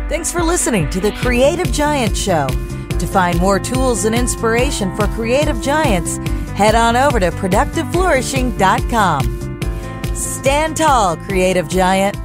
Thanks 0.09 0.31
for 0.31 0.41
listening 0.43 0.89
to 0.89 0.99
the 0.99 1.11
Creative 1.13 1.71
Giant 1.71 2.17
Show. 2.17 2.47
To 2.47 3.07
find 3.07 3.39
more 3.39 3.59
tools 3.59 4.05
and 4.05 4.15
inspiration 4.15 4.95
for 4.95 5.07
creative 5.07 5.61
giants, 5.61 6.17
head 6.57 6.75
on 6.75 6.95
over 6.97 7.19
to 7.19 7.31
productiveflourishing.com. 7.31 10.15
Stand 10.15 10.77
tall, 10.77 11.15
creative 11.15 11.69
giant. 11.69 12.17